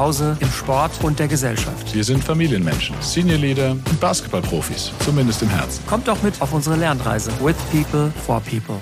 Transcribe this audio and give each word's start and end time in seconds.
Hause, 0.00 0.34
im 0.40 0.50
Sport 0.50 0.92
und 1.02 1.18
der 1.18 1.28
Gesellschaft. 1.28 1.94
Wir 1.94 2.04
sind 2.04 2.24
Familienmenschen, 2.24 2.96
Senior 3.00 3.36
Leader 3.36 3.72
und 3.72 4.00
Basketballprofis, 4.00 4.92
zumindest 5.00 5.42
im 5.42 5.50
Herzen. 5.50 5.86
Kommt 5.86 6.08
doch 6.08 6.22
mit 6.22 6.40
auf 6.40 6.54
unsere 6.54 6.74
Lernreise 6.76 7.30
with 7.44 7.54
people 7.70 8.10
for 8.24 8.40
people. 8.40 8.80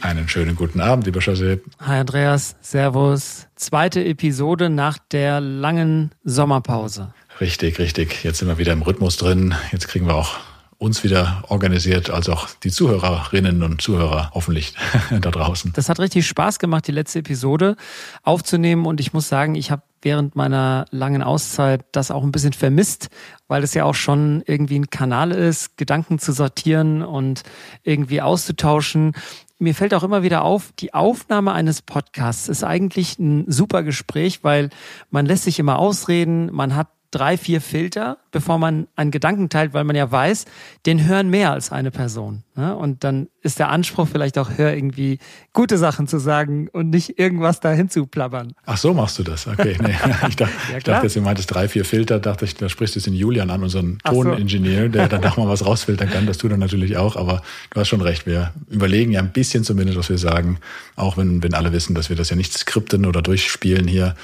Einen 0.00 0.28
schönen 0.28 0.56
guten 0.56 0.80
Abend, 0.80 1.06
lieber 1.06 1.20
José. 1.20 1.60
Hi 1.78 2.00
Andreas, 2.00 2.56
Servus. 2.60 3.46
Zweite 3.54 4.04
Episode 4.04 4.68
nach 4.68 4.98
der 5.12 5.40
langen 5.40 6.10
Sommerpause. 6.24 7.14
Richtig, 7.40 7.78
richtig. 7.78 8.24
Jetzt 8.24 8.38
sind 8.38 8.48
wir 8.48 8.58
wieder 8.58 8.72
im 8.72 8.82
Rhythmus 8.82 9.16
drin. 9.16 9.54
Jetzt 9.70 9.86
kriegen 9.86 10.08
wir 10.08 10.16
auch 10.16 10.38
uns 10.78 11.02
wieder 11.04 11.42
organisiert, 11.48 12.10
als 12.10 12.28
auch 12.28 12.48
die 12.62 12.70
Zuhörerinnen 12.70 13.62
und 13.62 13.80
Zuhörer 13.80 14.30
hoffentlich 14.34 14.74
da 15.10 15.30
draußen. 15.30 15.72
Das 15.74 15.88
hat 15.88 15.98
richtig 15.98 16.26
Spaß 16.26 16.58
gemacht, 16.58 16.86
die 16.86 16.92
letzte 16.92 17.20
Episode 17.20 17.76
aufzunehmen. 18.22 18.84
Und 18.84 19.00
ich 19.00 19.12
muss 19.12 19.28
sagen, 19.28 19.54
ich 19.54 19.70
habe 19.70 19.82
während 20.02 20.36
meiner 20.36 20.84
langen 20.90 21.22
Auszeit 21.22 21.84
das 21.92 22.10
auch 22.10 22.22
ein 22.22 22.32
bisschen 22.32 22.52
vermisst, 22.52 23.08
weil 23.48 23.62
es 23.62 23.74
ja 23.74 23.84
auch 23.84 23.94
schon 23.94 24.42
irgendwie 24.46 24.78
ein 24.78 24.90
Kanal 24.90 25.32
ist, 25.32 25.76
Gedanken 25.76 26.18
zu 26.18 26.32
sortieren 26.32 27.02
und 27.02 27.42
irgendwie 27.82 28.20
auszutauschen. 28.20 29.12
Mir 29.58 29.74
fällt 29.74 29.94
auch 29.94 30.02
immer 30.02 30.22
wieder 30.22 30.42
auf, 30.42 30.72
die 30.78 30.92
Aufnahme 30.92 31.52
eines 31.52 31.80
Podcasts 31.80 32.48
ist 32.48 32.62
eigentlich 32.62 33.18
ein 33.18 33.50
super 33.50 33.82
Gespräch, 33.82 34.44
weil 34.44 34.68
man 35.10 35.24
lässt 35.24 35.44
sich 35.44 35.58
immer 35.58 35.78
ausreden, 35.78 36.52
man 36.52 36.76
hat 36.76 36.88
drei, 37.10 37.36
vier 37.36 37.60
Filter, 37.60 38.18
bevor 38.30 38.58
man 38.58 38.86
einen 38.96 39.10
Gedanken 39.10 39.48
teilt, 39.48 39.72
weil 39.74 39.84
man 39.84 39.96
ja 39.96 40.10
weiß, 40.10 40.44
den 40.86 41.06
hören 41.06 41.28
mehr 41.28 41.52
als 41.52 41.72
eine 41.72 41.90
Person. 41.90 42.42
Ne? 42.56 42.74
Und 42.74 43.04
dann 43.04 43.28
ist 43.42 43.58
der 43.58 43.68
Anspruch 43.68 44.08
vielleicht 44.08 44.38
auch, 44.38 44.50
hör 44.56 44.74
irgendwie 44.74 45.18
gute 45.52 45.78
Sachen 45.78 46.08
zu 46.08 46.18
sagen 46.18 46.68
und 46.72 46.90
nicht 46.90 47.18
irgendwas 47.18 47.60
dahin 47.60 47.88
zu 47.88 48.06
plappern. 48.06 48.54
Ach 48.64 48.76
so 48.76 48.92
machst 48.92 49.18
du 49.18 49.22
das. 49.22 49.46
Okay, 49.46 49.76
nee. 49.80 49.94
ich 50.28 50.36
dachte, 50.36 50.52
ja, 50.70 50.78
ich 50.78 50.84
dachte 50.84 51.06
jetzt, 51.06 51.16
du 51.16 51.20
meintest 51.20 51.54
drei, 51.54 51.68
vier 51.68 51.84
Filter, 51.84 52.18
dachte 52.18 52.44
ich, 52.44 52.54
da 52.54 52.68
sprichst 52.68 52.96
du 52.96 53.00
den 53.00 53.14
Julian 53.14 53.50
an, 53.50 53.62
unseren 53.62 53.98
Toningenieur, 54.04 54.84
so. 54.84 54.88
der 54.88 55.08
dann 55.08 55.24
auch 55.24 55.36
mal 55.36 55.48
was 55.48 55.64
rausfiltern 55.64 56.10
kann. 56.10 56.26
Das 56.26 56.38
tut 56.38 56.50
er 56.50 56.56
natürlich 56.56 56.96
auch, 56.96 57.16
aber 57.16 57.42
du 57.70 57.80
hast 57.80 57.88
schon 57.88 58.00
recht. 58.00 58.26
Wir 58.26 58.52
überlegen 58.68 59.12
ja 59.12 59.20
ein 59.20 59.32
bisschen 59.32 59.64
zumindest, 59.64 59.98
was 59.98 60.08
wir 60.08 60.18
sagen, 60.18 60.58
auch 60.96 61.16
wenn, 61.16 61.42
wenn 61.42 61.54
alle 61.54 61.72
wissen, 61.72 61.94
dass 61.94 62.08
wir 62.08 62.16
das 62.16 62.30
ja 62.30 62.36
nicht 62.36 62.52
skripten 62.52 63.06
oder 63.06 63.22
durchspielen 63.22 63.86
hier. 63.86 64.14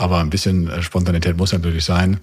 Aber 0.00 0.18
ein 0.20 0.30
bisschen 0.30 0.68
äh, 0.68 0.82
Spontanität 0.82 1.36
muss 1.36 1.52
natürlich 1.52 1.84
sein. 1.84 2.20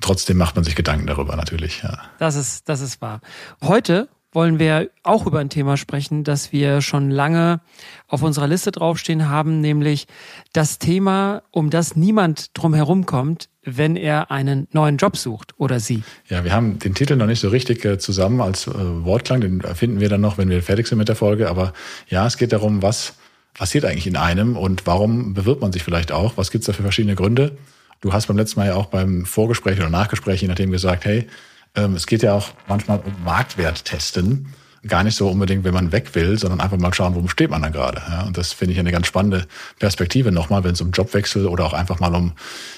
Trotzdem 0.00 0.36
macht 0.36 0.54
man 0.54 0.64
sich 0.64 0.76
Gedanken 0.76 1.08
darüber 1.08 1.34
natürlich. 1.34 1.82
Ja. 1.82 1.98
Das 2.18 2.36
ist, 2.36 2.68
das 2.68 2.80
ist 2.80 3.02
wahr. 3.02 3.20
Heute 3.62 4.08
wollen 4.30 4.60
wir 4.60 4.90
auch 5.02 5.26
über 5.26 5.40
ein 5.40 5.48
Thema 5.48 5.76
sprechen, 5.76 6.22
das 6.22 6.52
wir 6.52 6.82
schon 6.82 7.10
lange 7.10 7.60
auf 8.06 8.22
unserer 8.22 8.46
Liste 8.46 8.70
draufstehen 8.70 9.28
haben, 9.28 9.60
nämlich 9.60 10.06
das 10.52 10.78
Thema, 10.78 11.42
um 11.50 11.70
das 11.70 11.96
niemand 11.96 12.56
drum 12.56 12.74
herum 12.74 13.06
kommt, 13.06 13.48
wenn 13.64 13.96
er 13.96 14.30
einen 14.30 14.68
neuen 14.70 14.98
Job 14.98 15.16
sucht 15.16 15.54
oder 15.56 15.80
sie. 15.80 16.04
Ja, 16.28 16.44
wir 16.44 16.52
haben 16.52 16.78
den 16.78 16.94
Titel 16.94 17.16
noch 17.16 17.26
nicht 17.26 17.40
so 17.40 17.48
richtig 17.48 17.84
äh, 17.84 17.98
zusammen 17.98 18.40
als 18.40 18.68
äh, 18.68 18.72
Wortklang, 18.74 19.40
den 19.40 19.62
finden 19.62 19.98
wir 19.98 20.10
dann 20.10 20.20
noch, 20.20 20.38
wenn 20.38 20.50
wir 20.50 20.62
fertig 20.62 20.86
sind 20.86 20.98
mit 20.98 21.08
der 21.08 21.16
Folge. 21.16 21.48
Aber 21.48 21.72
ja, 22.08 22.24
es 22.26 22.36
geht 22.36 22.52
darum, 22.52 22.82
was 22.82 23.14
passiert 23.58 23.84
eigentlich 23.84 24.06
in 24.06 24.16
einem 24.16 24.56
und 24.56 24.86
warum 24.86 25.34
bewirbt 25.34 25.62
man 25.62 25.72
sich 25.72 25.82
vielleicht 25.82 26.12
auch? 26.12 26.36
Was 26.36 26.50
gibt 26.50 26.62
es 26.62 26.66
da 26.66 26.72
für 26.72 26.82
verschiedene 26.82 27.14
Gründe? 27.14 27.56
Du 28.00 28.12
hast 28.12 28.26
beim 28.26 28.36
letzten 28.36 28.60
Mal 28.60 28.66
ja 28.66 28.74
auch 28.74 28.86
beim 28.86 29.24
Vorgespräch 29.24 29.78
oder 29.78 29.90
Nachgespräch, 29.90 30.42
je 30.42 30.48
nachdem, 30.48 30.70
gesagt, 30.70 31.04
hey, 31.04 31.26
ähm, 31.74 31.94
es 31.94 32.06
geht 32.06 32.22
ja 32.22 32.34
auch 32.34 32.50
manchmal 32.68 33.00
um 33.00 33.24
Marktwert 33.24 33.84
testen 33.84 34.52
gar 34.88 35.04
nicht 35.04 35.16
so 35.16 35.28
unbedingt, 35.28 35.64
wenn 35.64 35.74
man 35.74 35.92
weg 35.92 36.14
will, 36.14 36.38
sondern 36.38 36.60
einfach 36.60 36.78
mal 36.78 36.92
schauen, 36.94 37.14
wo 37.14 37.26
steht 37.28 37.50
man 37.50 37.62
dann 37.62 37.72
gerade. 37.72 38.02
Ja, 38.08 38.22
und 38.22 38.36
das 38.36 38.52
finde 38.52 38.74
ich 38.74 38.78
eine 38.78 38.92
ganz 38.92 39.06
spannende 39.06 39.46
Perspektive 39.78 40.32
nochmal, 40.32 40.64
wenn 40.64 40.72
es 40.72 40.80
um 40.80 40.90
Jobwechsel 40.90 41.46
oder 41.46 41.64
auch 41.64 41.72
einfach 41.72 42.00
mal 42.00 42.14
um 42.14 42.32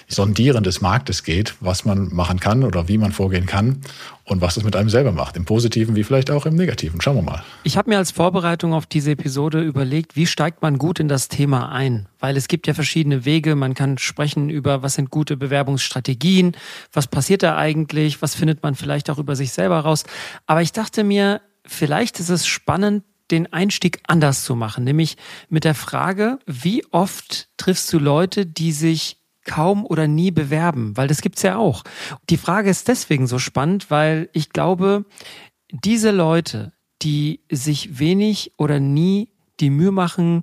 Sondieren 0.08 0.64
des 0.64 0.80
Marktes 0.80 1.22
geht, 1.22 1.54
was 1.60 1.84
man 1.84 2.14
machen 2.14 2.40
kann 2.40 2.64
oder 2.64 2.88
wie 2.88 2.98
man 2.98 3.12
vorgehen 3.12 3.46
kann 3.46 3.82
und 4.24 4.40
was 4.40 4.56
es 4.56 4.64
mit 4.64 4.76
einem 4.76 4.90
selber 4.90 5.12
macht, 5.12 5.36
im 5.36 5.44
Positiven 5.44 5.96
wie 5.96 6.04
vielleicht 6.04 6.30
auch 6.30 6.46
im 6.46 6.54
Negativen. 6.54 7.00
Schauen 7.00 7.16
wir 7.16 7.22
mal. 7.22 7.42
Ich 7.64 7.76
habe 7.76 7.90
mir 7.90 7.98
als 7.98 8.10
Vorbereitung 8.10 8.72
auf 8.72 8.86
diese 8.86 9.12
Episode 9.12 9.62
überlegt, 9.62 10.16
wie 10.16 10.26
steigt 10.26 10.62
man 10.62 10.78
gut 10.78 11.00
in 11.00 11.08
das 11.08 11.28
Thema 11.28 11.70
ein? 11.70 12.06
Weil 12.20 12.36
es 12.36 12.48
gibt 12.48 12.66
ja 12.66 12.74
verschiedene 12.74 13.24
Wege. 13.24 13.54
Man 13.54 13.74
kann 13.74 13.98
sprechen 13.98 14.50
über, 14.50 14.82
was 14.82 14.94
sind 14.94 15.10
gute 15.10 15.36
Bewerbungsstrategien, 15.36 16.56
was 16.92 17.06
passiert 17.06 17.42
da 17.42 17.56
eigentlich, 17.56 18.20
was 18.22 18.34
findet 18.34 18.62
man 18.62 18.74
vielleicht 18.74 19.10
auch 19.10 19.18
über 19.18 19.36
sich 19.36 19.52
selber 19.52 19.80
raus. 19.80 20.04
Aber 20.46 20.62
ich 20.62 20.72
dachte 20.72 21.04
mir, 21.04 21.40
vielleicht 21.68 22.18
ist 22.20 22.30
es 22.30 22.46
spannend, 22.46 23.04
den 23.30 23.52
Einstieg 23.52 24.00
anders 24.06 24.42
zu 24.44 24.56
machen, 24.56 24.84
nämlich 24.84 25.16
mit 25.48 25.64
der 25.64 25.74
Frage, 25.74 26.38
wie 26.46 26.84
oft 26.90 27.48
triffst 27.58 27.92
du 27.92 27.98
Leute, 27.98 28.46
die 28.46 28.72
sich 28.72 29.18
kaum 29.44 29.84
oder 29.84 30.08
nie 30.08 30.30
bewerben, 30.30 30.96
weil 30.96 31.08
das 31.08 31.20
gibt's 31.20 31.42
ja 31.42 31.56
auch. 31.56 31.84
Die 32.30 32.36
Frage 32.36 32.70
ist 32.70 32.88
deswegen 32.88 33.26
so 33.26 33.38
spannend, 33.38 33.90
weil 33.90 34.28
ich 34.32 34.50
glaube, 34.50 35.04
diese 35.70 36.10
Leute, 36.10 36.72
die 37.02 37.40
sich 37.50 37.98
wenig 37.98 38.52
oder 38.56 38.80
nie 38.80 39.30
die 39.60 39.70
Mühe 39.70 39.90
machen 39.90 40.42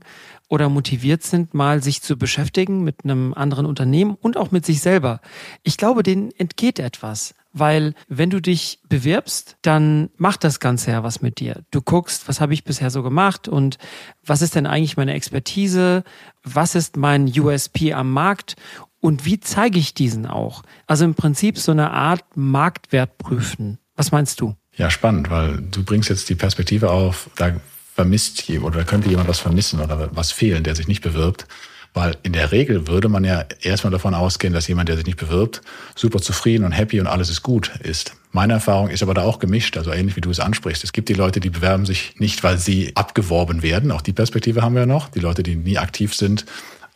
oder 0.50 0.70
motiviert 0.70 1.24
sind, 1.24 1.54
mal 1.54 1.82
sich 1.82 2.02
zu 2.02 2.18
beschäftigen 2.18 2.84
mit 2.84 3.04
einem 3.04 3.34
anderen 3.34 3.66
Unternehmen 3.66 4.16
und 4.20 4.38
auch 4.38 4.52
mit 4.52 4.66
sich 4.66 4.82
selber. 4.82 5.22
Ich 5.64 5.78
glaube, 5.78 6.04
denen 6.04 6.32
entgeht 6.32 6.80
etwas 6.80 7.34
weil 7.56 7.94
wenn 8.10 8.30
du 8.30 8.42
dich 8.42 8.80
bewirbst, 8.90 9.56
dann 9.62 10.10
macht 10.18 10.44
das 10.44 10.60
Ganze 10.60 10.92
ja 10.92 11.04
was 11.04 11.22
mit 11.22 11.40
dir. 11.40 11.64
Du 11.72 11.82
guckst, 11.82 12.28
was 12.28 12.42
habe 12.42 12.54
ich 12.54 12.66
bisher 12.66 12.92
so 12.92 13.02
gemacht 13.02 13.48
und 13.48 13.78
was 14.26 14.42
ist 14.42 14.56
denn 14.56 14.68
eigentlich 14.68 14.98
meine 14.98 15.14
Expertise, 15.14 16.04
was 16.44 16.76
ist 16.76 16.98
mein 16.98 17.28
USP 17.28 17.94
am 17.94 18.12
Markt 18.12 18.56
und 19.00 19.26
wie 19.26 19.40
zeige 19.40 19.80
ich 19.80 19.94
diesen 19.94 20.26
auch? 20.26 20.64
Also 20.86 21.06
im 21.06 21.16
Prinzip 21.16 21.58
so 21.58 21.72
eine 21.72 21.92
Art 21.92 22.24
Marktwert 22.36 23.18
prüfen. 23.18 23.80
Was 23.96 24.12
meinst 24.12 24.42
du? 24.42 24.56
Ja, 24.76 24.90
spannend, 24.90 25.30
weil 25.30 25.62
du 25.72 25.84
bringst 25.84 26.10
jetzt 26.10 26.28
die 26.28 26.36
Perspektive 26.36 26.92
auf, 26.92 27.30
da 27.38 27.56
vermisst 27.94 28.42
jemand 28.50 28.76
oder 28.76 28.84
könnte 28.84 29.10
jemand 29.10 29.30
was 29.30 29.40
vermissen 29.40 29.80
oder 29.80 30.10
was 30.14 30.34
fehlen, 30.34 30.66
der 30.66 30.76
sich 30.76 30.90
nicht 30.90 31.02
bewirbt. 31.02 31.48
Weil 31.96 32.18
in 32.24 32.34
der 32.34 32.52
Regel 32.52 32.88
würde 32.88 33.08
man 33.08 33.24
ja 33.24 33.46
erstmal 33.62 33.90
davon 33.90 34.14
ausgehen, 34.14 34.54
dass 34.54 34.68
jemand, 34.68 34.90
der 34.90 34.98
sich 34.98 35.06
nicht 35.06 35.18
bewirbt, 35.18 35.62
super 35.96 36.20
zufrieden 36.20 36.66
und 36.66 36.74
happy 36.74 37.00
und 37.00 37.08
alles 37.08 37.30
ist 37.30 37.42
gut 37.42 37.72
ist. 37.80 38.14
Meine 38.34 38.52
Erfahrung 38.52 38.90
ist 38.90 39.02
aber 39.02 39.14
da 39.14 39.24
auch 39.24 39.40
gemischt, 39.40 39.78
also 39.78 39.94
ähnlich 39.94 40.18
wie 40.18 40.22
du 40.22 40.30
es 40.30 40.42
ansprichst. 40.42 40.84
Es 40.84 40.92
gibt 40.92 41.08
die 41.08 41.14
Leute, 41.14 41.40
die 41.40 41.50
bewerben 41.50 41.86
sich 41.86 42.20
nicht, 42.20 42.44
weil 42.44 42.58
sie 42.58 42.92
abgeworben 42.96 43.64
werden. 43.64 43.94
Auch 43.94 44.02
die 44.02 44.12
Perspektive 44.12 44.62
haben 44.62 44.76
wir 44.76 44.82
ja 44.82 44.86
noch. 44.86 45.08
Die 45.08 45.22
Leute, 45.22 45.42
die 45.42 45.56
nie 45.56 45.78
aktiv 45.78 46.14
sind, 46.14 46.46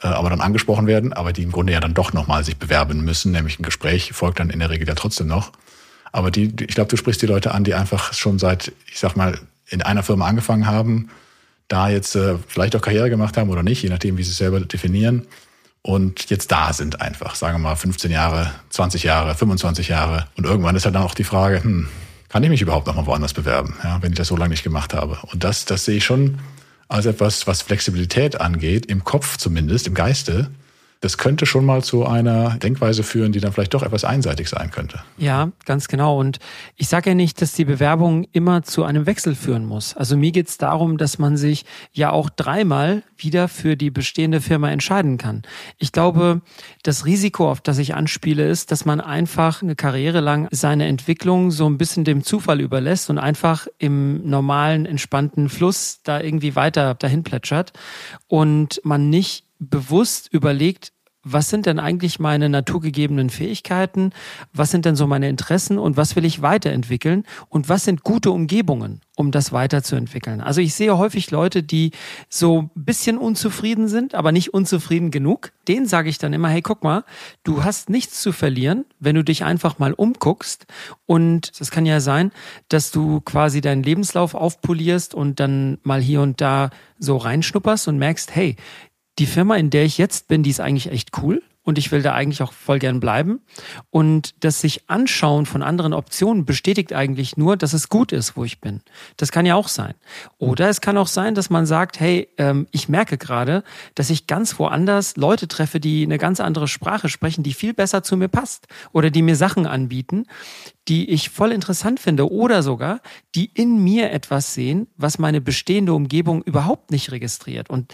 äh, 0.03 0.07
aber 0.07 0.29
dann 0.29 0.41
angesprochen 0.41 0.85
werden, 0.85 1.13
aber 1.13 1.31
die 1.31 1.43
im 1.43 1.53
Grunde 1.53 1.71
ja 1.71 1.79
dann 1.79 1.93
doch 1.93 2.11
nochmal 2.11 2.43
sich 2.43 2.57
bewerben 2.57 3.05
müssen, 3.05 3.31
nämlich 3.31 3.57
ein 3.57 3.63
Gespräch 3.63 4.11
folgt 4.11 4.41
dann 4.41 4.49
in 4.49 4.59
der 4.59 4.69
Regel 4.69 4.85
ja 4.85 4.95
trotzdem 4.95 5.27
noch. 5.27 5.53
Aber 6.11 6.29
die, 6.29 6.53
ich 6.59 6.75
glaube, 6.75 6.89
du 6.89 6.97
sprichst 6.97 7.21
die 7.21 7.27
Leute 7.27 7.53
an, 7.53 7.63
die 7.63 7.73
einfach 7.73 8.11
schon 8.11 8.37
seit, 8.37 8.73
ich 8.91 8.99
sag 8.99 9.15
mal, 9.15 9.39
in 9.69 9.81
einer 9.81 10.03
Firma 10.03 10.27
angefangen 10.27 10.67
haben, 10.67 11.09
da 11.69 11.87
jetzt 11.87 12.15
äh, 12.15 12.35
vielleicht 12.47 12.75
auch 12.75 12.81
Karriere 12.81 13.09
gemacht 13.09 13.37
haben 13.37 13.49
oder 13.49 13.63
nicht, 13.63 13.81
je 13.81 13.89
nachdem, 13.89 14.17
wie 14.17 14.23
sie 14.23 14.31
es 14.31 14.37
selber 14.37 14.59
definieren. 14.59 15.27
Und 15.81 16.29
jetzt 16.29 16.51
da 16.51 16.73
sind 16.73 16.99
einfach, 16.99 17.35
sagen 17.35 17.55
wir 17.55 17.69
mal 17.69 17.75
15 17.75 18.11
Jahre, 18.11 18.51
20 18.69 19.03
Jahre, 19.03 19.33
25 19.35 19.87
Jahre. 19.87 20.27
Und 20.35 20.45
irgendwann 20.45 20.75
ist 20.75 20.83
halt 20.83 20.95
dann 20.95 21.03
auch 21.03 21.13
die 21.13 21.23
Frage, 21.23 21.63
hm, 21.63 21.87
kann 22.27 22.43
ich 22.43 22.49
mich 22.49 22.61
überhaupt 22.61 22.87
noch 22.87 22.95
mal 22.95 23.05
woanders 23.05 23.33
bewerben, 23.33 23.75
ja, 23.83 24.01
wenn 24.01 24.11
ich 24.11 24.17
das 24.17 24.27
so 24.27 24.35
lange 24.35 24.49
nicht 24.49 24.63
gemacht 24.63 24.93
habe? 24.93 25.19
Und 25.31 25.43
das, 25.43 25.65
das 25.65 25.85
sehe 25.85 25.97
ich 25.97 26.05
schon 26.05 26.39
als 26.89 27.05
etwas, 27.05 27.47
was 27.47 27.61
Flexibilität 27.61 28.41
angeht, 28.41 28.87
im 28.87 29.03
Kopf 29.03 29.37
zumindest, 29.37 29.87
im 29.87 29.93
Geiste, 29.93 30.49
das 31.01 31.17
könnte 31.17 31.45
schon 31.45 31.65
mal 31.65 31.81
zu 31.81 32.05
einer 32.05 32.57
Denkweise 32.57 33.03
führen, 33.03 33.31
die 33.31 33.39
dann 33.39 33.53
vielleicht 33.53 33.73
doch 33.73 33.83
etwas 33.83 34.03
einseitig 34.03 34.49
sein 34.49 34.69
könnte. 34.69 34.99
Ja, 35.17 35.51
ganz 35.65 35.87
genau. 35.87 36.19
Und 36.19 36.39
ich 36.75 36.89
sage 36.89 37.11
ja 37.11 37.15
nicht, 37.15 37.41
dass 37.41 37.53
die 37.53 37.63
Bewerbung 37.63 38.25
immer 38.33 38.63
zu 38.63 38.83
einem 38.83 39.05
Wechsel 39.05 39.35
führen 39.35 39.65
muss. 39.65 39.95
Also 39.95 40.17
mir 40.17 40.31
geht 40.31 40.49
es 40.49 40.57
darum, 40.57 40.97
dass 40.97 41.17
man 41.17 41.37
sich 41.37 41.65
ja 41.93 42.11
auch 42.11 42.29
dreimal 42.29 43.03
wieder 43.15 43.47
für 43.47 43.77
die 43.77 43.91
bestehende 43.91 44.41
Firma 44.41 44.71
entscheiden 44.71 45.17
kann. 45.17 45.43
Ich 45.77 45.93
glaube, 45.93 46.41
das 46.83 47.05
Risiko, 47.05 47.49
auf 47.49 47.61
das 47.61 47.77
ich 47.77 47.95
anspiele, 47.95 48.47
ist, 48.47 48.71
dass 48.71 48.83
man 48.83 48.99
einfach 48.99 49.61
eine 49.61 49.75
Karriere 49.75 50.19
lang 50.19 50.49
seine 50.51 50.87
Entwicklung 50.87 51.51
so 51.51 51.65
ein 51.65 51.77
bisschen 51.77 52.03
dem 52.03 52.23
Zufall 52.23 52.59
überlässt 52.59 53.09
und 53.09 53.19
einfach 53.19 53.67
im 53.77 54.29
normalen, 54.29 54.85
entspannten 54.85 55.47
Fluss 55.47 56.01
da 56.03 56.19
irgendwie 56.19 56.57
weiter 56.57 56.93
dahin 56.95 57.23
plätschert 57.23 57.71
und 58.27 58.81
man 58.83 59.09
nicht 59.09 59.48
bewusst 59.59 60.31
überlegt, 60.31 60.93
was 61.23 61.49
sind 61.49 61.65
denn 61.65 61.79
eigentlich 61.79 62.19
meine 62.19 62.47
naturgegebenen 62.47 63.29
Fähigkeiten? 63.29 64.13
Was 64.53 64.71
sind 64.71 64.85
denn 64.85 64.95
so 64.95 65.05
meine 65.05 65.27
Interessen 65.27 65.77
und 65.77 65.97
was 65.97 66.15
will 66.15 66.23
ich 66.23 66.41
weiterentwickeln? 66.41 67.25
Und 67.49 67.67
was 67.67 67.83
sind 67.83 68.03
gute 68.03 68.31
Umgebungen, 68.31 69.01
um 69.17 69.31
das 69.31 69.51
weiterzuentwickeln? 69.51 70.39
Also 70.39 70.61
ich 70.61 70.73
sehe 70.73 70.97
häufig 70.97 71.29
Leute, 71.29 71.61
die 71.61 71.91
so 72.29 72.61
ein 72.61 72.69
bisschen 72.73 73.17
unzufrieden 73.17 73.89
sind, 73.89 74.15
aber 74.15 74.31
nicht 74.31 74.53
unzufrieden 74.53 75.11
genug. 75.11 75.51
Denen 75.67 75.87
sage 75.87 76.09
ich 76.09 76.19
dann 76.19 76.31
immer, 76.31 76.47
hey, 76.47 76.61
guck 76.61 76.83
mal, 76.83 77.03
du 77.43 77.65
hast 77.65 77.89
nichts 77.89 78.21
zu 78.21 78.31
verlieren, 78.31 78.85
wenn 78.99 79.15
du 79.15 79.23
dich 79.23 79.43
einfach 79.43 79.77
mal 79.77 79.91
umguckst. 79.91 80.67
Und 81.05 81.51
es 81.59 81.69
kann 81.69 81.85
ja 81.85 81.99
sein, 81.99 82.31
dass 82.69 82.91
du 82.91 83.19
quasi 83.19 83.59
deinen 83.59 83.83
Lebenslauf 83.83 84.35
aufpolierst 84.35 85.13
und 85.13 85.41
dann 85.41 85.79
mal 85.83 86.01
hier 86.01 86.21
und 86.21 86.39
da 86.39 86.69
so 86.97 87.17
reinschnupperst 87.17 87.87
und 87.87 87.97
merkst, 87.97 88.35
hey, 88.35 88.55
die 89.19 89.25
Firma, 89.25 89.55
in 89.55 89.69
der 89.69 89.85
ich 89.85 89.97
jetzt 89.97 90.27
bin, 90.27 90.43
die 90.43 90.49
ist 90.49 90.59
eigentlich 90.59 90.91
echt 90.91 91.17
cool 91.21 91.41
und 91.69 91.77
ich 91.77 91.91
will 91.91 92.01
da 92.01 92.13
eigentlich 92.13 92.41
auch 92.41 92.51
voll 92.51 92.79
gern 92.79 92.99
bleiben. 92.99 93.41
Und 93.91 94.33
das 94.43 94.59
sich 94.61 94.89
anschauen 94.89 95.45
von 95.45 95.61
anderen 95.61 95.93
Optionen 95.93 96.45
bestätigt 96.45 96.93
eigentlich 96.93 97.37
nur, 97.37 97.57
dass 97.57 97.73
es 97.73 97.89
gut 97.89 98.11
ist, 98.11 98.35
wo 98.35 98.43
ich 98.43 98.59
bin. 98.59 98.81
Das 99.17 99.31
kann 99.31 99.45
ja 99.45 99.53
auch 99.53 99.67
sein. 99.67 99.93
Oder 100.39 100.69
es 100.69 100.81
kann 100.81 100.97
auch 100.97 101.07
sein, 101.07 101.35
dass 101.35 101.49
man 101.49 101.67
sagt, 101.67 101.99
hey, 101.99 102.29
ähm, 102.37 102.67
ich 102.71 102.89
merke 102.89 103.17
gerade, 103.17 103.63
dass 103.93 104.09
ich 104.09 104.25
ganz 104.25 104.57
woanders 104.57 105.15
Leute 105.15 105.47
treffe, 105.47 105.79
die 105.79 106.03
eine 106.03 106.17
ganz 106.17 106.39
andere 106.39 106.67
Sprache 106.67 107.07
sprechen, 107.07 107.43
die 107.43 107.53
viel 107.53 107.75
besser 107.75 108.01
zu 108.01 108.17
mir 108.17 108.29
passt 108.29 108.67
oder 108.91 109.11
die 109.11 109.21
mir 109.21 109.35
Sachen 109.35 109.67
anbieten, 109.67 110.25
die 110.87 111.09
ich 111.11 111.29
voll 111.29 111.51
interessant 111.51 111.99
finde 111.99 112.31
oder 112.31 112.63
sogar, 112.63 112.99
die 113.35 113.45
in 113.45 113.83
mir 113.83 114.11
etwas 114.11 114.55
sehen, 114.55 114.87
was 114.97 115.19
meine 115.19 115.39
bestehende 115.39 115.93
Umgebung 115.93 116.41
überhaupt 116.41 116.89
nicht 116.89 117.11
registriert. 117.11 117.69
Und 117.69 117.93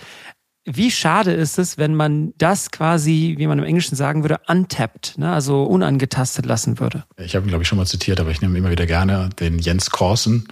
wie 0.66 0.90
schade 0.92 1.32
ist 1.32 1.60
es, 1.60 1.78
wenn 1.78 1.96
man 1.96 2.34
das 2.38 2.72
quasi, 2.72 3.36
wie 3.38 3.48
man 3.48 3.60
im 3.60 3.66
Englischen 3.66 3.96
sagen 3.96 4.24
würde, 4.24 4.40
untappt, 4.48 5.18
ne? 5.18 5.32
also 5.32 5.64
unangetastet 5.64 6.46
lassen 6.46 6.80
würde? 6.80 7.06
Ich 7.18 7.36
habe 7.36 7.46
ihn, 7.46 7.50
glaube 7.50 7.62
ich, 7.62 7.68
schon 7.68 7.78
mal 7.78 7.86
zitiert, 7.86 8.20
aber 8.20 8.32
ich 8.32 8.42
nehme 8.42 8.58
immer 8.58 8.72
wieder 8.72 8.86
gerne 8.86 9.30
den 9.40 9.60
Jens 9.60 9.92
Korsen, 9.92 10.48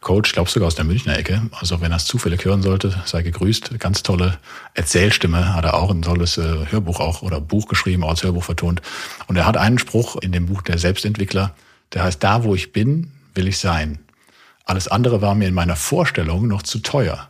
Coach, 0.00 0.34
glaubst 0.34 0.54
sogar 0.54 0.68
aus 0.68 0.76
der 0.76 0.84
Münchner 0.84 1.18
Ecke. 1.18 1.42
Also 1.58 1.80
wenn 1.80 1.90
er 1.90 1.96
es 1.96 2.04
zufällig 2.04 2.44
hören 2.44 2.62
sollte, 2.62 2.94
sei 3.06 3.22
gegrüßt. 3.22 3.80
Ganz 3.80 4.04
tolle 4.04 4.38
Erzählstimme, 4.74 5.52
hat 5.54 5.64
er 5.64 5.74
auch 5.74 5.90
ein 5.90 6.02
tolles 6.02 6.38
äh, 6.38 6.66
Hörbuch 6.70 7.00
auch 7.00 7.22
oder 7.22 7.40
Buch 7.40 7.66
geschrieben, 7.66 8.04
auch 8.04 8.10
als 8.10 8.22
Hörbuch 8.22 8.44
vertont. 8.44 8.82
Und 9.26 9.34
er 9.34 9.46
hat 9.46 9.56
einen 9.56 9.78
Spruch 9.78 10.14
in 10.14 10.30
dem 10.30 10.46
Buch 10.46 10.62
der 10.62 10.78
Selbstentwickler, 10.78 11.56
der 11.92 12.04
heißt, 12.04 12.22
da 12.22 12.44
wo 12.44 12.54
ich 12.54 12.72
bin, 12.72 13.10
will 13.34 13.48
ich 13.48 13.58
sein. 13.58 13.98
Alles 14.64 14.86
andere 14.86 15.22
war 15.22 15.34
mir 15.34 15.48
in 15.48 15.54
meiner 15.54 15.76
Vorstellung 15.76 16.46
noch 16.46 16.62
zu 16.62 16.78
teuer. 16.78 17.28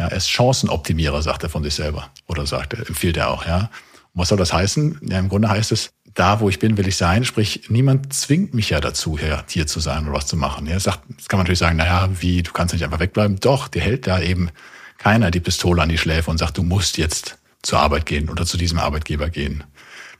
Ja, 0.00 0.06
er 0.06 0.16
ist 0.16 0.30
Chancenoptimierer, 0.30 1.20
sagt 1.20 1.42
er 1.42 1.50
von 1.50 1.62
sich 1.62 1.74
selber. 1.74 2.10
Oder 2.26 2.46
sagt 2.46 2.72
er, 2.72 2.88
empfiehlt 2.88 3.18
er 3.18 3.28
auch, 3.28 3.44
ja. 3.44 3.68
Und 4.14 4.22
was 4.22 4.30
soll 4.30 4.38
das 4.38 4.50
heißen? 4.50 4.98
Ja, 5.02 5.18
im 5.18 5.28
Grunde 5.28 5.50
heißt 5.50 5.72
es, 5.72 5.90
da 6.14 6.40
wo 6.40 6.48
ich 6.48 6.58
bin, 6.58 6.78
will 6.78 6.88
ich 6.88 6.96
sein. 6.96 7.26
Sprich, 7.26 7.68
niemand 7.68 8.14
zwingt 8.14 8.54
mich 8.54 8.70
ja 8.70 8.80
dazu, 8.80 9.18
hier, 9.18 9.44
hier 9.46 9.66
zu 9.66 9.78
sein 9.78 10.04
oder 10.04 10.16
was 10.16 10.26
zu 10.26 10.38
machen. 10.38 10.66
Ja, 10.66 10.80
sagt, 10.80 11.00
das 11.18 11.28
kann 11.28 11.36
man 11.36 11.44
natürlich 11.44 11.58
sagen, 11.58 11.76
naja, 11.76 12.08
wie, 12.18 12.42
du 12.42 12.50
kannst 12.52 12.72
nicht 12.72 12.82
einfach 12.82 12.98
wegbleiben. 12.98 13.40
Doch, 13.40 13.68
dir 13.68 13.82
hält 13.82 14.06
da 14.06 14.20
eben 14.20 14.48
keiner 14.96 15.30
die 15.30 15.40
Pistole 15.40 15.82
an 15.82 15.90
die 15.90 15.98
Schläfe 15.98 16.30
und 16.30 16.38
sagt, 16.38 16.56
du 16.56 16.62
musst 16.62 16.96
jetzt 16.96 17.36
zur 17.60 17.80
Arbeit 17.80 18.06
gehen 18.06 18.30
oder 18.30 18.46
zu 18.46 18.56
diesem 18.56 18.78
Arbeitgeber 18.78 19.28
gehen. 19.28 19.64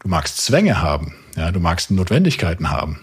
Du 0.00 0.08
magst 0.08 0.42
Zwänge 0.42 0.82
haben, 0.82 1.14
ja, 1.36 1.52
du 1.52 1.60
magst 1.60 1.90
Notwendigkeiten 1.90 2.68
haben. 2.68 3.00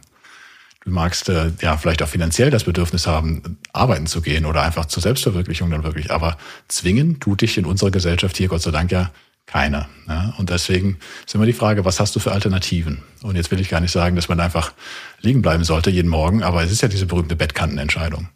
Du 0.88 0.94
magst 0.94 1.28
äh, 1.28 1.52
ja 1.60 1.76
vielleicht 1.76 2.02
auch 2.02 2.08
finanziell 2.08 2.50
das 2.50 2.64
Bedürfnis 2.64 3.08
haben, 3.08 3.58
arbeiten 3.74 4.08
zu 4.08 4.22
gehen 4.22 4.46
oder 4.46 4.64
einfach 4.64 4.86
zur 4.86 5.04
Selbstverwirklichung 5.04 5.70
dann 5.70 5.84
wirklich. 5.84 6.12
Aber 6.12 6.38
zwingen 6.70 7.20
tut 7.20 7.42
dich 7.42 7.58
in 7.58 7.66
unserer 7.66 7.92
Gesellschaft 7.92 8.38
hier 8.38 8.48
Gott 8.48 8.62
sei 8.62 8.72
Dank 8.72 8.90
ja 8.90 9.12
keiner. 9.46 9.90
Ja? 10.08 10.34
Und 10.38 10.50
deswegen 10.50 10.98
ist 11.26 11.36
immer 11.36 11.46
die 11.46 11.52
Frage, 11.52 11.84
was 11.84 12.00
hast 12.00 12.16
du 12.16 12.22
für 12.22 12.32
Alternativen? 12.32 13.04
Und 13.22 13.36
jetzt 13.36 13.52
will 13.52 13.60
ich 13.60 13.68
gar 13.68 13.82
nicht 13.82 13.92
sagen, 13.92 14.16
dass 14.16 14.30
man 14.30 14.40
einfach 14.40 14.72
liegen 15.20 15.42
bleiben 15.42 15.66
sollte 15.66 15.90
jeden 15.90 16.08
Morgen, 16.08 16.42
aber 16.42 16.64
es 16.64 16.72
ist 16.72 16.82
ja 16.82 16.88
diese 16.88 17.06
berühmte 17.06 17.36
Bettkantenentscheidung, 17.36 18.30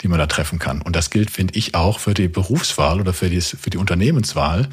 die 0.00 0.08
man 0.08 0.18
da 0.18 0.26
treffen 0.26 0.58
kann. 0.58 0.80
Und 0.80 0.96
das 0.96 1.10
gilt, 1.10 1.30
finde 1.30 1.58
ich, 1.58 1.74
auch 1.74 1.98
für 1.98 2.14
die 2.14 2.28
Berufswahl 2.28 3.02
oder 3.02 3.12
für 3.12 3.28
die, 3.28 3.42
für 3.42 3.68
die 3.68 3.76
Unternehmenswahl, 3.76 4.66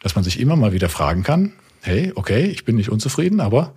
dass 0.00 0.16
man 0.16 0.24
sich 0.24 0.40
immer 0.40 0.56
mal 0.56 0.72
wieder 0.72 0.88
fragen 0.88 1.22
kann, 1.22 1.52
hey, 1.82 2.10
okay, 2.16 2.46
ich 2.46 2.64
bin 2.64 2.74
nicht 2.74 2.90
unzufrieden, 2.90 3.38
aber 3.38 3.76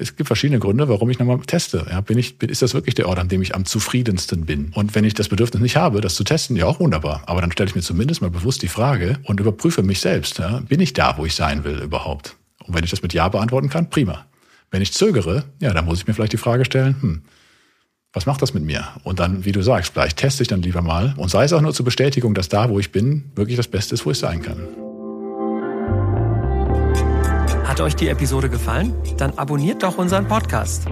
es 0.00 0.16
gibt 0.16 0.26
verschiedene 0.26 0.58
Gründe, 0.58 0.88
warum 0.88 1.10
ich 1.10 1.18
nochmal 1.18 1.38
teste. 1.40 1.86
Ja, 1.90 2.00
bin 2.00 2.18
ich, 2.18 2.40
ist 2.42 2.62
das 2.62 2.74
wirklich 2.74 2.94
der 2.94 3.08
Ort, 3.08 3.18
an 3.18 3.28
dem 3.28 3.42
ich 3.42 3.54
am 3.54 3.66
zufriedensten 3.66 4.46
bin? 4.46 4.72
Und 4.74 4.94
wenn 4.94 5.04
ich 5.04 5.14
das 5.14 5.28
Bedürfnis 5.28 5.62
nicht 5.62 5.76
habe, 5.76 6.00
das 6.00 6.14
zu 6.14 6.24
testen, 6.24 6.56
ja 6.56 6.66
auch 6.66 6.80
wunderbar. 6.80 7.22
Aber 7.26 7.40
dann 7.40 7.52
stelle 7.52 7.68
ich 7.68 7.74
mir 7.74 7.82
zumindest 7.82 8.22
mal 8.22 8.30
bewusst 8.30 8.62
die 8.62 8.68
Frage 8.68 9.18
und 9.24 9.40
überprüfe 9.40 9.82
mich 9.82 10.00
selbst. 10.00 10.38
Ja, 10.38 10.60
bin 10.60 10.80
ich 10.80 10.94
da, 10.94 11.18
wo 11.18 11.26
ich 11.26 11.34
sein 11.34 11.64
will 11.64 11.78
überhaupt? 11.78 12.36
Und 12.64 12.74
wenn 12.74 12.84
ich 12.84 12.90
das 12.90 13.02
mit 13.02 13.12
Ja 13.12 13.28
beantworten 13.28 13.68
kann, 13.68 13.90
prima. 13.90 14.24
Wenn 14.70 14.82
ich 14.82 14.92
zögere, 14.92 15.44
ja, 15.60 15.74
dann 15.74 15.84
muss 15.84 16.00
ich 16.00 16.06
mir 16.06 16.14
vielleicht 16.14 16.32
die 16.32 16.38
Frage 16.38 16.64
stellen, 16.64 16.96
hm, 17.00 17.22
was 18.12 18.26
macht 18.26 18.42
das 18.42 18.54
mit 18.54 18.64
mir? 18.64 18.88
Und 19.04 19.20
dann, 19.20 19.44
wie 19.44 19.52
du 19.52 19.62
sagst, 19.62 19.92
vielleicht 19.92 20.16
teste 20.16 20.42
ich 20.42 20.48
dann 20.48 20.62
lieber 20.62 20.82
mal 20.82 21.14
und 21.16 21.28
sei 21.28 21.44
es 21.44 21.52
auch 21.52 21.60
nur 21.60 21.74
zur 21.74 21.84
Bestätigung, 21.84 22.34
dass 22.34 22.48
da, 22.48 22.70
wo 22.70 22.78
ich 22.80 22.90
bin, 22.90 23.30
wirklich 23.34 23.56
das 23.56 23.68
Beste 23.68 23.94
ist, 23.94 24.06
wo 24.06 24.10
ich 24.10 24.18
sein 24.18 24.42
kann. 24.42 24.89
Euch 27.82 27.96
die 27.96 28.08
Episode 28.08 28.50
gefallen? 28.50 28.92
Dann 29.16 29.38
abonniert 29.38 29.82
doch 29.82 29.96
unseren 29.96 30.28
Podcast. 30.28 30.86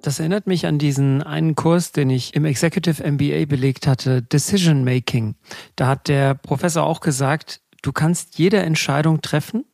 Das 0.00 0.18
erinnert 0.18 0.46
mich 0.46 0.66
an 0.66 0.78
diesen 0.78 1.22
einen 1.22 1.56
Kurs, 1.56 1.92
den 1.92 2.08
ich 2.08 2.34
im 2.34 2.44
Executive 2.44 3.02
MBA 3.02 3.44
belegt 3.44 3.86
hatte, 3.86 4.22
Decision 4.22 4.84
Making. 4.84 5.34
Da 5.74 5.88
hat 5.88 6.08
der 6.08 6.34
Professor 6.34 6.84
auch 6.84 7.00
gesagt, 7.00 7.60
du 7.82 7.92
kannst 7.92 8.38
jede 8.38 8.58
Entscheidung 8.58 9.20
treffen, 9.20 9.64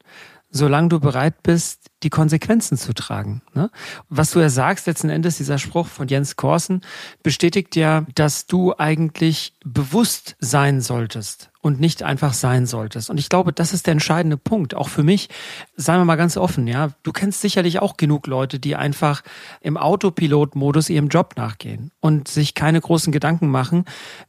solange 0.53 0.89
du 0.89 1.01
bereit 1.01 1.43
bist, 1.43 1.91
die 2.03 2.11
Konsequenzen 2.11 2.77
zu 2.77 2.93
tragen. 2.93 3.43
Ne? 3.55 3.71
Was 4.09 4.33
du 4.33 4.41
ja 4.41 4.51
sagst, 4.51 4.87
letzten 4.87 5.09
Endes, 5.09 5.39
dieser 5.39 5.59
Spruch 5.59 5.87
von 5.87 6.09
Jens 6.09 6.37
Korsen, 6.37 6.83
bestätigt 7.23 7.75
ja, 7.75 8.05
dass 8.15 8.47
du 8.47 8.75
eigentlich 8.77 9.55
bewusst 9.65 10.37
sein 10.39 10.81
solltest 10.81 11.51
und 11.63 11.81
nicht 11.81 12.03
einfach 12.03 12.35
sein 12.35 12.67
solltest. 12.67 13.09
Und 13.09 13.19
ich 13.19 13.29
glaube, 13.29 13.53
das 13.53 13.73
ist 13.73 13.87
der 13.87 13.93
entscheidende 13.93 14.37
Punkt. 14.37 14.75
Auch 14.75 14.89
für 14.89 15.03
mich, 15.03 15.31
seien 15.77 16.01
wir 16.01 16.05
mal 16.05 16.17
ganz 16.17 16.37
offen, 16.37 16.67
ja. 16.67 16.91
Du 17.03 17.13
kennst 17.13 17.41
sicherlich 17.41 17.79
auch 17.79 17.97
genug 17.97 18.27
Leute, 18.27 18.59
die 18.59 18.77
einfach 18.77 19.23
im 19.63 19.79
Autopilot-Modus 19.79 20.91
ihrem 20.91 21.09
Job 21.09 21.35
nachgehen 21.37 21.93
und 22.01 22.29
sich 22.29 22.55
keine 22.55 22.81
großen 22.81 23.13
Gedanken 23.13 23.49
machen, 23.49 23.87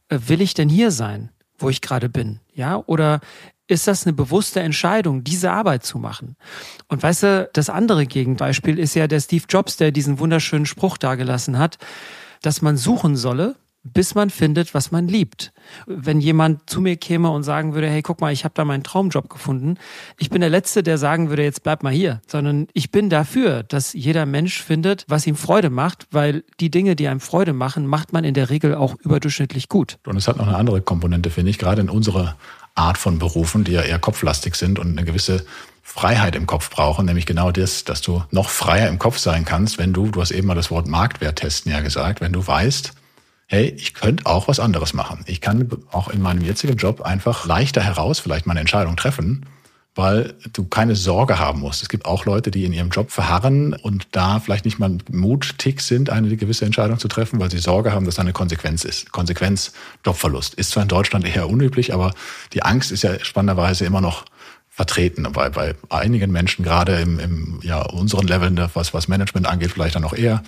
äh, 0.08 0.18
will 0.26 0.40
ich 0.40 0.54
denn 0.54 0.68
hier 0.68 0.90
sein? 0.90 1.30
wo 1.58 1.68
ich 1.68 1.80
gerade 1.80 2.08
bin, 2.08 2.40
ja? 2.52 2.82
Oder 2.86 3.20
ist 3.66 3.86
das 3.88 4.06
eine 4.06 4.12
bewusste 4.12 4.60
Entscheidung, 4.60 5.24
diese 5.24 5.50
Arbeit 5.50 5.84
zu 5.84 5.98
machen. 5.98 6.36
Und 6.88 7.02
weißt 7.02 7.22
du, 7.22 7.50
das 7.52 7.70
andere 7.70 8.06
Gegenbeispiel 8.06 8.78
ist 8.78 8.94
ja 8.94 9.06
der 9.06 9.20
Steve 9.20 9.44
Jobs, 9.48 9.76
der 9.76 9.90
diesen 9.90 10.18
wunderschönen 10.18 10.66
Spruch 10.66 10.98
dargelassen 10.98 11.58
hat, 11.58 11.78
dass 12.42 12.60
man 12.60 12.76
suchen 12.76 13.16
solle, 13.16 13.56
bis 13.84 14.14
man 14.14 14.30
findet, 14.30 14.72
was 14.72 14.90
man 14.90 15.08
liebt. 15.08 15.52
Wenn 15.86 16.20
jemand 16.20 16.68
zu 16.68 16.80
mir 16.80 16.96
käme 16.96 17.30
und 17.30 17.42
sagen 17.42 17.74
würde, 17.74 17.88
hey, 17.88 18.00
guck 18.00 18.20
mal, 18.20 18.32
ich 18.32 18.44
habe 18.44 18.54
da 18.54 18.64
meinen 18.64 18.82
Traumjob 18.82 19.28
gefunden, 19.28 19.76
ich 20.18 20.30
bin 20.30 20.40
der 20.40 20.48
Letzte, 20.48 20.82
der 20.82 20.96
sagen 20.96 21.28
würde, 21.28 21.42
jetzt 21.42 21.62
bleib 21.62 21.82
mal 21.82 21.92
hier, 21.92 22.22
sondern 22.26 22.66
ich 22.72 22.90
bin 22.90 23.10
dafür, 23.10 23.62
dass 23.62 23.92
jeder 23.92 24.24
Mensch 24.24 24.62
findet, 24.62 25.04
was 25.08 25.26
ihm 25.26 25.36
Freude 25.36 25.68
macht, 25.68 26.06
weil 26.10 26.44
die 26.60 26.70
Dinge, 26.70 26.96
die 26.96 27.08
einem 27.08 27.20
Freude 27.20 27.52
machen, 27.52 27.86
macht 27.86 28.12
man 28.14 28.24
in 28.24 28.34
der 28.34 28.48
Regel 28.48 28.74
auch 28.74 28.94
überdurchschnittlich 29.00 29.68
gut. 29.68 29.98
Und 30.06 30.16
es 30.16 30.28
hat 30.28 30.38
noch 30.38 30.48
eine 30.48 30.56
andere 30.56 30.80
Komponente, 30.80 31.28
finde 31.28 31.50
ich, 31.50 31.58
gerade 31.58 31.82
in 31.82 31.90
unserer 31.90 32.36
Art 32.74 32.98
von 32.98 33.18
Berufen, 33.18 33.64
die 33.64 33.72
ja 33.72 33.82
eher 33.82 33.98
kopflastig 33.98 34.54
sind 34.56 34.78
und 34.78 34.96
eine 34.96 35.04
gewisse 35.04 35.44
Freiheit 35.82 36.34
im 36.34 36.46
Kopf 36.46 36.70
brauchen, 36.70 37.06
nämlich 37.06 37.26
genau 37.26 37.52
das, 37.52 37.84
dass 37.84 38.00
du 38.00 38.24
noch 38.30 38.48
freier 38.48 38.88
im 38.88 38.98
Kopf 38.98 39.18
sein 39.18 39.44
kannst, 39.44 39.78
wenn 39.78 39.92
du, 39.92 40.08
du 40.08 40.20
hast 40.20 40.30
eben 40.30 40.48
mal 40.48 40.54
das 40.54 40.70
Wort 40.70 40.88
Marktwert 40.88 41.36
testen 41.36 41.70
ja 41.70 41.80
gesagt, 41.80 42.20
wenn 42.20 42.32
du 42.32 42.44
weißt, 42.44 42.92
hey, 43.46 43.68
ich 43.76 43.94
könnte 43.94 44.26
auch 44.26 44.48
was 44.48 44.58
anderes 44.58 44.94
machen. 44.94 45.24
Ich 45.26 45.40
kann 45.40 45.70
auch 45.92 46.08
in 46.08 46.22
meinem 46.22 46.42
jetzigen 46.42 46.76
Job 46.76 47.02
einfach 47.02 47.46
leichter 47.46 47.82
heraus 47.82 48.18
vielleicht 48.18 48.46
meine 48.46 48.60
Entscheidung 48.60 48.96
treffen, 48.96 49.46
weil 49.94 50.34
du 50.52 50.64
keine 50.64 50.96
Sorge 50.96 51.38
haben 51.38 51.60
musst. 51.60 51.82
Es 51.82 51.88
gibt 51.88 52.04
auch 52.04 52.24
Leute, 52.24 52.50
die 52.50 52.64
in 52.64 52.72
ihrem 52.72 52.90
Job 52.90 53.12
verharren 53.12 53.74
und 53.74 54.08
da 54.10 54.40
vielleicht 54.40 54.64
nicht 54.64 54.78
mal 54.78 54.98
mutig 55.10 55.80
sind, 55.80 56.10
eine 56.10 56.36
gewisse 56.36 56.64
Entscheidung 56.64 56.98
zu 56.98 57.06
treffen, 57.06 57.38
weil 57.38 57.50
sie 57.50 57.58
Sorge 57.58 57.92
haben, 57.92 58.04
dass 58.04 58.16
da 58.16 58.22
eine 58.22 58.32
Konsequenz 58.32 58.84
ist. 58.84 59.12
Konsequenz, 59.12 59.72
Jobverlust. 60.04 60.54
Ist 60.54 60.70
zwar 60.70 60.82
in 60.82 60.88
Deutschland 60.88 61.24
eher 61.24 61.48
unüblich, 61.48 61.94
aber 61.94 62.12
die 62.52 62.64
Angst 62.64 62.90
ist 62.90 63.02
ja 63.02 63.24
spannenderweise 63.24 63.84
immer 63.84 64.00
noch 64.00 64.24
vertreten 64.68 65.28
bei, 65.32 65.50
bei 65.50 65.76
einigen 65.90 66.32
Menschen, 66.32 66.64
gerade 66.64 67.00
im, 67.00 67.20
im 67.20 67.60
ja, 67.62 67.80
unseren 67.82 68.26
Leveln, 68.26 68.60
was, 68.74 68.92
was 68.92 69.06
Management 69.06 69.46
angeht, 69.46 69.70
vielleicht 69.70 69.94
dann 69.94 70.02
noch 70.02 70.14
eher. 70.14 70.42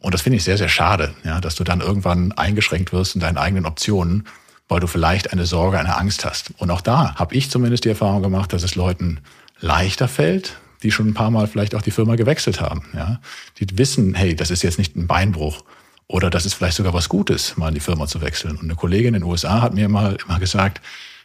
Und 0.00 0.14
das 0.14 0.22
finde 0.22 0.38
ich 0.38 0.44
sehr, 0.44 0.56
sehr 0.56 0.70
schade, 0.70 1.14
ja, 1.24 1.40
dass 1.42 1.56
du 1.56 1.64
dann 1.64 1.82
irgendwann 1.82 2.32
eingeschränkt 2.32 2.94
wirst 2.94 3.14
in 3.14 3.20
deinen 3.20 3.36
eigenen 3.36 3.66
Optionen 3.66 4.24
weil 4.68 4.80
du 4.80 4.86
vielleicht 4.86 5.32
eine 5.32 5.46
Sorge, 5.46 5.78
eine 5.78 5.96
Angst 5.96 6.24
hast. 6.24 6.52
Und 6.58 6.70
auch 6.70 6.80
da 6.80 7.14
habe 7.14 7.34
ich 7.34 7.50
zumindest 7.50 7.84
die 7.84 7.90
Erfahrung 7.90 8.22
gemacht, 8.22 8.52
dass 8.52 8.62
es 8.62 8.74
Leuten 8.74 9.20
leichter 9.60 10.08
fällt, 10.08 10.58
die 10.82 10.90
schon 10.90 11.08
ein 11.08 11.14
paar 11.14 11.30
Mal 11.30 11.46
vielleicht 11.46 11.74
auch 11.74 11.82
die 11.82 11.90
Firma 11.90 12.16
gewechselt 12.16 12.60
haben. 12.60 12.82
Ja? 12.94 13.20
Die 13.58 13.78
wissen, 13.78 14.14
hey, 14.14 14.34
das 14.34 14.50
ist 14.50 14.62
jetzt 14.62 14.78
nicht 14.78 14.96
ein 14.96 15.06
Beinbruch 15.06 15.64
oder 16.08 16.30
das 16.30 16.46
ist 16.46 16.54
vielleicht 16.54 16.76
sogar 16.76 16.94
was 16.94 17.08
Gutes, 17.08 17.56
mal 17.56 17.68
in 17.68 17.74
die 17.74 17.80
Firma 17.80 18.06
zu 18.06 18.20
wechseln. 18.20 18.56
Und 18.56 18.64
eine 18.64 18.74
Kollegin 18.74 19.14
in 19.14 19.20
den 19.20 19.22
USA 19.24 19.62
hat 19.62 19.74
mir 19.74 19.88
mal 19.88 20.16
immer 20.26 20.38
gesagt, 20.38 20.80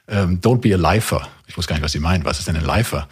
ähm, 0.07 0.39
don't 0.41 0.61
be 0.61 0.73
a 0.73 0.77
lifer. 0.77 1.27
Ich 1.47 1.57
wusste 1.57 1.69
gar 1.69 1.75
nicht, 1.75 1.83
was 1.83 1.91
sie 1.91 1.99
meinen. 1.99 2.25
Was 2.25 2.39
ist 2.39 2.47
denn 2.47 2.55
ein 2.55 2.65
Lifer? 2.65 3.07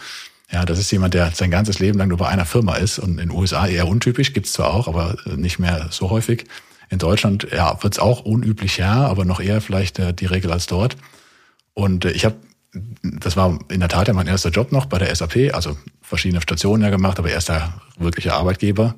Ja, 0.51 0.65
das 0.65 0.79
ist 0.79 0.91
jemand, 0.91 1.13
der 1.13 1.31
sein 1.31 1.51
ganzes 1.51 1.79
Leben 1.79 1.99
lang 1.99 2.09
nur 2.09 2.17
bei 2.17 2.27
einer 2.27 2.45
Firma 2.45 2.75
ist 2.75 2.97
und 2.97 3.11
in 3.11 3.29
den 3.29 3.31
USA 3.31 3.67
eher 3.67 3.87
untypisch, 3.87 4.33
gibt's 4.33 4.53
zwar 4.53 4.73
auch, 4.73 4.87
aber 4.87 5.15
nicht 5.25 5.59
mehr 5.59 5.87
so 5.91 6.09
häufig. 6.09 6.45
In 6.89 6.97
Deutschland 6.97 7.47
ja, 7.51 7.81
wird 7.83 7.93
es 7.93 7.99
auch 7.99 8.21
unüblich, 8.21 8.77
ja, 8.77 9.05
aber 9.05 9.25
noch 9.25 9.39
eher 9.39 9.61
vielleicht 9.61 9.99
äh, 9.99 10.13
die 10.13 10.25
Regel 10.25 10.51
als 10.51 10.65
dort. 10.65 10.97
Und 11.73 12.05
äh, 12.05 12.11
ich 12.11 12.25
habe, 12.25 12.35
das 13.03 13.37
war 13.37 13.59
in 13.69 13.79
der 13.79 13.89
Tat 13.89 14.07
ja 14.07 14.13
mein 14.13 14.27
erster 14.27 14.49
Job 14.49 14.71
noch 14.71 14.87
bei 14.87 14.97
der 14.97 15.15
SAP, 15.15 15.53
also 15.53 15.77
verschiedene 16.01 16.41
Stationen 16.41 16.83
ja 16.83 16.89
gemacht, 16.89 17.19
aber 17.19 17.29
erster 17.29 17.81
wirklicher 17.97 18.33
Arbeitgeber. 18.33 18.95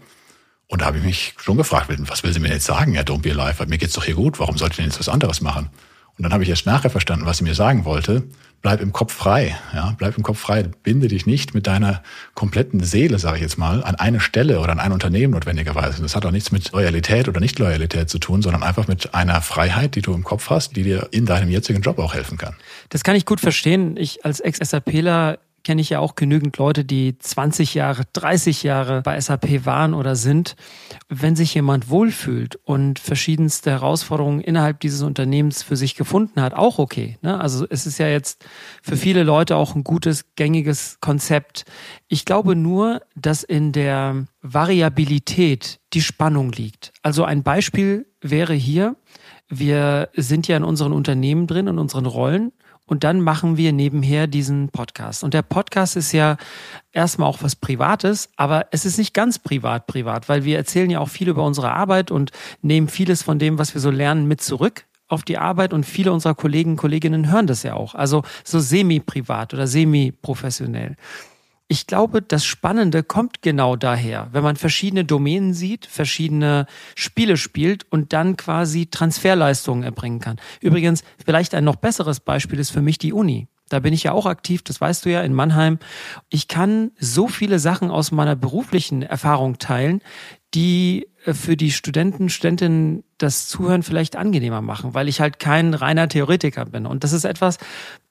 Und 0.68 0.82
da 0.82 0.86
habe 0.86 1.00
ich 1.00 1.04
mich 1.04 1.34
schon 1.38 1.58
gefragt, 1.58 1.90
was 2.10 2.24
will 2.24 2.32
sie 2.34 2.40
mir 2.40 2.48
jetzt 2.50 2.66
sagen, 2.66 2.94
ja, 2.94 3.02
don't 3.02 3.22
be 3.22 3.32
alive, 3.32 3.66
mir 3.66 3.78
geht's 3.78 3.94
doch 3.94 4.06
hier 4.06 4.16
gut, 4.16 4.40
warum 4.40 4.58
sollte 4.58 4.74
ich 4.74 4.78
denn 4.78 4.86
jetzt 4.86 5.00
was 5.00 5.10
anderes 5.10 5.42
machen? 5.42 5.70
Und 6.18 6.24
dann 6.24 6.34
habe 6.34 6.44
ich 6.44 6.50
erst 6.50 6.66
nachher 6.66 6.90
verstanden, 6.90 7.26
was 7.26 7.38
sie 7.38 7.44
mir 7.44 7.56
sagen 7.56 7.86
wollte. 7.86 8.24
Bleib 8.62 8.80
im 8.80 8.94
Kopf 8.94 9.12
frei, 9.12 9.58
ja, 9.74 9.96
bleib 9.98 10.18
im 10.18 10.24
Kopf 10.24 10.38
frei. 10.38 10.62
Binde 10.84 11.08
dich 11.08 11.26
nicht 11.26 11.56
mit 11.56 11.66
deiner 11.66 12.04
kompletten 12.36 12.84
Seele, 12.84 13.18
sage 13.18 13.38
ich 13.38 13.42
jetzt 13.42 13.58
mal, 13.58 13.84
an 13.84 13.96
eine 13.96 14.20
Stelle 14.20 14.60
oder 14.60 14.72
an 14.72 14.80
ein 14.80 14.92
Unternehmen 14.92 15.34
notwendigerweise. 15.34 16.00
Das 16.00 16.16
hat 16.16 16.28
auch 16.28 16.32
nichts 16.32 16.52
mit 16.52 16.72
Loyalität 16.72 17.28
oder 17.28 17.40
Nicht-Loyalität 17.40 18.08
zu 18.08 18.20
tun, 18.20 18.44
sondern 18.44 18.62
einfach 18.62 18.88
mit 18.88 19.16
einer 19.16 19.42
Freiheit, 19.42 19.96
die 19.96 20.04
du 20.04 20.14
im 20.14 20.24
Kopf 20.24 20.52
hast, 20.52 20.76
die 20.76 20.84
dir 20.84 21.08
in 21.10 21.26
deinem 21.26 21.50
jetzigen 21.50 21.82
Job 21.82 21.98
auch 21.98 22.14
helfen 22.14 22.38
kann. 22.38 22.56
Das 22.90 23.04
kann 23.04 23.16
ich 23.16 23.26
gut 23.26 23.40
verstehen. 23.40 23.98
Ich 23.98 24.24
als 24.26 24.40
Ex-SAPler 24.40 25.40
kenne 25.64 25.82
ich 25.82 25.90
ja 25.90 26.00
auch 26.00 26.16
genügend 26.16 26.58
Leute, 26.58 26.86
die 26.86 27.18
20 27.18 27.74
Jahre, 27.74 28.04
30 28.14 28.64
Jahre 28.64 29.02
bei 29.02 29.20
SAP 29.20 29.66
waren 29.66 29.94
oder 29.94 30.16
sind. 30.16 30.56
Wenn 31.10 31.36
sich 31.36 31.54
jemand 31.54 31.90
wohlfühlt 31.90 32.58
und 32.64 33.00
verschiedenste 33.00 33.72
Herausforderungen 33.72 34.42
innerhalb 34.42 34.80
dieses 34.80 35.02
Unternehmens 35.02 35.64
für 35.64 35.76
sich 35.76 35.96
gefunden 35.96 36.42
hat, 36.42 36.54
auch 36.54 36.80
okay. 36.80 37.18
Ne? 37.22 37.40
Also 37.40 37.66
es 37.70 37.86
ist 37.86 37.98
ja 37.98 38.08
jetzt 38.08 38.46
für 38.82 38.98
viele 38.98 39.24
Leute 39.24 39.56
auch 39.56 39.76
ein 39.76 39.84
gutes, 39.84 40.26
gängiges 40.36 40.98
Konzept. 41.02 41.66
Ich 42.08 42.26
glaube 42.26 42.56
nur, 42.56 43.02
dass 43.16 43.44
in 43.44 43.72
der 43.72 44.26
Variabilität 44.42 45.80
die 45.94 46.02
Spannung 46.02 46.52
liegt. 46.52 46.94
Also 47.02 47.24
ein 47.24 47.44
Beispiel 47.44 48.08
wäre 48.22 48.54
hier, 48.54 48.96
wir 49.50 50.10
sind 50.16 50.48
ja 50.48 50.58
in 50.58 50.64
unseren 50.64 50.94
Unternehmen 50.94 51.46
drin, 51.46 51.68
in 51.68 51.78
unseren 51.78 52.06
Rollen 52.06 52.54
und 52.92 53.06
dann 53.06 53.22
machen 53.22 53.56
wir 53.56 53.72
nebenher 53.72 54.28
diesen 54.28 54.68
Podcast. 54.68 55.24
Und 55.24 55.34
der 55.34 55.44
Podcast 55.44 55.96
ist 55.96 56.12
ja 56.12 56.36
erstmal 56.92 57.30
auch 57.30 57.42
was 57.42 57.56
Privates, 57.56 58.28
aber 58.36 58.66
es 58.72 58.84
ist 58.84 58.98
nicht 58.98 59.14
ganz 59.14 59.40
privat 59.40 59.88
privat, 59.88 60.28
weil 60.28 60.44
wir 60.44 60.58
erzählen 60.58 60.90
ja 60.90 61.00
auch 61.00 61.08
viel 61.08 61.30
über 61.30 61.46
unsere 61.46 61.72
Arbeit 61.72 62.12
und 62.12 62.32
nehmen 62.62 62.90
vieles 62.90 63.24
von 63.24 63.40
dem, 63.40 63.58
was 63.58 63.74
wir 63.74 63.80
so 63.80 63.92
lernen, 63.92 64.28
mit 64.28 64.42
zurück 64.42 64.84
auf 65.08 65.24
die 65.24 65.38
Arbeit 65.38 65.72
und 65.72 65.86
viele 65.86 66.12
unserer 66.12 66.36
Kollegen 66.36 66.72
und 66.72 66.78
Kolleginnen 66.78 67.32
hören 67.32 67.48
das 67.48 67.64
ja 67.64 67.76
auch. 67.76 67.96
Also 67.96 68.24
so 68.44 68.60
semi-privat 68.60 69.54
oder 69.54 69.68
semi-professionell. 69.68 70.98
Ich 71.72 71.88
glaube, 71.88 72.22
das 72.22 72.44
Spannende 72.44 73.02
kommt 73.02 73.42
genau 73.42 73.78
daher, 73.78 74.28
wenn 74.34 74.44
man 74.44 74.58
verschiedene 74.58 75.06
Domänen 75.06 75.54
sieht, 75.54 75.86
verschiedene 75.86 76.66
Spiele 76.96 77.38
spielt 77.38 77.90
und 77.90 78.12
dann 78.12 78.36
quasi 78.36 78.88
Transferleistungen 78.88 79.84
erbringen 79.84 80.20
kann. 80.20 80.36
Übrigens, 80.60 81.06
vielleicht 81.26 81.56
ein 81.56 81.64
noch 81.64 81.78
besseres 81.78 82.20
Beispiel 82.20 82.60
ist 82.60 82.72
für 82.72 82.82
mich 82.82 82.98
die 82.98 83.14
Uni. 83.14 83.48
Da 83.70 83.80
bin 83.80 83.94
ich 83.94 84.04
ja 84.04 84.12
auch 84.12 84.26
aktiv, 84.26 84.64
das 84.64 84.82
weißt 84.82 85.06
du 85.06 85.12
ja, 85.12 85.22
in 85.22 85.34
Mannheim. 85.34 85.80
Ich 86.28 86.50
kann 86.50 86.92
so 87.00 87.30
viele 87.30 87.58
Sachen 87.58 87.90
aus 87.90 88.12
meiner 88.12 88.36
beruflichen 88.36 89.02
Erfahrung 89.02 89.58
teilen, 89.58 90.02
die 90.54 91.08
äh, 91.24 91.34
für 91.34 91.56
die 91.56 91.72
Studenten, 91.72 92.28
Studentinnen 92.28 93.06
das 93.22 93.48
Zuhören 93.48 93.84
vielleicht 93.84 94.16
angenehmer 94.16 94.62
machen, 94.62 94.94
weil 94.94 95.08
ich 95.08 95.22
halt 95.22 95.40
kein 95.40 95.74
reiner 95.74 96.08
Theoretiker 96.08 96.66
bin. 96.66 96.86
Und 96.86 97.04
das 97.04 97.14
ist 97.14 97.26
etwas, 97.26 97.58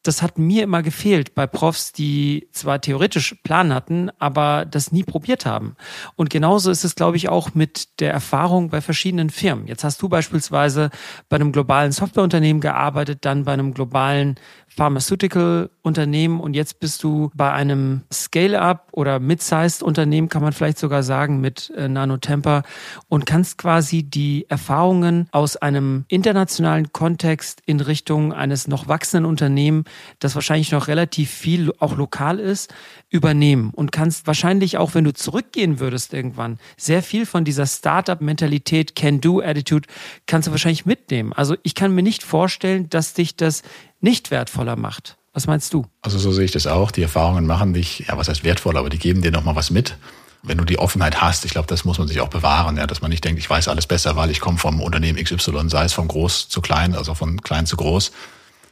das 0.03 0.23
hat 0.23 0.39
mir 0.39 0.63
immer 0.63 0.83
gefehlt 0.83 1.35
bei 1.35 1.47
Profs, 1.47 1.93
die 1.93 2.49
zwar 2.53 2.81
theoretisch 2.81 3.35
Plan 3.45 3.75
hatten, 3.75 4.11
aber 4.19 4.65
das 4.65 4.93
nie 4.93 5.05
probiert 5.05 5.45
haben. 5.45 5.77
Und 6.17 6.31
genauso 6.31 6.71
ist 6.71 6.85
es, 6.85 6.95
glaube 6.95 7.19
ich, 7.19 7.29
auch 7.29 7.55
mit 7.55 8.01
der 8.01 8.13
Erfahrung 8.13 8.71
bei 8.71 8.81
verschiedenen 8.81 9.29
Firmen. 9.29 9.67
Jetzt 9.67 9.85
hast 9.85 10.01
du 10.01 10.09
beispielsweise 10.09 10.91
bei 11.29 11.37
einem 11.37 11.53
globalen 11.53 11.93
Softwareunternehmen 11.93 12.63
gearbeitet, 12.63 13.27
dann 13.27 13.45
bei 13.45 13.53
einem 13.53 13.75
globalen 13.75 14.37
Pharmaceutical-Unternehmen 14.69 16.41
und 16.41 16.55
jetzt 16.55 16.79
bist 16.79 17.03
du 17.03 17.31
bei 17.35 17.53
einem 17.53 18.03
Scale-up 18.13 18.89
oder 18.93 19.19
Mid-sized 19.19 19.83
Unternehmen, 19.83 20.29
kann 20.29 20.43
man 20.43 20.53
vielleicht 20.53 20.79
sogar 20.79 21.03
sagen, 21.03 21.41
mit 21.41 21.71
äh, 21.77 21.89
Nanotemper 21.89 22.63
und 23.09 23.27
kannst 23.27 23.59
quasi 23.59 24.05
die 24.05 24.47
Erfahrungen 25.01 25.29
aus 25.33 25.57
einem 25.57 26.05
internationalen 26.09 26.93
Kontext 26.93 27.63
in 27.67 27.81
Richtung 27.81 28.33
eines 28.33 28.69
noch 28.69 28.89
wachsenden 28.89 29.29
Unternehmen, 29.29 29.85
das 30.19 30.35
wahrscheinlich 30.35 30.73
noch 30.73 30.89
relativ 30.89 31.31
viel 31.31 31.73
auch 31.79 31.97
lokal 31.97 32.39
ist, 32.39 32.73
übernehmen 33.09 33.71
und 33.75 33.93
kannst 33.93 34.27
wahrscheinlich 34.27 34.77
auch, 34.79 34.95
wenn 34.95 35.05
du 35.05 35.15
zurückgehen 35.15 35.81
würdest 35.81 36.13
irgendwann, 36.13 36.59
sehr 36.77 37.03
viel 37.03 37.27
von 37.27 37.45
dieser 37.45 37.67
Startup-Mentalität, 37.67 38.95
Can-Do-Attitude, 38.95 39.89
kannst 40.27 40.49
du 40.49 40.53
wahrscheinlich 40.53 40.87
mitnehmen. 40.87 41.33
Also 41.33 41.57
ich 41.63 41.75
kann 41.75 41.95
mir 41.95 42.03
nicht 42.03 42.23
vorstellen, 42.23 42.89
dass 42.91 43.15
dich 43.15 43.37
das 43.37 43.63
nicht 44.01 44.31
wertvoller 44.31 44.77
macht. 44.77 45.17
Was 45.33 45.47
meinst 45.47 45.73
du? 45.73 45.87
Also 46.03 46.19
so 46.19 46.33
sehe 46.33 46.45
ich 46.45 46.51
das 46.51 46.67
auch. 46.67 46.91
Die 46.91 47.03
Erfahrungen 47.03 47.47
machen 47.47 47.73
dich, 47.73 48.01
ja, 48.09 48.17
was 48.17 48.29
heißt 48.29 48.43
wertvoll, 48.43 48.77
aber 48.77 48.91
die 48.91 48.99
geben 48.99 49.23
dir 49.23 49.31
nochmal 49.31 49.55
was 49.55 49.71
mit. 49.71 49.97
Wenn 50.43 50.59
du 50.59 50.65
die 50.65 50.79
Offenheit 50.79 51.21
hast, 51.21 51.45
ich 51.45 51.51
glaube, 51.51 51.67
das 51.69 51.85
muss 51.85 51.99
man 51.99 52.09
sich 52.09 52.21
auch 52.21 52.29
bewahren, 52.29 52.77
ja, 52.79 52.87
dass 52.87 53.03
man 53.03 53.11
nicht 53.11 53.25
denkt, 53.25 53.39
ich 53.39 53.51
weiß 53.51 53.69
alles 53.69 53.87
besser, 53.87 54.17
weil 54.17 54.31
ich 54.31 54.41
komme 54.41 54.59
vom 54.59 54.81
Unternehmen 54.81 55.23
XY, 55.23 55.69
sei 55.69 55.85
es 55.85 55.93
von 55.93 56.09
groß 56.09 56.49
zu 56.49 56.61
klein, 56.61 56.95
also 56.95 57.15
von 57.15 57.43
klein 57.43 57.67
zu 57.67 57.77
groß. 57.77 58.11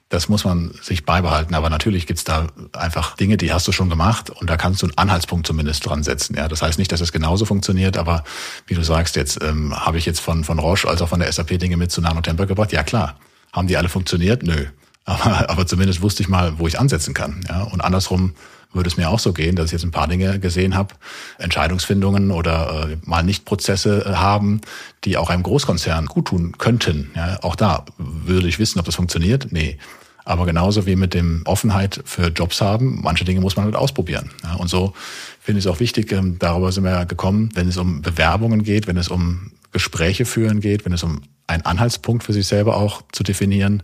Das 0.08 0.30
muss 0.30 0.44
man 0.44 0.72
sich 0.80 1.04
beibehalten. 1.04 1.54
Aber 1.54 1.68
natürlich 1.68 2.06
gibt's 2.06 2.24
da 2.24 2.46
einfach 2.72 3.16
Dinge, 3.16 3.36
die 3.36 3.52
hast 3.52 3.68
du 3.68 3.72
schon 3.72 3.90
gemacht 3.90 4.30
und 4.30 4.48
da 4.48 4.56
kannst 4.56 4.80
du 4.80 4.86
einen 4.86 4.96
Anhaltspunkt 4.96 5.46
zumindest 5.46 5.84
dran 5.84 6.02
setzen. 6.02 6.34
Ja, 6.34 6.48
das 6.48 6.62
heißt 6.62 6.78
nicht, 6.78 6.90
dass 6.90 7.02
es 7.02 7.12
genauso 7.12 7.44
funktioniert, 7.44 7.98
aber 7.98 8.24
wie 8.66 8.74
du 8.74 8.82
sagst, 8.82 9.16
jetzt 9.16 9.42
ähm, 9.42 9.78
habe 9.78 9.98
ich 9.98 10.06
jetzt 10.06 10.20
von, 10.20 10.44
von 10.44 10.58
Roche 10.58 10.88
als 10.88 11.02
auch 11.02 11.10
von 11.10 11.20
der 11.20 11.30
SAP 11.30 11.58
Dinge 11.58 11.76
mit 11.76 11.92
zu 11.92 12.00
Nanotemper 12.00 12.46
gebracht. 12.46 12.72
Ja 12.72 12.82
klar. 12.82 13.16
Haben 13.52 13.68
die 13.68 13.76
alle 13.76 13.90
funktioniert? 13.90 14.42
Nö. 14.42 14.66
Aber, 15.04 15.48
aber 15.50 15.66
zumindest 15.66 16.00
wusste 16.00 16.22
ich 16.22 16.28
mal, 16.28 16.58
wo 16.58 16.66
ich 16.66 16.78
ansetzen 16.78 17.12
kann. 17.12 17.44
Ja? 17.48 17.62
Und 17.62 17.82
andersrum 17.82 18.34
würde 18.72 18.88
es 18.88 18.96
mir 18.96 19.08
auch 19.08 19.18
so 19.18 19.32
gehen, 19.32 19.56
dass 19.56 19.66
ich 19.66 19.72
jetzt 19.72 19.84
ein 19.84 19.90
paar 19.90 20.08
Dinge 20.08 20.38
gesehen 20.40 20.74
habe, 20.74 20.94
Entscheidungsfindungen 21.38 22.30
oder 22.30 22.90
äh, 22.90 22.96
mal 23.02 23.22
nicht 23.22 23.44
Prozesse 23.44 24.04
äh, 24.04 24.14
haben, 24.14 24.60
die 25.04 25.16
auch 25.16 25.30
einem 25.30 25.42
Großkonzern 25.42 26.06
gut 26.06 26.26
tun 26.26 26.56
könnten. 26.58 27.10
Ja? 27.16 27.38
Auch 27.42 27.56
da 27.56 27.84
würde 27.96 28.48
ich 28.48 28.58
wissen, 28.58 28.78
ob 28.78 28.86
das 28.86 28.96
funktioniert. 28.96 29.48
Nee. 29.50 29.78
Aber 30.24 30.44
genauso 30.44 30.84
wie 30.84 30.96
mit 30.96 31.14
dem 31.14 31.40
Offenheit 31.46 32.02
für 32.04 32.28
Jobs 32.28 32.60
haben, 32.60 33.00
manche 33.02 33.24
Dinge 33.24 33.40
muss 33.40 33.56
man 33.56 33.64
halt 33.64 33.76
ausprobieren. 33.76 34.30
Ja? 34.44 34.54
Und 34.54 34.68
so 34.68 34.92
finde 35.40 35.60
ich 35.60 35.64
es 35.64 35.70
auch 35.70 35.80
wichtig, 35.80 36.12
ähm, 36.12 36.38
darüber 36.38 36.70
sind 36.70 36.84
wir 36.84 36.90
ja 36.90 37.04
gekommen, 37.04 37.48
wenn 37.54 37.68
es 37.68 37.78
um 37.78 38.02
Bewerbungen 38.02 38.62
geht, 38.62 38.86
wenn 38.86 38.98
es 38.98 39.08
um 39.08 39.52
Gespräche 39.72 40.26
führen 40.26 40.60
geht, 40.60 40.84
wenn 40.84 40.92
es 40.92 41.02
um 41.02 41.22
einen 41.46 41.64
Anhaltspunkt 41.64 42.24
für 42.24 42.34
sich 42.34 42.46
selber 42.46 42.76
auch 42.76 43.02
zu 43.12 43.22
definieren, 43.22 43.82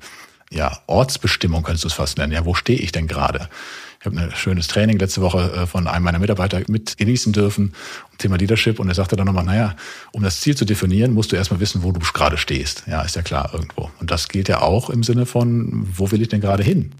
ja, 0.50 0.78
Ortsbestimmung 0.86 1.62
könntest 1.62 1.84
du 1.84 1.88
es 1.88 1.94
fast 1.94 2.18
nennen. 2.18 2.32
Ja, 2.32 2.44
wo 2.44 2.54
stehe 2.54 2.78
ich 2.78 2.92
denn 2.92 3.08
gerade? 3.08 3.48
Ich 4.04 4.06
habe 4.06 4.20
ein 4.20 4.32
schönes 4.36 4.68
Training 4.68 4.98
letzte 4.98 5.22
Woche 5.22 5.50
äh, 5.62 5.66
von 5.66 5.86
einem 5.86 6.04
meiner 6.04 6.18
Mitarbeiter 6.18 6.60
mit 6.68 6.98
genießen 6.98 7.32
dürfen, 7.32 7.72
Thema 8.18 8.36
Leadership. 8.36 8.78
Und 8.78 8.88
er 8.88 8.94
sagte 8.94 9.16
dann 9.16 9.24
nochmal, 9.24 9.44
naja, 9.44 9.76
um 10.12 10.22
das 10.22 10.42
Ziel 10.42 10.54
zu 10.54 10.66
definieren, 10.66 11.14
musst 11.14 11.32
du 11.32 11.36
erstmal 11.36 11.58
wissen, 11.58 11.82
wo 11.82 11.90
du 11.90 12.00
gerade 12.00 12.36
stehst. 12.36 12.82
Ja, 12.86 13.00
ist 13.00 13.16
ja 13.16 13.22
klar 13.22 13.48
irgendwo. 13.54 13.90
Und 14.00 14.10
das 14.10 14.28
gilt 14.28 14.50
ja 14.50 14.60
auch 14.60 14.90
im 14.90 15.04
Sinne 15.04 15.24
von, 15.24 15.88
wo 15.90 16.10
will 16.10 16.20
ich 16.20 16.28
denn 16.28 16.42
gerade 16.42 16.62
hin? 16.62 16.92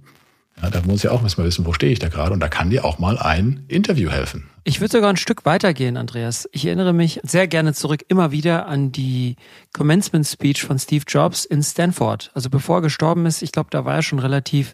Ja, 0.63 0.71
da 0.71 0.81
muss 0.81 1.05
ich 1.05 1.11
auch 1.11 1.23
erstmal 1.23 1.47
wissen, 1.47 1.67
wo 1.67 1.75
stehe 1.75 1.93
ich 1.93 1.99
da 1.99 2.09
gerade. 2.09 2.33
Und 2.33 2.41
da 2.41 2.49
kann 2.49 2.71
dir 2.71 2.87
auch 2.87 2.99
mal 2.99 3.19
ein 3.19 3.65
Interview 3.69 4.09
helfen. 4.09 4.49
Ich 4.67 4.81
würde 4.81 4.93
sogar 4.93 5.11
ein 5.11 5.19
Stück 5.19 5.45
weitergehen, 5.45 5.99
Andreas. 5.99 6.49
Ich 6.53 6.65
erinnere 6.65 6.95
mich 6.95 7.21
sehr 7.23 7.47
gerne 7.47 7.75
zurück 7.75 8.03
immer 8.09 8.33
wieder 8.33 8.67
an 8.67 8.93
die 8.93 9.37
Commencement 9.75 10.27
Speech 10.27 10.63
von 10.63 10.79
Steve 10.79 11.05
Jobs 11.07 11.45
in 11.45 11.63
Stanford. 11.63 12.31
Also 12.33 12.49
bevor 12.49 12.79
er 12.79 12.83
gestorben 12.83 13.27
ist, 13.27 13.43
ich 13.43 13.53
glaube, 13.53 13.69
da 13.71 13.85
war 13.85 13.97
er 13.97 14.03
schon 14.03 14.21
relativ 14.21 14.73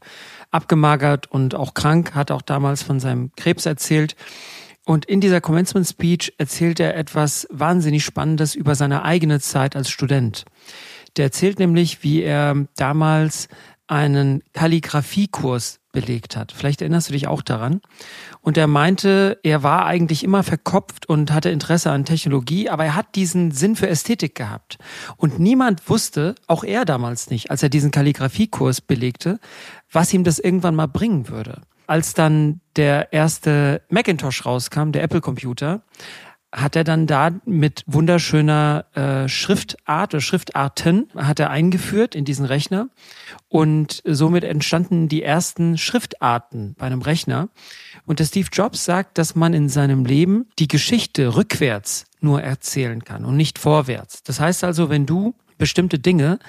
abgemagert 0.50 1.30
und 1.30 1.54
auch 1.54 1.74
krank, 1.74 2.14
hat 2.14 2.30
auch 2.30 2.42
damals 2.42 2.82
von 2.82 3.00
seinem 3.00 3.30
Krebs 3.36 3.66
erzählt. 3.66 4.16
Und 4.84 5.04
in 5.04 5.20
dieser 5.20 5.40
Commencement 5.40 5.86
Speech 5.86 6.34
erzählt 6.38 6.80
er 6.80 6.96
etwas 6.96 7.46
wahnsinnig 7.50 8.04
Spannendes 8.04 8.54
über 8.54 8.74
seine 8.74 9.04
eigene 9.04 9.40
Zeit 9.40 9.76
als 9.76 9.90
Student. 9.90 10.44
Der 11.16 11.26
erzählt 11.26 11.58
nämlich, 11.58 12.02
wie 12.02 12.22
er 12.22 12.66
damals 12.76 13.48
einen 13.90 14.42
Kalligrafiekurs 14.52 15.80
belegt 15.92 16.36
hat. 16.36 16.52
Vielleicht 16.52 16.80
erinnerst 16.80 17.08
du 17.08 17.12
dich 17.12 17.26
auch 17.26 17.42
daran. 17.42 17.80
Und 18.40 18.56
er 18.56 18.68
meinte, 18.68 19.38
er 19.42 19.64
war 19.64 19.86
eigentlich 19.86 20.22
immer 20.22 20.44
verkopft 20.44 21.08
und 21.08 21.32
hatte 21.32 21.50
Interesse 21.50 21.90
an 21.90 22.04
Technologie, 22.04 22.68
aber 22.68 22.84
er 22.84 22.94
hat 22.94 23.16
diesen 23.16 23.50
Sinn 23.50 23.74
für 23.74 23.88
Ästhetik 23.88 24.36
gehabt. 24.36 24.78
Und 25.16 25.40
niemand 25.40 25.88
wusste, 25.90 26.36
auch 26.46 26.62
er 26.62 26.84
damals 26.84 27.30
nicht, 27.30 27.50
als 27.50 27.64
er 27.64 27.68
diesen 27.68 27.90
Kalligrafiekurs 27.90 28.80
belegte, 28.80 29.40
was 29.90 30.14
ihm 30.14 30.22
das 30.22 30.38
irgendwann 30.38 30.76
mal 30.76 30.86
bringen 30.86 31.28
würde. 31.28 31.62
Als 31.88 32.14
dann 32.14 32.60
der 32.76 33.12
erste 33.12 33.82
Macintosh 33.88 34.46
rauskam, 34.46 34.92
der 34.92 35.02
Apple 35.02 35.20
Computer, 35.20 35.82
hat 36.52 36.74
er 36.74 36.84
dann 36.84 37.06
da 37.06 37.30
mit 37.44 37.84
wunderschöner 37.86 38.84
äh, 38.94 39.28
Schriftart 39.28 40.14
oder 40.14 40.20
Schriftarten 40.20 41.08
hat 41.14 41.38
er 41.38 41.50
eingeführt 41.50 42.14
in 42.14 42.24
diesen 42.24 42.44
Rechner 42.44 42.88
und 43.48 44.02
somit 44.04 44.42
entstanden 44.42 45.08
die 45.08 45.22
ersten 45.22 45.78
Schriftarten 45.78 46.74
bei 46.76 46.86
einem 46.86 47.02
Rechner. 47.02 47.48
Und 48.04 48.18
der 48.18 48.24
Steve 48.24 48.48
Jobs 48.52 48.84
sagt, 48.84 49.18
dass 49.18 49.36
man 49.36 49.54
in 49.54 49.68
seinem 49.68 50.04
Leben 50.04 50.46
die 50.58 50.68
Geschichte 50.68 51.36
rückwärts 51.36 52.06
nur 52.20 52.42
erzählen 52.42 53.04
kann 53.04 53.24
und 53.24 53.36
nicht 53.36 53.58
vorwärts. 53.58 54.22
Das 54.24 54.40
heißt 54.40 54.64
also, 54.64 54.90
wenn 54.90 55.06
du 55.06 55.34
bestimmte 55.60 56.00
Dinge 56.00 56.40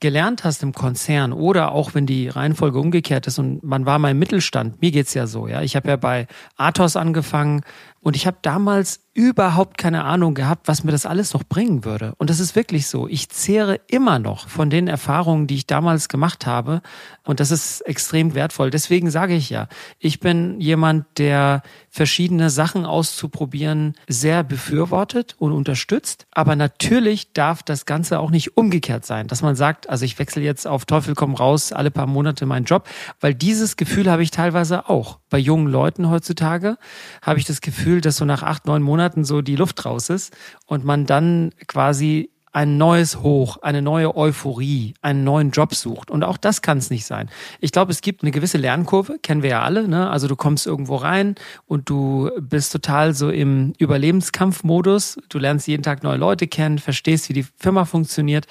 gelernt 0.00 0.44
hast 0.44 0.62
im 0.62 0.72
Konzern 0.72 1.32
oder 1.32 1.72
auch 1.72 1.94
wenn 1.94 2.04
die 2.04 2.28
Reihenfolge 2.28 2.78
umgekehrt 2.78 3.26
ist 3.26 3.38
und 3.38 3.62
man 3.62 3.86
war 3.86 3.98
mal 3.98 4.10
im 4.10 4.18
Mittelstand, 4.18 4.82
mir 4.82 4.90
geht's 4.90 5.14
ja 5.14 5.26
so, 5.26 5.46
ja. 5.46 5.62
Ich 5.62 5.76
habe 5.76 5.88
ja 5.88 5.96
bei 5.96 6.26
Athos 6.56 6.96
angefangen 6.96 7.62
und 8.00 8.16
ich 8.16 8.26
habe 8.26 8.36
damals 8.42 9.05
überhaupt 9.16 9.78
keine 9.78 10.04
Ahnung 10.04 10.34
gehabt, 10.34 10.68
was 10.68 10.84
mir 10.84 10.92
das 10.92 11.06
alles 11.06 11.32
noch 11.32 11.42
bringen 11.42 11.86
würde. 11.86 12.12
Und 12.18 12.28
das 12.28 12.38
ist 12.38 12.54
wirklich 12.54 12.86
so. 12.86 13.08
Ich 13.08 13.30
zehre 13.30 13.80
immer 13.86 14.18
noch 14.18 14.46
von 14.46 14.68
den 14.68 14.88
Erfahrungen, 14.88 15.46
die 15.46 15.54
ich 15.54 15.66
damals 15.66 16.10
gemacht 16.10 16.44
habe. 16.44 16.82
Und 17.24 17.40
das 17.40 17.50
ist 17.50 17.80
extrem 17.80 18.34
wertvoll. 18.34 18.70
Deswegen 18.70 19.10
sage 19.10 19.34
ich 19.34 19.48
ja, 19.48 19.68
ich 19.98 20.20
bin 20.20 20.60
jemand, 20.60 21.06
der 21.16 21.62
verschiedene 21.88 22.50
Sachen 22.50 22.84
auszuprobieren 22.84 23.94
sehr 24.06 24.44
befürwortet 24.44 25.34
und 25.38 25.52
unterstützt. 25.52 26.26
Aber 26.30 26.54
natürlich 26.54 27.32
darf 27.32 27.62
das 27.62 27.86
Ganze 27.86 28.20
auch 28.20 28.30
nicht 28.30 28.58
umgekehrt 28.58 29.06
sein, 29.06 29.28
dass 29.28 29.40
man 29.40 29.56
sagt, 29.56 29.88
also 29.88 30.04
ich 30.04 30.18
wechsle 30.18 30.42
jetzt 30.42 30.66
auf 30.66 30.84
Teufel 30.84 31.14
komm 31.14 31.34
raus 31.34 31.72
alle 31.72 31.90
paar 31.90 32.06
Monate 32.06 32.44
meinen 32.44 32.66
Job, 32.66 32.86
weil 33.20 33.34
dieses 33.34 33.76
Gefühl 33.76 34.10
habe 34.10 34.22
ich 34.22 34.30
teilweise 34.30 34.90
auch. 34.90 35.20
Bei 35.30 35.38
jungen 35.38 35.68
Leuten 35.68 36.10
heutzutage 36.10 36.76
habe 37.22 37.38
ich 37.38 37.46
das 37.46 37.62
Gefühl, 37.62 38.02
dass 38.02 38.18
so 38.18 38.26
nach 38.26 38.42
acht, 38.42 38.66
neun 38.66 38.82
Monaten 38.82 39.05
Monaten 39.06 39.24
so 39.24 39.40
die 39.40 39.56
Luft 39.56 39.84
raus 39.84 40.10
ist 40.10 40.36
und 40.66 40.84
man 40.84 41.06
dann 41.06 41.52
quasi 41.68 42.30
ein 42.52 42.78
neues 42.78 43.20
Hoch, 43.20 43.58
eine 43.60 43.82
neue 43.82 44.16
Euphorie, 44.16 44.94
einen 45.02 45.24
neuen 45.24 45.50
Job 45.50 45.74
sucht. 45.74 46.10
Und 46.10 46.24
auch 46.24 46.38
das 46.38 46.62
kann 46.62 46.78
es 46.78 46.88
nicht 46.88 47.04
sein. 47.04 47.28
Ich 47.60 47.70
glaube, 47.70 47.92
es 47.92 48.00
gibt 48.00 48.22
eine 48.22 48.30
gewisse 48.30 48.56
Lernkurve, 48.56 49.18
kennen 49.22 49.42
wir 49.42 49.50
ja 49.50 49.62
alle. 49.62 49.86
Ne? 49.86 50.08
Also 50.08 50.26
du 50.26 50.36
kommst 50.36 50.66
irgendwo 50.66 50.96
rein 50.96 51.34
und 51.66 51.90
du 51.90 52.30
bist 52.40 52.72
total 52.72 53.12
so 53.12 53.28
im 53.28 53.74
Überlebenskampfmodus. 53.78 55.18
Du 55.28 55.38
lernst 55.38 55.68
jeden 55.68 55.82
Tag 55.82 56.02
neue 56.02 56.16
Leute 56.16 56.46
kennen, 56.46 56.78
verstehst, 56.78 57.28
wie 57.28 57.34
die 57.34 57.46
Firma 57.58 57.84
funktioniert. 57.84 58.46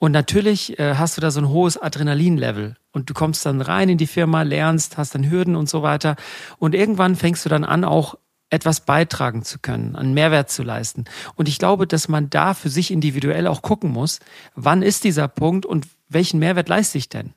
Und 0.00 0.10
natürlich 0.10 0.76
äh, 0.80 0.96
hast 0.96 1.16
du 1.16 1.20
da 1.20 1.30
so 1.30 1.40
ein 1.40 1.48
hohes 1.48 1.80
Adrenalinlevel. 1.80 2.74
Und 2.90 3.08
du 3.08 3.14
kommst 3.14 3.46
dann 3.46 3.60
rein 3.60 3.88
in 3.88 3.98
die 3.98 4.08
Firma, 4.08 4.42
lernst, 4.42 4.98
hast 4.98 5.14
dann 5.14 5.30
Hürden 5.30 5.54
und 5.54 5.68
so 5.68 5.82
weiter. 5.82 6.16
Und 6.58 6.74
irgendwann 6.74 7.14
fängst 7.14 7.44
du 7.44 7.48
dann 7.48 7.64
an, 7.64 7.84
auch 7.84 8.16
etwas 8.54 8.80
beitragen 8.80 9.42
zu 9.42 9.58
können, 9.58 9.96
einen 9.96 10.14
Mehrwert 10.14 10.50
zu 10.50 10.62
leisten. 10.62 11.04
Und 11.34 11.48
ich 11.48 11.58
glaube, 11.58 11.86
dass 11.86 12.08
man 12.08 12.30
da 12.30 12.54
für 12.54 12.70
sich 12.70 12.90
individuell 12.90 13.46
auch 13.46 13.62
gucken 13.62 13.90
muss, 13.90 14.20
wann 14.54 14.82
ist 14.82 15.04
dieser 15.04 15.28
Punkt 15.28 15.66
und 15.66 15.86
welchen 16.08 16.38
Mehrwert 16.38 16.68
leiste 16.68 16.96
ich 16.98 17.08
denn? 17.08 17.34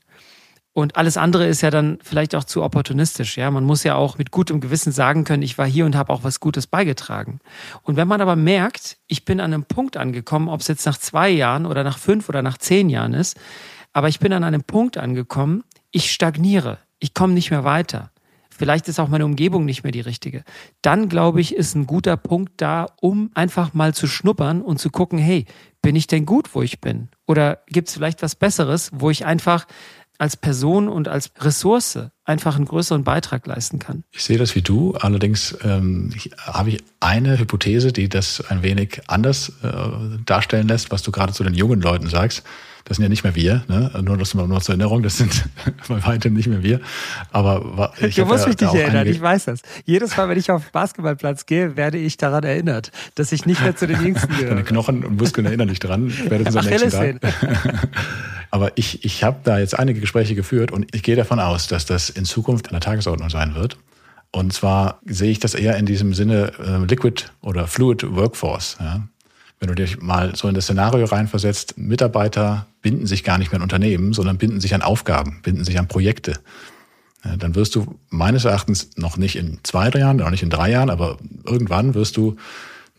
Und 0.73 0.95
alles 0.95 1.17
andere 1.17 1.47
ist 1.47 1.61
ja 1.61 1.71
dann 1.71 1.97
vielleicht 2.03 2.35
auch 2.35 2.43
zu 2.43 2.61
opportunistisch. 2.61 3.35
Ja, 3.35 3.49
man 3.49 3.63
muss 3.63 3.83
ja 3.83 3.95
auch 3.95 4.19
mit 4.19 4.29
gutem 4.29 4.61
Gewissen 4.61 4.91
sagen 4.91 5.23
können, 5.23 5.41
ich 5.41 5.57
war 5.57 5.65
hier 5.65 5.87
und 5.87 5.95
habe 5.95 6.13
auch 6.13 6.23
was 6.23 6.39
Gutes 6.39 6.67
beigetragen. 6.67 7.39
Und 7.81 7.95
wenn 7.95 8.07
man 8.07 8.21
aber 8.21 8.35
merkt, 8.35 8.97
ich 9.07 9.25
bin 9.25 9.39
an 9.39 9.53
einem 9.53 9.63
Punkt 9.63 9.97
angekommen, 9.97 10.49
ob 10.49 10.61
es 10.61 10.67
jetzt 10.67 10.85
nach 10.85 10.99
zwei 10.99 11.31
Jahren 11.31 11.65
oder 11.65 11.83
nach 11.83 11.97
fünf 11.97 12.29
oder 12.29 12.43
nach 12.43 12.59
zehn 12.59 12.89
Jahren 12.89 13.15
ist, 13.15 13.39
aber 13.91 14.07
ich 14.07 14.19
bin 14.19 14.31
an 14.33 14.43
einem 14.43 14.63
Punkt 14.63 14.97
angekommen, 14.97 15.63
ich 15.89 16.11
stagniere, 16.11 16.77
ich 16.99 17.15
komme 17.15 17.33
nicht 17.33 17.49
mehr 17.49 17.63
weiter 17.63 18.11
vielleicht 18.57 18.87
ist 18.87 18.99
auch 18.99 19.07
meine 19.07 19.25
Umgebung 19.25 19.65
nicht 19.65 19.83
mehr 19.83 19.91
die 19.91 20.01
richtige. 20.01 20.43
Dann 20.81 21.09
glaube 21.09 21.41
ich, 21.41 21.55
ist 21.55 21.75
ein 21.75 21.87
guter 21.87 22.17
Punkt 22.17 22.53
da, 22.57 22.87
um 22.99 23.31
einfach 23.33 23.73
mal 23.73 23.93
zu 23.93 24.07
schnuppern 24.07 24.61
und 24.61 24.79
zu 24.79 24.89
gucken, 24.89 25.19
hey, 25.19 25.45
bin 25.81 25.95
ich 25.95 26.07
denn 26.07 26.25
gut, 26.25 26.53
wo 26.53 26.61
ich 26.61 26.81
bin? 26.81 27.09
Oder 27.25 27.59
gibt 27.67 27.87
es 27.87 27.93
vielleicht 27.93 28.21
was 28.21 28.35
Besseres, 28.35 28.89
wo 28.93 29.09
ich 29.09 29.25
einfach 29.25 29.67
als 30.17 30.35
Person 30.35 30.89
und 30.89 31.07
als 31.07 31.31
Ressource 31.39 31.99
einfach 32.25 32.55
einen 32.55 32.65
größeren 32.65 33.03
Beitrag 33.03 33.45
leisten 33.45 33.79
kann. 33.79 34.03
Ich 34.11 34.23
sehe 34.23 34.37
das 34.37 34.55
wie 34.55 34.61
du, 34.61 34.95
allerdings 34.95 35.55
ähm, 35.63 36.11
habe 36.39 36.71
ich 36.71 36.83
eine 36.99 37.37
Hypothese, 37.37 37.93
die 37.93 38.09
das 38.09 38.41
ein 38.49 38.63
wenig 38.63 39.01
anders 39.07 39.53
äh, 39.63 40.17
darstellen 40.25 40.67
lässt, 40.67 40.91
was 40.91 41.03
du 41.03 41.11
gerade 41.11 41.33
zu 41.33 41.43
den 41.43 41.53
jungen 41.53 41.81
Leuten 41.81 42.07
sagst. 42.07 42.43
Das 42.87 42.95
sind 42.97 43.03
ja 43.03 43.09
nicht 43.09 43.25
mehr 43.25 43.35
wir, 43.35 43.63
ne? 43.67 43.91
nur 44.01 44.17
das 44.17 44.33
nur 44.33 44.47
zur 44.61 44.73
Erinnerung, 44.73 45.03
das 45.03 45.17
sind 45.17 45.49
bei 45.89 46.05
weitem 46.05 46.33
nicht 46.33 46.47
mehr 46.47 46.63
wir. 46.63 46.79
Aber 47.33 47.91
ich 47.99 48.15
du 48.15 48.25
musst 48.25 48.43
ja 48.43 48.49
mich 48.49 48.61
nicht 48.61 48.73
erinnern, 48.73 49.07
ich 49.07 49.19
weiß 49.19 49.45
das. 49.45 49.61
Jedes 49.83 50.15
Mal, 50.15 50.29
wenn 50.29 50.37
ich 50.37 50.49
auf 50.51 50.63
den 50.63 50.71
Basketballplatz 50.71 51.45
gehe, 51.45 51.75
werde 51.75 51.97
ich 51.97 52.15
daran 52.15 52.45
erinnert, 52.45 52.91
dass 53.15 53.33
ich 53.33 53.45
nicht 53.45 53.61
mehr 53.61 53.75
zu 53.75 53.87
den 53.87 54.01
Jüngsten 54.01 54.27
gehöre. 54.37 54.49
Deine 54.51 54.63
Knochen 54.63 55.03
und 55.03 55.17
Muskeln 55.17 55.45
erinnern 55.45 55.67
dich 55.67 55.79
dran. 55.79 56.09
Spätestens 56.09 56.55
am 56.55 56.65
nächsten 56.65 57.19
Tag. 57.19 57.89
Aber 58.51 58.71
ich, 58.75 59.03
ich 59.03 59.25
habe 59.25 59.39
da 59.43 59.59
jetzt 59.59 59.77
einige 59.77 59.99
Gespräche 59.99 60.33
geführt 60.33 60.71
und 60.71 60.95
ich 60.95 61.03
gehe 61.03 61.17
davon 61.17 61.41
aus, 61.41 61.67
dass 61.67 61.85
das 61.85 62.09
in 62.09 62.23
Zukunft 62.23 62.67
an 62.67 62.71
der 62.71 62.79
Tagesordnung 62.79 63.29
sein 63.29 63.55
wird. 63.55 63.77
Und 64.31 64.53
zwar 64.53 64.99
sehe 65.05 65.31
ich 65.31 65.39
das 65.39 65.55
eher 65.55 65.77
in 65.77 65.85
diesem 65.85 66.13
Sinne 66.13 66.53
äh, 66.59 66.85
Liquid 66.85 67.25
oder 67.41 67.67
Fluid 67.67 68.15
Workforce. 68.15 68.77
Ja? 68.79 69.07
Wenn 69.59 69.69
du 69.69 69.75
dich 69.75 70.01
mal 70.01 70.35
so 70.35 70.47
in 70.47 70.53
das 70.53 70.65
Szenario 70.65 71.05
reinversetzt, 71.05 71.77
Mitarbeiter 71.77 72.67
binden 72.81 73.07
sich 73.07 73.23
gar 73.23 73.37
nicht 73.37 73.51
mehr 73.51 73.57
an 73.57 73.63
Unternehmen, 73.63 74.13
sondern 74.13 74.37
binden 74.37 74.59
sich 74.59 74.75
an 74.75 74.81
Aufgaben, 74.81 75.39
binden 75.41 75.63
sich 75.63 75.79
an 75.79 75.87
Projekte. 75.87 76.33
Dann 77.39 77.55
wirst 77.55 77.75
du 77.75 77.99
meines 78.09 78.45
Erachtens 78.45 78.91
noch 78.95 79.17
nicht 79.17 79.35
in 79.35 79.59
zwei, 79.63 79.89
drei 79.89 79.99
Jahren, 79.99 80.17
noch 80.17 80.29
nicht 80.29 80.43
in 80.43 80.49
drei 80.49 80.71
Jahren, 80.71 80.89
aber 80.89 81.17
irgendwann 81.43 81.95
wirst 81.95 82.17
du 82.17 82.35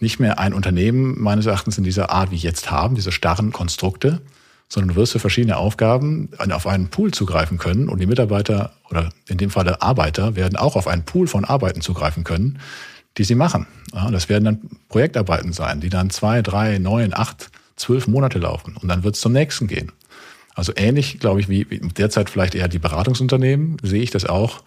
nicht 0.00 0.20
mehr 0.20 0.38
ein 0.38 0.52
Unternehmen 0.52 1.20
meines 1.20 1.46
Erachtens 1.46 1.78
in 1.78 1.84
dieser 1.84 2.10
Art 2.10 2.30
wie 2.30 2.36
jetzt 2.36 2.70
haben, 2.70 2.94
diese 2.94 3.12
starren 3.12 3.52
Konstrukte, 3.52 4.20
sondern 4.68 4.94
du 4.94 5.00
wirst 5.00 5.12
für 5.12 5.18
verschiedene 5.18 5.56
Aufgaben 5.56 6.28
auf 6.50 6.66
einen 6.66 6.88
Pool 6.88 7.12
zugreifen 7.12 7.58
können 7.58 7.88
und 7.88 8.00
die 8.00 8.06
Mitarbeiter 8.06 8.72
oder 8.90 9.08
in 9.28 9.38
dem 9.38 9.50
Falle 9.50 9.80
Arbeiter 9.80 10.36
werden 10.36 10.56
auch 10.56 10.76
auf 10.76 10.88
einen 10.88 11.04
Pool 11.04 11.26
von 11.26 11.44
Arbeiten 11.44 11.80
zugreifen 11.80 12.24
können, 12.24 12.58
die 13.16 13.24
sie 13.24 13.34
machen. 13.34 13.66
Ja, 13.92 14.10
das 14.10 14.28
werden 14.28 14.44
dann 14.44 14.60
Projektarbeiten 14.88 15.52
sein, 15.52 15.80
die 15.80 15.88
dann 15.88 16.10
zwei, 16.10 16.42
drei, 16.42 16.78
neun, 16.78 17.14
acht, 17.14 17.50
zwölf 17.76 18.06
Monate 18.06 18.38
laufen 18.38 18.76
und 18.76 18.88
dann 18.88 19.04
wird 19.04 19.14
es 19.14 19.20
zum 19.20 19.32
nächsten 19.32 19.66
gehen. 19.66 19.92
Also 20.54 20.72
ähnlich, 20.74 21.20
glaube 21.20 21.40
ich, 21.40 21.48
wie 21.48 21.64
derzeit 21.64 22.30
vielleicht 22.30 22.54
eher 22.54 22.68
die 22.68 22.80
Beratungsunternehmen, 22.80 23.76
sehe 23.82 24.02
ich 24.02 24.10
das 24.10 24.24
auch 24.24 24.62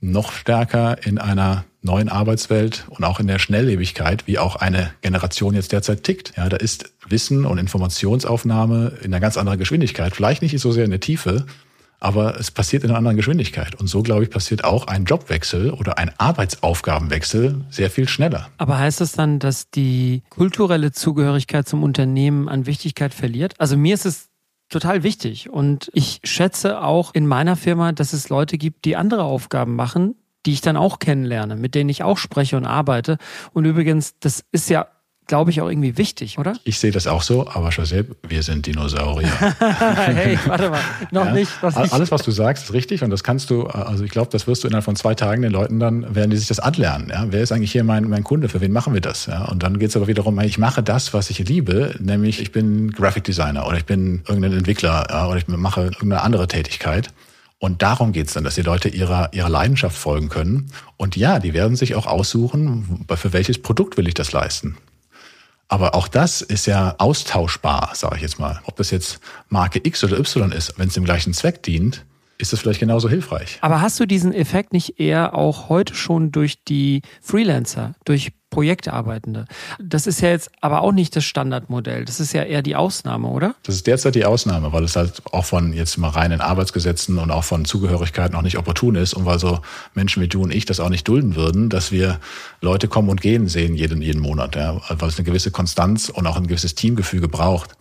noch 0.00 0.32
stärker 0.32 1.04
in 1.06 1.18
einer 1.18 1.64
neuen 1.80 2.08
Arbeitswelt 2.08 2.86
und 2.88 3.04
auch 3.04 3.20
in 3.20 3.26
der 3.26 3.38
Schnelllebigkeit, 3.38 4.26
wie 4.26 4.38
auch 4.38 4.56
eine 4.56 4.92
Generation 5.00 5.54
jetzt 5.54 5.72
derzeit 5.72 6.02
tickt. 6.02 6.32
Ja, 6.36 6.48
da 6.48 6.56
ist 6.56 6.92
Wissen 7.08 7.46
und 7.46 7.58
Informationsaufnahme 7.58 8.94
in 9.02 9.12
einer 9.12 9.20
ganz 9.20 9.36
anderen 9.36 9.58
Geschwindigkeit. 9.58 10.14
Vielleicht 10.14 10.42
nicht 10.42 10.58
so 10.58 10.72
sehr 10.72 10.84
in 10.84 10.90
der 10.90 11.00
Tiefe, 11.00 11.46
aber 12.00 12.38
es 12.38 12.50
passiert 12.50 12.84
in 12.84 12.90
einer 12.90 12.98
anderen 12.98 13.16
Geschwindigkeit. 13.16 13.74
Und 13.74 13.88
so, 13.88 14.02
glaube 14.02 14.24
ich, 14.24 14.30
passiert 14.30 14.64
auch 14.64 14.86
ein 14.86 15.04
Jobwechsel 15.04 15.70
oder 15.70 15.98
ein 15.98 16.12
Arbeitsaufgabenwechsel 16.18 17.64
sehr 17.70 17.90
viel 17.90 18.08
schneller. 18.08 18.48
Aber 18.58 18.78
heißt 18.78 19.00
das 19.00 19.12
dann, 19.12 19.38
dass 19.38 19.70
die 19.70 20.22
kulturelle 20.30 20.92
Zugehörigkeit 20.92 21.68
zum 21.68 21.82
Unternehmen 21.82 22.48
an 22.48 22.66
Wichtigkeit 22.66 23.14
verliert? 23.14 23.54
Also 23.58 23.76
mir 23.76 23.94
ist 23.94 24.06
es 24.06 24.28
total 24.68 25.02
wichtig 25.02 25.48
und 25.48 25.90
ich 25.94 26.20
schätze 26.24 26.82
auch 26.82 27.14
in 27.14 27.26
meiner 27.26 27.56
Firma, 27.56 27.92
dass 27.92 28.12
es 28.12 28.28
Leute 28.28 28.58
gibt, 28.58 28.84
die 28.84 28.96
andere 28.96 29.24
Aufgaben 29.24 29.74
machen, 29.74 30.14
die 30.46 30.52
ich 30.52 30.60
dann 30.60 30.76
auch 30.76 30.98
kennenlerne, 30.98 31.56
mit 31.56 31.74
denen 31.74 31.90
ich 31.90 32.02
auch 32.02 32.18
spreche 32.18 32.56
und 32.56 32.66
arbeite. 32.66 33.18
Und 33.52 33.64
übrigens, 33.64 34.18
das 34.20 34.44
ist 34.52 34.70
ja 34.70 34.88
glaube 35.28 35.50
ich, 35.52 35.60
auch 35.60 35.68
irgendwie 35.68 35.96
wichtig, 35.96 36.38
oder? 36.38 36.54
Ich 36.64 36.78
sehe 36.78 36.90
das 36.90 37.06
auch 37.06 37.22
so, 37.22 37.46
aber 37.48 37.68
Josep, 37.68 38.16
wir 38.26 38.42
sind 38.42 38.66
Dinosaurier. 38.66 39.28
hey, 39.60 40.38
warte 40.46 40.70
mal, 40.70 40.80
noch 41.12 41.26
ja, 41.26 41.32
nicht, 41.32 41.62
noch 41.62 41.76
nicht. 41.76 41.92
Alles, 41.92 42.10
was 42.10 42.22
du 42.22 42.32
sagst, 42.32 42.64
ist 42.64 42.72
richtig 42.72 43.04
und 43.04 43.10
das 43.10 43.22
kannst 43.22 43.50
du, 43.50 43.66
also 43.66 44.02
ich 44.02 44.10
glaube, 44.10 44.30
das 44.32 44.46
wirst 44.46 44.64
du 44.64 44.68
innerhalb 44.68 44.84
von 44.84 44.96
zwei 44.96 45.14
Tagen 45.14 45.42
den 45.42 45.52
Leuten 45.52 45.78
dann, 45.78 46.14
werden 46.14 46.30
die 46.30 46.36
sich 46.36 46.48
das 46.48 46.58
anlernen. 46.58 47.10
Ja? 47.10 47.26
Wer 47.30 47.42
ist 47.42 47.52
eigentlich 47.52 47.70
hier 47.70 47.84
mein, 47.84 48.08
mein 48.08 48.24
Kunde, 48.24 48.48
für 48.48 48.60
wen 48.60 48.72
machen 48.72 48.94
wir 48.94 49.00
das? 49.00 49.26
Ja? 49.26 49.44
Und 49.44 49.62
dann 49.62 49.78
geht 49.78 49.90
es 49.90 49.96
aber 49.96 50.08
wiederum, 50.08 50.40
ich 50.40 50.58
mache 50.58 50.82
das, 50.82 51.14
was 51.14 51.30
ich 51.30 51.38
liebe, 51.40 51.94
nämlich 52.00 52.40
ich 52.40 52.50
bin 52.50 52.90
Graphic 52.90 53.24
Designer 53.24 53.66
oder 53.66 53.76
ich 53.76 53.84
bin 53.84 54.22
irgendein 54.26 54.54
Entwickler 54.54 55.06
ja, 55.10 55.28
oder 55.28 55.36
ich 55.36 55.46
mache 55.46 55.82
irgendeine 55.82 56.22
andere 56.22 56.48
Tätigkeit. 56.48 57.10
Und 57.60 57.82
darum 57.82 58.12
geht's 58.12 58.34
dann, 58.34 58.44
dass 58.44 58.54
die 58.54 58.62
Leute 58.62 58.88
ihrer, 58.88 59.32
ihrer 59.32 59.48
Leidenschaft 59.48 59.98
folgen 59.98 60.28
können. 60.28 60.70
Und 60.96 61.16
ja, 61.16 61.40
die 61.40 61.54
werden 61.54 61.76
sich 61.76 61.96
auch 61.96 62.06
aussuchen, 62.06 63.04
für 63.12 63.32
welches 63.32 63.60
Produkt 63.60 63.96
will 63.96 64.06
ich 64.06 64.14
das 64.14 64.32
leisten. 64.32 64.76
Aber 65.68 65.94
auch 65.94 66.08
das 66.08 66.40
ist 66.40 66.66
ja 66.66 66.94
austauschbar, 66.98 67.90
sage 67.94 68.16
ich 68.16 68.22
jetzt 68.22 68.38
mal. 68.38 68.60
Ob 68.64 68.76
das 68.76 68.90
jetzt 68.90 69.20
Marke 69.48 69.80
X 69.82 70.02
oder 70.02 70.18
Y 70.18 70.50
ist, 70.50 70.78
wenn 70.78 70.88
es 70.88 70.94
dem 70.94 71.04
gleichen 71.04 71.34
Zweck 71.34 71.62
dient, 71.62 72.06
ist 72.38 72.52
das 72.52 72.60
vielleicht 72.60 72.80
genauso 72.80 73.08
hilfreich. 73.08 73.58
Aber 73.60 73.80
hast 73.80 74.00
du 74.00 74.06
diesen 74.06 74.32
Effekt 74.32 74.72
nicht 74.72 74.98
eher 74.98 75.34
auch 75.34 75.68
heute 75.68 75.94
schon 75.94 76.32
durch 76.32 76.64
die 76.64 77.02
Freelancer, 77.20 77.94
durch 78.04 78.32
Projektarbeitende? 78.50 79.46
Das 79.78 80.06
ist 80.06 80.20
ja 80.20 80.30
jetzt 80.30 80.50
aber 80.60 80.80
auch 80.82 80.92
nicht 80.92 81.14
das 81.14 81.24
Standardmodell. 81.24 82.04
Das 82.04 82.18
ist 82.20 82.32
ja 82.32 82.42
eher 82.42 82.62
die 82.62 82.76
Ausnahme, 82.76 83.28
oder? 83.28 83.54
Das 83.62 83.74
ist 83.74 83.86
derzeit 83.86 84.14
die 84.14 84.24
Ausnahme, 84.24 84.72
weil 84.72 84.84
es 84.84 84.96
halt 84.96 85.22
auch 85.32 85.44
von 85.44 85.72
jetzt 85.72 85.98
mal 85.98 86.08
reinen 86.08 86.40
Arbeitsgesetzen 86.40 87.18
und 87.18 87.30
auch 87.30 87.44
von 87.44 87.64
Zugehörigkeit 87.64 88.32
noch 88.32 88.42
nicht 88.42 88.56
opportun 88.56 88.94
ist 88.94 89.14
und 89.14 89.26
weil 89.26 89.38
so 89.38 89.60
Menschen 89.94 90.22
wie 90.22 90.28
du 90.28 90.42
und 90.42 90.52
ich 90.52 90.64
das 90.64 90.80
auch 90.80 90.88
nicht 90.88 91.06
dulden 91.06 91.36
würden, 91.36 91.68
dass 91.68 91.92
wir 91.92 92.20
Leute 92.60 92.88
kommen 92.88 93.10
und 93.10 93.20
gehen 93.20 93.48
sehen 93.48 93.74
jeden, 93.74 94.02
jeden 94.02 94.20
Monat, 94.20 94.56
ja, 94.56 94.80
weil 94.88 95.08
es 95.08 95.18
eine 95.18 95.24
gewisse 95.24 95.50
Konstanz 95.50 96.08
und 96.08 96.26
auch 96.26 96.36
ein 96.36 96.46
gewisses 96.46 96.74
Teamgefüge 96.74 97.28
braucht. 97.28 97.76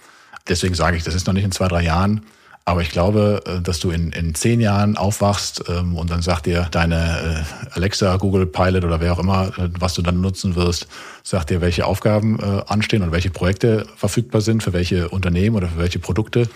Deswegen 0.47 0.75
sage 0.75 0.97
ich, 0.97 1.03
das 1.03 1.15
ist 1.15 1.27
noch 1.27 1.33
nicht 1.33 1.43
in 1.43 1.51
zwei, 1.51 1.67
drei 1.67 1.83
Jahren 1.83 2.21
aber 2.67 2.81
ich 2.81 2.89
glaube, 2.89 3.41
äh, 3.45 3.61
dass 3.61 3.79
du 3.79 3.91
in, 3.91 4.11
in 4.11 4.35
zehn 4.35 4.59
Jahren 4.59 4.97
aufwachst 4.97 5.63
ähm, 5.69 5.95
und 5.95 6.11
dann 6.11 6.21
sagt 6.21 6.47
dir 6.47 6.67
deine 6.69 7.45
äh, 7.45 7.69
Alexa, 7.71 8.17
Google 8.17 8.45
Pilot 8.45 8.83
oder 8.83 8.99
wer 8.99 9.13
auch 9.13 9.19
immer, 9.19 9.57
äh, 9.57 9.69
was 9.79 9.93
du 9.93 10.01
dann 10.01 10.19
nutzen 10.19 10.57
wirst, 10.57 10.85
sagt 11.23 11.49
dir, 11.49 11.61
welche 11.61 11.85
Aufgaben 11.85 12.37
äh, 12.41 12.63
anstehen 12.67 13.03
und 13.03 13.13
welche 13.13 13.29
Projekte 13.29 13.87
verfügbar 13.95 14.41
sind 14.41 14.63
für 14.63 14.73
welche 14.73 15.07
Unternehmen 15.07 15.55
oder 15.55 15.69
für 15.69 15.77
welche 15.77 15.99
Produkte. 15.99 16.49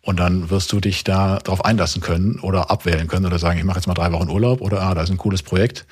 Und 0.00 0.18
dann 0.18 0.50
wirst 0.50 0.72
du 0.72 0.80
dich 0.80 1.04
da 1.04 1.38
drauf 1.38 1.64
einlassen 1.64 2.02
können 2.02 2.40
oder 2.40 2.68
abwählen 2.68 3.06
können 3.06 3.26
oder 3.26 3.38
sagen, 3.38 3.56
ich 3.56 3.64
mache 3.64 3.78
jetzt 3.78 3.86
mal 3.86 3.94
drei 3.94 4.10
Wochen 4.10 4.30
Urlaub 4.30 4.62
oder 4.62 4.82
ah, 4.82 4.96
da 4.96 5.02
ist 5.04 5.10
ein 5.10 5.16
cooles 5.16 5.44
Projekt 5.44 5.86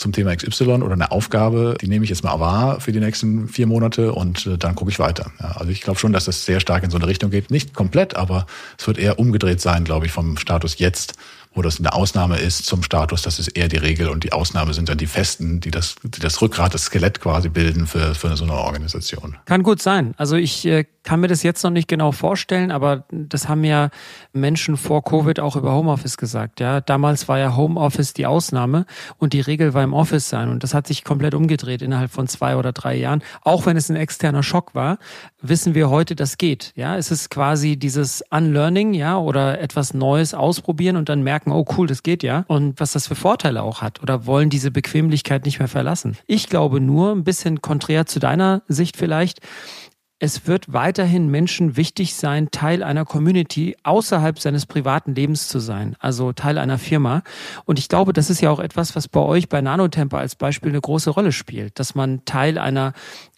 zum 0.00 0.12
Thema 0.12 0.34
XY 0.34 0.82
oder 0.82 0.94
eine 0.94 1.10
Aufgabe, 1.10 1.76
die 1.78 1.86
nehme 1.86 2.04
ich 2.04 2.10
jetzt 2.10 2.24
mal 2.24 2.40
wahr 2.40 2.80
für 2.80 2.90
die 2.90 3.00
nächsten 3.00 3.48
vier 3.48 3.66
Monate 3.66 4.12
und 4.12 4.46
äh, 4.46 4.56
dann 4.56 4.74
gucke 4.74 4.90
ich 4.90 4.98
weiter. 4.98 5.30
Ja, 5.38 5.52
also 5.58 5.70
ich 5.70 5.82
glaube 5.82 5.98
schon, 5.98 6.14
dass 6.14 6.24
das 6.24 6.46
sehr 6.46 6.58
stark 6.58 6.82
in 6.82 6.90
so 6.90 6.96
eine 6.96 7.06
Richtung 7.06 7.30
geht. 7.30 7.50
Nicht 7.50 7.74
komplett, 7.74 8.16
aber 8.16 8.46
es 8.78 8.86
wird 8.86 8.96
eher 8.96 9.18
umgedreht 9.18 9.60
sein, 9.60 9.84
glaube 9.84 10.06
ich, 10.06 10.12
vom 10.12 10.38
Status 10.38 10.78
jetzt 10.78 11.14
wo 11.52 11.62
das 11.62 11.80
eine 11.80 11.92
Ausnahme 11.92 12.38
ist 12.38 12.64
zum 12.64 12.82
Status, 12.82 13.22
das 13.22 13.38
ist 13.40 13.48
eher 13.48 13.68
die 13.68 13.76
Regel 13.76 14.08
und 14.08 14.22
die 14.22 14.32
Ausnahme 14.32 14.72
sind 14.72 14.88
dann 14.88 14.98
die 14.98 15.06
Festen, 15.06 15.60
die 15.60 15.70
das, 15.70 15.96
die 16.02 16.20
das 16.20 16.40
Rückgrat, 16.40 16.74
das 16.74 16.84
Skelett 16.84 17.20
quasi 17.20 17.48
bilden 17.48 17.86
für, 17.86 18.14
für 18.14 18.36
so 18.36 18.44
eine 18.44 18.54
Organisation. 18.54 19.36
Kann 19.46 19.62
gut 19.64 19.82
sein. 19.82 20.14
Also 20.16 20.36
ich 20.36 20.64
äh, 20.66 20.84
kann 21.02 21.20
mir 21.20 21.28
das 21.28 21.42
jetzt 21.42 21.64
noch 21.64 21.70
nicht 21.70 21.88
genau 21.88 22.12
vorstellen, 22.12 22.70
aber 22.70 23.04
das 23.10 23.48
haben 23.48 23.64
ja 23.64 23.90
Menschen 24.32 24.76
vor 24.76 25.02
Covid 25.02 25.40
auch 25.40 25.56
über 25.56 25.72
Homeoffice 25.72 26.18
gesagt. 26.18 26.60
Ja, 26.60 26.80
damals 26.80 27.26
war 27.26 27.38
ja 27.38 27.56
Homeoffice 27.56 28.12
die 28.12 28.26
Ausnahme 28.26 28.84
und 29.16 29.32
die 29.32 29.40
Regel 29.40 29.74
war 29.74 29.82
im 29.82 29.94
Office 29.94 30.28
sein 30.28 30.50
und 30.50 30.62
das 30.62 30.74
hat 30.74 30.86
sich 30.86 31.02
komplett 31.02 31.34
umgedreht 31.34 31.82
innerhalb 31.82 32.10
von 32.10 32.28
zwei 32.28 32.56
oder 32.56 32.72
drei 32.72 32.96
Jahren. 32.96 33.22
Auch 33.42 33.66
wenn 33.66 33.76
es 33.76 33.88
ein 33.88 33.96
externer 33.96 34.42
Schock 34.42 34.74
war, 34.74 34.98
wissen 35.40 35.74
wir 35.74 35.88
heute, 35.88 36.14
das 36.14 36.36
geht. 36.36 36.72
Ja, 36.76 36.96
es 36.96 37.10
ist 37.10 37.30
quasi 37.30 37.76
dieses 37.76 38.22
Unlearning, 38.30 38.92
ja, 38.92 39.18
oder 39.18 39.60
etwas 39.60 39.94
Neues 39.94 40.34
ausprobieren 40.34 40.96
und 40.96 41.08
dann 41.08 41.22
merken 41.22 41.39
merken, 41.46 41.52
oh 41.52 41.64
cool, 41.76 41.86
das 41.86 42.02
geht 42.02 42.22
ja 42.22 42.44
und 42.48 42.80
was 42.80 42.92
das 42.92 43.06
für 43.06 43.14
Vorteile 43.14 43.62
auch 43.62 43.82
hat 43.82 44.02
oder 44.02 44.26
wollen 44.26 44.50
diese 44.50 44.70
Bequemlichkeit 44.70 45.44
nicht 45.44 45.58
mehr 45.58 45.68
verlassen. 45.68 46.16
Ich 46.26 46.48
glaube 46.48 46.80
nur, 46.80 47.12
ein 47.12 47.24
bisschen 47.24 47.60
konträr 47.60 48.06
zu 48.06 48.18
deiner 48.18 48.62
Sicht 48.68 48.96
vielleicht, 48.96 49.40
es 50.22 50.46
wird 50.46 50.70
weiterhin 50.70 51.28
Menschen 51.28 51.78
wichtig 51.78 52.14
sein, 52.14 52.50
Teil 52.50 52.82
einer 52.82 53.06
Community 53.06 53.74
außerhalb 53.84 54.38
seines 54.38 54.66
privaten 54.66 55.14
Lebens 55.14 55.48
zu 55.48 55.60
sein, 55.60 55.96
also 55.98 56.32
Teil 56.32 56.58
einer 56.58 56.78
Firma. 56.78 57.22
Und 57.64 57.78
ich 57.78 57.88
glaube, 57.88 58.12
das 58.12 58.28
ist 58.28 58.42
ja 58.42 58.50
auch 58.50 58.60
etwas, 58.60 58.94
was 58.94 59.08
bei 59.08 59.20
euch 59.20 59.48
bei 59.48 59.62
Nanotemper 59.62 60.18
als 60.18 60.36
Beispiel 60.36 60.72
eine 60.72 60.80
große 60.82 61.08
Rolle 61.08 61.32
spielt, 61.32 61.78
dass 61.78 61.94
man 61.94 62.22
Teil 62.26 62.58
einer 62.58 62.92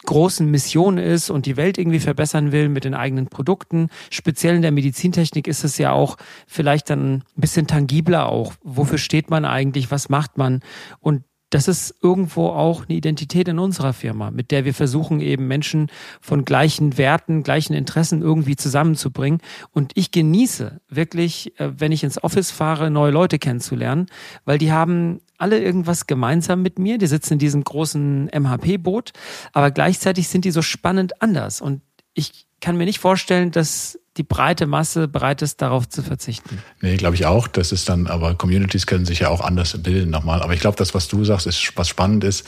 großen 0.05 0.45
Mission 0.51 0.97
ist 0.97 1.29
und 1.29 1.45
die 1.45 1.55
Welt 1.55 1.77
irgendwie 1.77 2.01
verbessern 2.01 2.51
will 2.51 2.67
mit 2.67 2.83
den 2.83 2.95
eigenen 2.95 3.27
Produkten. 3.27 3.87
Speziell 4.09 4.57
in 4.57 4.61
der 4.61 4.73
Medizintechnik 4.73 5.47
ist 5.47 5.63
es 5.63 5.77
ja 5.77 5.93
auch 5.93 6.17
vielleicht 6.47 6.89
dann 6.89 7.13
ein 7.15 7.23
bisschen 7.37 7.65
tangibler 7.65 8.27
auch. 8.27 8.55
Wofür 8.61 8.97
steht 8.97 9.29
man 9.29 9.45
eigentlich? 9.45 9.89
Was 9.89 10.09
macht 10.09 10.37
man? 10.37 10.59
Und 10.99 11.23
das 11.53 11.67
ist 11.67 11.95
irgendwo 12.01 12.47
auch 12.47 12.87
eine 12.87 12.97
Identität 12.97 13.47
in 13.47 13.59
unserer 13.59 13.93
Firma, 13.93 14.31
mit 14.31 14.49
der 14.49 14.65
wir 14.65 14.73
versuchen, 14.73 15.19
eben 15.19 15.47
Menschen 15.47 15.87
von 16.19 16.45
gleichen 16.45 16.97
Werten, 16.97 17.43
gleichen 17.43 17.73
Interessen 17.73 18.21
irgendwie 18.21 18.55
zusammenzubringen. 18.55 19.39
Und 19.71 19.91
ich 19.95 20.11
genieße 20.11 20.81
wirklich, 20.89 21.59
äh, 21.59 21.71
wenn 21.77 21.91
ich 21.91 22.03
ins 22.03 22.23
Office 22.23 22.49
fahre, 22.49 22.89
neue 22.89 23.11
Leute 23.11 23.37
kennenzulernen, 23.37 24.07
weil 24.45 24.57
die 24.57 24.71
haben 24.71 25.19
alle 25.37 25.59
irgendwas 25.59 26.07
gemeinsam 26.07 26.61
mit 26.61 26.79
mir. 26.79 26.97
Die 26.97 27.07
sitzen 27.07 27.33
in 27.33 27.39
diesem 27.39 27.63
großen 27.63 28.29
MHP-Boot, 28.33 29.11
aber 29.51 29.71
gleichzeitig 29.71 30.29
sind 30.29 30.45
die 30.45 30.51
so 30.51 30.61
spannend 30.61 31.21
anders. 31.21 31.61
Und 31.61 31.81
ich 32.13 32.47
kann 32.63 32.77
mir 32.77 32.85
nicht 32.85 32.99
vorstellen, 32.99 33.51
dass 33.51 33.99
die 34.15 34.23
breite 34.23 34.67
Masse 34.67 35.09
bereit 35.09 35.41
ist, 35.41 35.61
darauf 35.61 35.89
zu 35.89 36.01
verzichten. 36.01 36.59
Nee, 36.81 36.95
glaube 36.95 37.15
ich 37.15 37.25
auch. 37.25 37.47
Das 37.47 37.73
ist 37.73 37.89
dann, 37.89 38.07
aber 38.07 38.35
Communities 38.35 38.87
können 38.87 39.05
sich 39.05 39.19
ja 39.19 39.27
auch 39.27 39.41
anders 39.41 39.77
bilden 39.83 40.09
nochmal. 40.11 40.41
Aber 40.41 40.53
ich 40.53 40.61
glaube, 40.61 40.77
das, 40.77 40.93
was 40.93 41.09
du 41.09 41.25
sagst, 41.25 41.45
ist, 41.45 41.73
was 41.75 41.89
spannend 41.89 42.23
ist, 42.23 42.45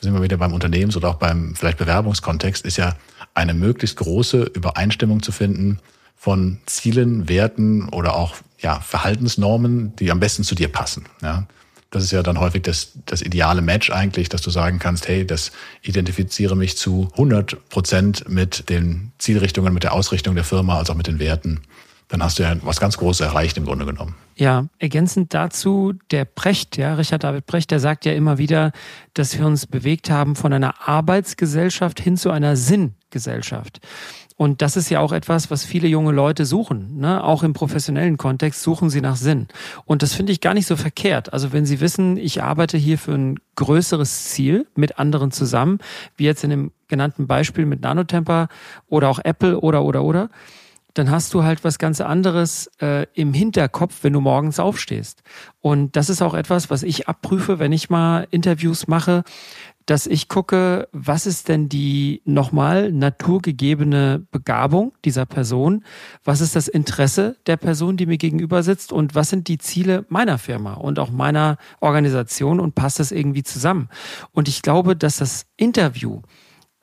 sind 0.00 0.14
wir 0.14 0.22
wieder 0.22 0.38
beim 0.38 0.54
Unternehmens- 0.54 0.96
oder 0.96 1.10
auch 1.10 1.16
beim 1.16 1.54
vielleicht 1.54 1.76
Bewerbungskontext, 1.76 2.64
ist 2.64 2.78
ja 2.78 2.94
eine 3.34 3.52
möglichst 3.52 3.96
große 3.96 4.44
Übereinstimmung 4.54 5.22
zu 5.22 5.32
finden 5.32 5.80
von 6.16 6.60
Zielen, 6.64 7.28
Werten 7.28 7.90
oder 7.90 8.14
auch 8.14 8.36
ja, 8.58 8.80
Verhaltensnormen, 8.80 9.94
die 9.96 10.10
am 10.10 10.20
besten 10.20 10.44
zu 10.44 10.54
dir 10.54 10.68
passen. 10.68 11.04
Ja. 11.20 11.46
Das 11.90 12.04
ist 12.04 12.10
ja 12.10 12.22
dann 12.22 12.38
häufig 12.38 12.62
das, 12.62 12.92
das 13.06 13.22
ideale 13.22 13.62
Match 13.62 13.90
eigentlich, 13.90 14.28
dass 14.28 14.42
du 14.42 14.50
sagen 14.50 14.78
kannst, 14.78 15.08
hey, 15.08 15.26
das 15.26 15.52
identifiziere 15.82 16.54
mich 16.54 16.76
zu 16.76 17.08
100 17.12 17.68
Prozent 17.70 18.28
mit 18.28 18.68
den 18.68 19.12
Zielrichtungen, 19.18 19.72
mit 19.72 19.84
der 19.84 19.94
Ausrichtung 19.94 20.34
der 20.34 20.44
Firma, 20.44 20.78
als 20.78 20.90
auch 20.90 20.94
mit 20.94 21.06
den 21.06 21.18
Werten. 21.18 21.62
Dann 22.08 22.22
hast 22.22 22.38
du 22.38 22.42
ja 22.42 22.56
was 22.62 22.80
ganz 22.80 22.96
Großes 22.96 23.20
erreicht 23.20 23.56
im 23.58 23.64
Grunde 23.64 23.84
genommen. 23.84 24.14
Ja, 24.34 24.66
ergänzend 24.78 25.34
dazu 25.34 25.94
der 26.10 26.24
Precht, 26.24 26.76
ja, 26.76 26.94
Richard 26.94 27.24
David 27.24 27.46
Precht, 27.46 27.70
der 27.70 27.80
sagt 27.80 28.04
ja 28.04 28.12
immer 28.12 28.38
wieder, 28.38 28.72
dass 29.12 29.38
wir 29.38 29.46
uns 29.46 29.66
bewegt 29.66 30.10
haben 30.10 30.36
von 30.36 30.52
einer 30.52 30.88
Arbeitsgesellschaft 30.88 32.00
hin 32.00 32.16
zu 32.16 32.30
einer 32.30 32.56
Sinngesellschaft. 32.56 33.80
Und 34.38 34.62
das 34.62 34.76
ist 34.76 34.88
ja 34.88 35.00
auch 35.00 35.10
etwas, 35.10 35.50
was 35.50 35.64
viele 35.64 35.88
junge 35.88 36.12
Leute 36.12 36.46
suchen. 36.46 36.98
Ne? 36.98 37.24
Auch 37.24 37.42
im 37.42 37.54
professionellen 37.54 38.18
Kontext 38.18 38.62
suchen 38.62 38.88
sie 38.88 39.00
nach 39.00 39.16
Sinn. 39.16 39.48
Und 39.84 40.04
das 40.04 40.14
finde 40.14 40.30
ich 40.30 40.40
gar 40.40 40.54
nicht 40.54 40.68
so 40.68 40.76
verkehrt. 40.76 41.32
Also 41.32 41.52
wenn 41.52 41.66
sie 41.66 41.80
wissen, 41.80 42.16
ich 42.16 42.40
arbeite 42.40 42.78
hier 42.78 42.98
für 42.98 43.14
ein 43.14 43.40
größeres 43.56 44.26
Ziel 44.26 44.68
mit 44.76 45.00
anderen 45.00 45.32
zusammen, 45.32 45.80
wie 46.16 46.24
jetzt 46.24 46.44
in 46.44 46.50
dem 46.50 46.70
genannten 46.86 47.26
Beispiel 47.26 47.66
mit 47.66 47.82
Nanotemper 47.82 48.46
oder 48.86 49.08
auch 49.08 49.18
Apple 49.18 49.58
oder 49.58 49.82
oder 49.82 50.04
oder, 50.04 50.30
dann 50.94 51.10
hast 51.10 51.34
du 51.34 51.44
halt 51.44 51.64
was 51.64 51.78
ganz 51.78 52.00
anderes 52.00 52.70
äh, 52.80 53.06
im 53.14 53.32
Hinterkopf, 53.32 53.98
wenn 54.02 54.12
du 54.12 54.20
morgens 54.20 54.58
aufstehst. 54.58 55.22
Und 55.60 55.96
das 55.96 56.08
ist 56.08 56.22
auch 56.22 56.34
etwas, 56.34 56.70
was 56.70 56.82
ich 56.82 57.08
abprüfe, 57.08 57.58
wenn 57.58 57.72
ich 57.72 57.90
mal 57.90 58.26
Interviews 58.30 58.88
mache 58.88 59.24
dass 59.88 60.06
ich 60.06 60.28
gucke, 60.28 60.86
was 60.92 61.26
ist 61.26 61.48
denn 61.48 61.70
die 61.70 62.20
nochmal 62.26 62.92
naturgegebene 62.92 64.26
Begabung 64.30 64.92
dieser 65.06 65.24
Person? 65.24 65.82
Was 66.24 66.42
ist 66.42 66.54
das 66.54 66.68
Interesse 66.68 67.36
der 67.46 67.56
Person, 67.56 67.96
die 67.96 68.04
mir 68.04 68.18
gegenüber 68.18 68.62
sitzt? 68.62 68.92
Und 68.92 69.14
was 69.14 69.30
sind 69.30 69.48
die 69.48 69.56
Ziele 69.56 70.04
meiner 70.10 70.36
Firma 70.36 70.74
und 70.74 70.98
auch 70.98 71.10
meiner 71.10 71.56
Organisation? 71.80 72.60
Und 72.60 72.74
passt 72.74 73.00
das 73.00 73.12
irgendwie 73.12 73.42
zusammen? 73.42 73.88
Und 74.32 74.46
ich 74.46 74.60
glaube, 74.60 74.94
dass 74.94 75.16
das 75.16 75.46
Interview 75.56 76.20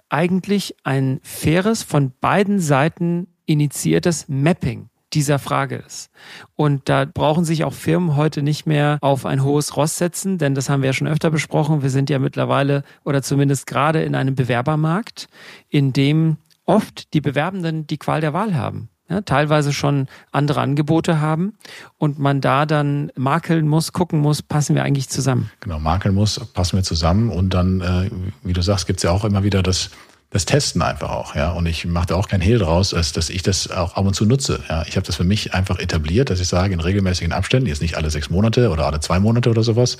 eigentlich 0.10 0.76
ein 0.84 1.20
faires, 1.22 1.84
von 1.84 2.12
beiden 2.20 2.60
Seiten 2.60 3.28
initiiertes 3.46 4.28
Mapping 4.28 4.90
dieser 5.14 5.40
Frage 5.40 5.78
ist. 5.78 6.10
Und 6.56 6.90
da 6.90 7.06
brauchen 7.06 7.46
sich 7.46 7.64
auch 7.64 7.74
Firmen 7.74 8.16
heute 8.16 8.42
nicht 8.42 8.66
mehr 8.66 8.98
auf 9.02 9.26
ein 9.26 9.44
hohes 9.44 9.78
Ross 9.78 9.98
setzen, 9.98 10.38
denn 10.38 10.56
das 10.56 10.70
haben 10.70 10.82
wir 10.82 10.88
ja 10.88 10.94
schon 10.94 11.08
öfter 11.08 11.32
besprochen. 11.32 11.82
Wir 11.82 11.90
sind 11.90 12.10
ja 12.10 12.20
mittlerweile 12.20 12.84
oder 13.04 13.22
zumindest 13.22 13.66
gerade 13.66 14.04
in 14.04 14.14
einem 14.14 14.36
Bewerbermarkt, 14.36 15.28
in 15.70 15.94
dem 15.94 16.38
oft 16.66 17.14
die 17.14 17.22
Bewerbenden 17.22 17.88
die 17.88 17.98
Qual 17.98 18.22
der 18.22 18.34
Wahl 18.34 18.56
haben. 18.56 18.90
Ja, 19.08 19.22
teilweise 19.22 19.72
schon 19.72 20.08
andere 20.32 20.62
Angebote 20.62 21.22
haben 21.22 21.54
und 22.00 22.18
man 22.18 22.42
da 22.42 22.66
dann 22.66 23.12
makeln 23.16 23.68
muss, 23.68 23.94
gucken 23.94 24.20
muss, 24.20 24.42
passen 24.42 24.76
wir 24.76 24.84
eigentlich 24.84 25.10
zusammen. 25.10 25.52
Genau, 25.60 25.78
makeln 25.78 26.16
muss, 26.16 26.40
passen 26.40 26.78
wir 26.78 26.84
zusammen 26.84 27.30
und 27.30 27.54
dann, 27.54 27.82
äh, 27.82 28.10
wie 28.42 28.54
du 28.54 28.64
sagst, 28.64 28.88
gibt 28.88 28.98
es 28.98 29.04
ja 29.04 29.12
auch 29.12 29.24
immer 29.24 29.44
wieder 29.44 29.62
das 29.62 29.92
das 30.36 30.44
Testen 30.44 30.82
einfach 30.82 31.12
auch, 31.12 31.34
ja. 31.34 31.52
Und 31.52 31.66
ich 31.66 31.86
mache 31.86 32.08
da 32.08 32.16
auch 32.16 32.28
kein 32.28 32.42
Hehl 32.42 32.60
draus, 32.60 32.94
als 32.94 33.14
dass 33.14 33.30
ich 33.30 33.42
das 33.42 33.72
auch 33.72 33.96
ab 33.96 34.06
und 34.06 34.16
zu 34.16 34.26
nutze. 34.26 34.62
Ja. 34.68 34.84
Ich 34.86 34.98
habe 34.98 35.06
das 35.06 35.16
für 35.16 35.24
mich 35.24 35.54
einfach 35.54 35.80
etabliert, 35.80 36.30
dass 36.30 36.42
ich 36.42 36.50
sage, 36.50 36.74
in 36.74 36.82
regelmäßigen 36.82 37.32
Abständen, 37.32 37.70
jetzt 37.70 37.82
nicht 37.82 37.96
alle 37.96 38.10
sechs 38.10 38.30
Monate 38.30 38.70
oder 38.70 38.86
alle 38.86 39.00
zwei 39.00 39.22
Monate 39.22 39.50
oder 39.50 39.64
sowas, 39.64 39.96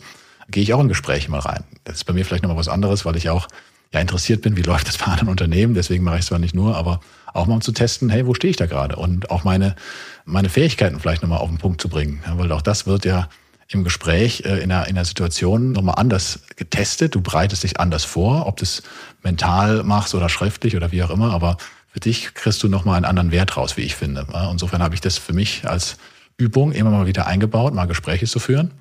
gehe 0.50 0.62
ich 0.62 0.74
auch 0.74 0.82
in 0.82 0.90
Gespräche 0.90 1.32
mal 1.32 1.40
rein. 1.40 1.64
Das 1.86 1.96
ist 1.96 2.04
bei 2.04 2.12
mir 2.12 2.26
vielleicht 2.26 2.44
nochmal 2.44 2.58
was 2.58 2.68
anderes, 2.68 3.06
weil 3.06 3.16
ich 3.16 3.30
auch 3.30 3.48
ja 3.94 4.02
interessiert 4.02 4.42
bin, 4.42 4.58
wie 4.58 4.62
läuft 4.62 4.90
das 4.90 4.98
bei 4.98 5.06
anderen 5.06 5.30
Unternehmen. 5.30 5.74
Deswegen 5.74 6.04
mache 6.04 6.16
ich 6.16 6.22
es 6.24 6.28
zwar 6.28 6.40
nicht 6.40 6.54
nur, 6.54 6.76
aber 6.76 7.00
auch 7.34 7.46
mal 7.46 7.56
um 7.56 7.62
zu 7.62 7.72
testen, 7.72 8.10
hey, 8.10 8.28
wo 8.28 8.34
stehe 8.34 8.52
ich 8.52 8.58
da 8.58 8.66
gerade? 8.66 8.98
Und 8.98 9.32
auch 9.32 9.46
meine, 9.46 9.78
meine 10.26 10.50
Fähigkeiten 10.50 11.00
vielleicht 11.00 11.22
nochmal 11.22 11.40
auf 11.40 11.48
den 11.48 11.60
Punkt 11.60 11.80
zu 11.80 11.88
bringen. 11.88 12.22
Ja, 12.28 12.38
weil 12.38 12.52
auch 12.52 12.62
das 12.62 12.86
wird 12.86 13.06
ja 13.06 13.30
im 13.68 13.84
Gespräch 13.84 14.44
äh, 14.46 14.60
in, 14.60 14.72
einer, 14.72 14.88
in 14.88 14.96
einer 14.96 15.06
Situation 15.06 15.72
nochmal 15.72 15.96
anders 15.98 16.42
getestet. 16.56 17.16
Du 17.16 17.22
bereitest 17.22 17.64
dich 17.64 17.80
anders 17.80 18.04
vor, 18.04 18.48
ob 18.48 18.58
du 18.58 18.64
es 18.64 18.84
mental 19.24 19.84
machst 19.84 20.14
oder 20.16 20.30
schriftlich 20.30 20.76
oder 20.76 20.92
wie 20.92 21.04
auch 21.04 21.10
immer, 21.10 21.34
aber 21.34 21.58
für 21.88 22.00
dich 22.00 22.34
kriegst 22.34 22.62
du 22.62 22.68
nochmal 22.68 22.98
einen 22.98 23.06
anderen 23.06 23.32
Wert 23.32 23.56
raus, 23.56 23.78
wie 23.78 23.82
ich 23.82 23.96
finde. 23.96 24.28
Insofern 24.52 24.84
habe 24.84 24.96
ich 24.96 25.02
das 25.02 25.18
für 25.18 25.34
mich 25.34 25.68
als 25.68 25.98
Übung 26.38 26.74
immer 26.74 26.90
mal 26.90 27.08
wieder 27.08 27.26
eingebaut, 27.26 27.74
mal 27.74 27.86
Gespräche 27.86 28.26
zu 28.26 28.40
führen 28.40 28.72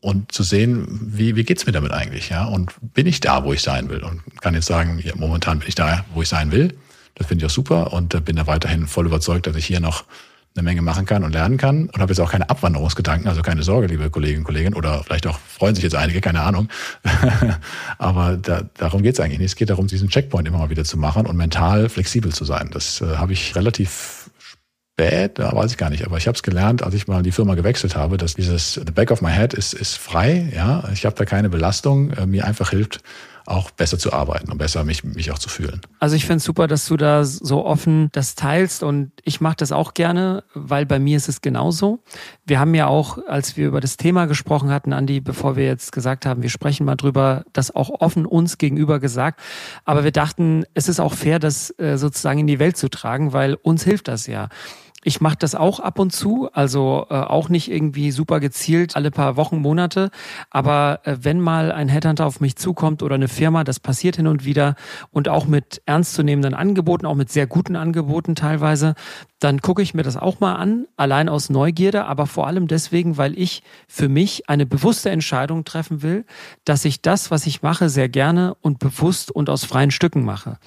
und 0.00 0.32
zu 0.32 0.42
sehen, 0.42 0.86
wie, 0.88 1.34
wie 1.34 1.44
geht's 1.44 1.66
mir 1.66 1.72
damit 1.72 1.92
eigentlich, 1.92 2.28
ja? 2.28 2.44
Und 2.44 2.72
bin 2.94 3.06
ich 3.06 3.20
da, 3.20 3.44
wo 3.44 3.52
ich 3.52 3.62
sein 3.62 3.88
will? 3.88 4.04
Und 4.04 4.22
kann 4.40 4.54
jetzt 4.54 4.66
sagen, 4.66 5.00
ja, 5.02 5.14
momentan 5.16 5.58
bin 5.58 5.68
ich 5.68 5.74
da, 5.74 6.04
wo 6.14 6.22
ich 6.22 6.28
sein 6.28 6.52
will. 6.52 6.76
Das 7.14 7.26
finde 7.26 7.44
ich 7.44 7.50
auch 7.50 7.54
super 7.54 7.92
und 7.92 8.14
äh, 8.14 8.20
bin 8.20 8.36
da 8.36 8.46
weiterhin 8.46 8.86
voll 8.86 9.06
überzeugt, 9.06 9.46
dass 9.46 9.56
ich 9.56 9.66
hier 9.66 9.80
noch 9.80 10.04
eine 10.54 10.64
Menge 10.64 10.82
machen 10.82 11.06
kann 11.06 11.24
und 11.24 11.32
lernen 11.32 11.56
kann 11.56 11.88
und 11.88 11.98
habe 11.98 12.12
jetzt 12.12 12.20
auch 12.20 12.32
keine 12.32 12.50
Abwanderungsgedanken, 12.50 13.28
also 13.28 13.42
keine 13.42 13.62
Sorge, 13.62 13.86
liebe 13.86 14.10
Kolleginnen 14.10 14.40
und 14.40 14.44
Kollegen, 14.44 14.74
oder 14.74 15.02
vielleicht 15.04 15.26
auch 15.26 15.38
freuen 15.38 15.74
sich 15.74 15.84
jetzt 15.84 15.94
einige, 15.94 16.20
keine 16.20 16.40
Ahnung. 16.40 16.68
Aber 17.98 18.36
da, 18.36 18.62
darum 18.76 19.02
geht 19.02 19.14
es 19.14 19.20
eigentlich 19.20 19.38
nicht. 19.38 19.52
Es 19.52 19.56
geht 19.56 19.70
darum, 19.70 19.86
diesen 19.86 20.08
Checkpoint 20.08 20.48
immer 20.48 20.58
mal 20.58 20.70
wieder 20.70 20.84
zu 20.84 20.98
machen 20.98 21.26
und 21.26 21.36
mental 21.36 21.88
flexibel 21.88 22.32
zu 22.32 22.44
sein. 22.44 22.70
Das 22.72 23.00
äh, 23.00 23.16
habe 23.16 23.32
ich 23.32 23.54
relativ 23.54 24.30
spät, 24.98 25.38
da 25.38 25.54
weiß 25.54 25.70
ich 25.70 25.76
gar 25.76 25.90
nicht, 25.90 26.04
aber 26.04 26.16
ich 26.16 26.26
habe 26.26 26.34
es 26.34 26.42
gelernt, 26.42 26.82
als 26.82 26.94
ich 26.94 27.06
mal 27.06 27.22
die 27.22 27.30
Firma 27.30 27.54
gewechselt 27.54 27.94
habe, 27.94 28.16
dass 28.16 28.34
dieses 28.34 28.74
the 28.74 28.92
back 28.92 29.12
of 29.12 29.22
my 29.22 29.30
head 29.30 29.54
ist, 29.54 29.72
ist 29.72 29.96
frei, 29.96 30.50
ja. 30.54 30.88
Ich 30.92 31.06
habe 31.06 31.14
da 31.14 31.24
keine 31.24 31.48
Belastung, 31.48 32.10
äh, 32.10 32.26
mir 32.26 32.44
einfach 32.44 32.70
hilft, 32.70 33.00
auch 33.48 33.70
besser 33.70 33.98
zu 33.98 34.12
arbeiten 34.12 34.50
und 34.50 34.58
besser 34.58 34.84
mich, 34.84 35.04
mich 35.04 35.30
auch 35.30 35.38
zu 35.38 35.48
fühlen. 35.48 35.80
Also 36.00 36.16
ich 36.16 36.26
finde 36.26 36.38
es 36.38 36.44
super, 36.44 36.66
dass 36.66 36.86
du 36.86 36.96
da 36.96 37.24
so 37.24 37.64
offen 37.64 38.10
das 38.12 38.34
teilst 38.34 38.82
und 38.82 39.12
ich 39.24 39.40
mache 39.40 39.56
das 39.56 39.72
auch 39.72 39.94
gerne, 39.94 40.44
weil 40.54 40.86
bei 40.86 40.98
mir 40.98 41.16
ist 41.16 41.28
es 41.28 41.40
genauso. 41.40 42.00
Wir 42.44 42.60
haben 42.60 42.74
ja 42.74 42.86
auch, 42.86 43.18
als 43.26 43.56
wir 43.56 43.66
über 43.66 43.80
das 43.80 43.96
Thema 43.96 44.26
gesprochen 44.26 44.70
hatten, 44.70 44.92
Andi, 44.92 45.20
bevor 45.20 45.56
wir 45.56 45.64
jetzt 45.64 45.92
gesagt 45.92 46.26
haben, 46.26 46.42
wir 46.42 46.50
sprechen 46.50 46.84
mal 46.84 46.96
drüber, 46.96 47.44
das 47.52 47.74
auch 47.74 47.88
offen 48.00 48.26
uns 48.26 48.58
gegenüber 48.58 49.00
gesagt. 49.00 49.40
Aber 49.84 50.04
wir 50.04 50.12
dachten, 50.12 50.64
es 50.74 50.88
ist 50.88 51.00
auch 51.00 51.14
fair, 51.14 51.38
das 51.38 51.70
äh, 51.78 51.96
sozusagen 51.96 52.40
in 52.40 52.46
die 52.46 52.58
Welt 52.58 52.76
zu 52.76 52.88
tragen, 52.88 53.32
weil 53.32 53.54
uns 53.54 53.84
hilft 53.84 54.08
das 54.08 54.26
ja. 54.26 54.48
Ich 55.04 55.20
mache 55.20 55.36
das 55.38 55.54
auch 55.54 55.78
ab 55.78 56.00
und 56.00 56.12
zu, 56.12 56.48
also 56.52 57.06
äh, 57.08 57.14
auch 57.14 57.48
nicht 57.48 57.70
irgendwie 57.70 58.10
super 58.10 58.40
gezielt 58.40 58.96
alle 58.96 59.12
paar 59.12 59.36
Wochen, 59.36 59.58
Monate. 59.58 60.10
Aber 60.50 61.00
äh, 61.04 61.18
wenn 61.20 61.40
mal 61.40 61.70
ein 61.70 61.88
Headhunter 61.88 62.26
auf 62.26 62.40
mich 62.40 62.56
zukommt 62.56 63.04
oder 63.04 63.14
eine 63.14 63.28
Firma, 63.28 63.62
das 63.62 63.78
passiert 63.78 64.16
hin 64.16 64.26
und 64.26 64.44
wieder 64.44 64.74
und 65.12 65.28
auch 65.28 65.46
mit 65.46 65.82
ernstzunehmenden 65.86 66.52
Angeboten, 66.52 67.06
auch 67.06 67.14
mit 67.14 67.30
sehr 67.30 67.46
guten 67.46 67.76
Angeboten 67.76 68.34
teilweise, 68.34 68.96
dann 69.38 69.62
gucke 69.62 69.82
ich 69.82 69.94
mir 69.94 70.02
das 70.02 70.16
auch 70.16 70.40
mal 70.40 70.56
an, 70.56 70.86
allein 70.96 71.28
aus 71.28 71.48
Neugierde, 71.48 72.06
aber 72.06 72.26
vor 72.26 72.48
allem 72.48 72.66
deswegen, 72.66 73.16
weil 73.16 73.38
ich 73.38 73.62
für 73.86 74.08
mich 74.08 74.50
eine 74.50 74.66
bewusste 74.66 75.10
Entscheidung 75.10 75.64
treffen 75.64 76.02
will, 76.02 76.24
dass 76.64 76.84
ich 76.84 77.02
das, 77.02 77.30
was 77.30 77.46
ich 77.46 77.62
mache, 77.62 77.88
sehr 77.88 78.08
gerne 78.08 78.56
und 78.62 78.80
bewusst 78.80 79.30
und 79.30 79.48
aus 79.48 79.64
freien 79.64 79.92
Stücken 79.92 80.24
mache 80.24 80.58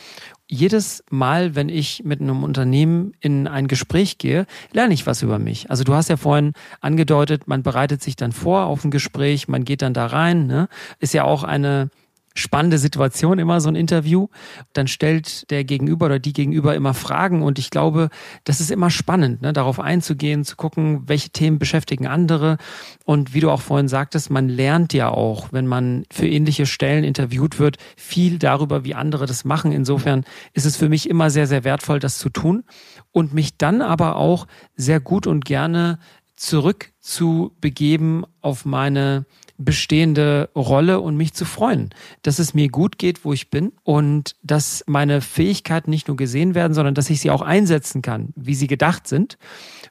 jedes 0.52 1.02
Mal, 1.10 1.56
wenn 1.56 1.70
ich 1.70 2.04
mit 2.04 2.20
einem 2.20 2.44
Unternehmen 2.44 3.14
in 3.22 3.48
ein 3.48 3.68
Gespräch 3.68 4.18
gehe, 4.18 4.46
lerne 4.74 4.94
ich 4.94 5.08
was 5.08 5.22
über 5.22 5.40
mich. 5.40 5.72
Also 5.72 5.86
du 5.86 5.94
hast 5.94 6.10
ja 6.10 6.18
vorhin 6.18 6.52
angedeutet, 6.82 7.48
man 7.48 7.64
bereitet 7.64 8.04
sich 8.04 8.18
dann 8.18 8.34
vor 8.34 8.66
auf 8.66 8.84
ein 8.84 8.92
Gespräch, 8.92 9.48
man 9.48 9.64
geht 9.64 9.82
dann 9.82 9.94
da 9.94 10.08
rein. 10.08 10.48
Ne? 10.48 10.68
Ist 11.00 11.14
ja 11.14 11.24
auch 11.24 11.46
eine 11.46 11.90
spannende 12.34 12.78
Situation 12.78 13.39
immer 13.39 13.60
so 13.62 13.70
ein 13.70 13.76
Interview. 13.76 14.28
Dann 14.74 14.88
stellt 14.88 15.50
der 15.52 15.63
Gegenüber 15.63 16.06
oder 16.06 16.20
die 16.20 16.34
Gegenüber 16.34 16.76
immer 16.76 16.94
Fragen 16.94 17.44
und 17.44 17.60
ich 17.60 17.70
glaube, 17.70 18.10
das 18.44 18.62
ist 18.62 18.72
immer 18.72 18.89
spannend, 18.89 19.41
ne, 19.41 19.54
darauf 19.54 19.80
einzugehen, 19.80 20.46
zu 20.46 20.56
gucken, 20.56 21.04
welche 21.08 21.30
Themen 21.30 21.60
beschäftigen 21.60 22.08
andere 22.08 22.58
und 23.06 23.34
wie 23.34 23.41
du 23.41 23.52
auch 23.52 23.62
vorhin 23.62 23.88
sagtest, 23.88 24.30
man 24.30 24.48
lernt 24.48 24.94
ja 24.94 25.10
auch, 25.10 25.50
wenn 25.52 25.67
man 25.67 26.06
für 26.12 26.28
ähnliche 26.28 26.65
Stellen 26.65 27.04
interviewt 27.04 27.60
wird, 27.60 27.78
viel 27.98 28.39
darüber, 28.39 28.86
wie 28.86 28.96
andere 28.96 29.26
das 29.26 29.46
machen. 29.46 29.72
Insofern 29.72 30.24
ist 30.54 30.65
es 30.65 30.78
für 30.78 30.89
mich 30.89 31.10
immer 31.10 31.30
sehr, 31.30 31.48
sehr 31.48 31.63
wertvoll, 31.63 32.00
das 32.00 32.17
zu 32.17 32.30
tun 32.30 32.63
und 33.12 33.34
mich 33.34 33.58
dann 33.58 33.82
aber 33.82 34.15
auch 34.15 34.48
sehr 34.76 35.00
gut 35.00 35.28
und 35.28 35.46
gerne 35.46 36.00
zurück 36.36 36.91
zu 37.00 37.56
begeben 37.62 38.24
auf 38.41 38.65
meine 38.65 39.26
bestehende 39.63 40.50
Rolle 40.56 41.00
und 41.00 41.17
mich 41.17 41.34
zu 41.34 41.45
freuen, 41.45 41.89
dass 42.21 42.39
es 42.39 42.54
mir 42.54 42.69
gut 42.69 42.97
geht, 42.97 43.26
wo 43.26 43.34
ich 43.34 43.50
bin 43.50 43.71
und 43.84 44.36
dass 44.43 44.84
meine 44.88 45.21
Fähigkeiten 45.21 45.89
nicht 45.89 46.08
nur 46.08 46.17
gesehen 46.17 46.56
werden, 46.56 46.74
sondern 46.74 46.95
dass 46.95 47.10
ich 47.10 47.21
sie 47.21 47.32
auch 47.32 47.41
einsetzen 47.41 48.02
kann, 48.02 48.34
wie 48.36 48.56
sie 48.56 48.67
gedacht 48.67 49.08
sind. 49.08 49.38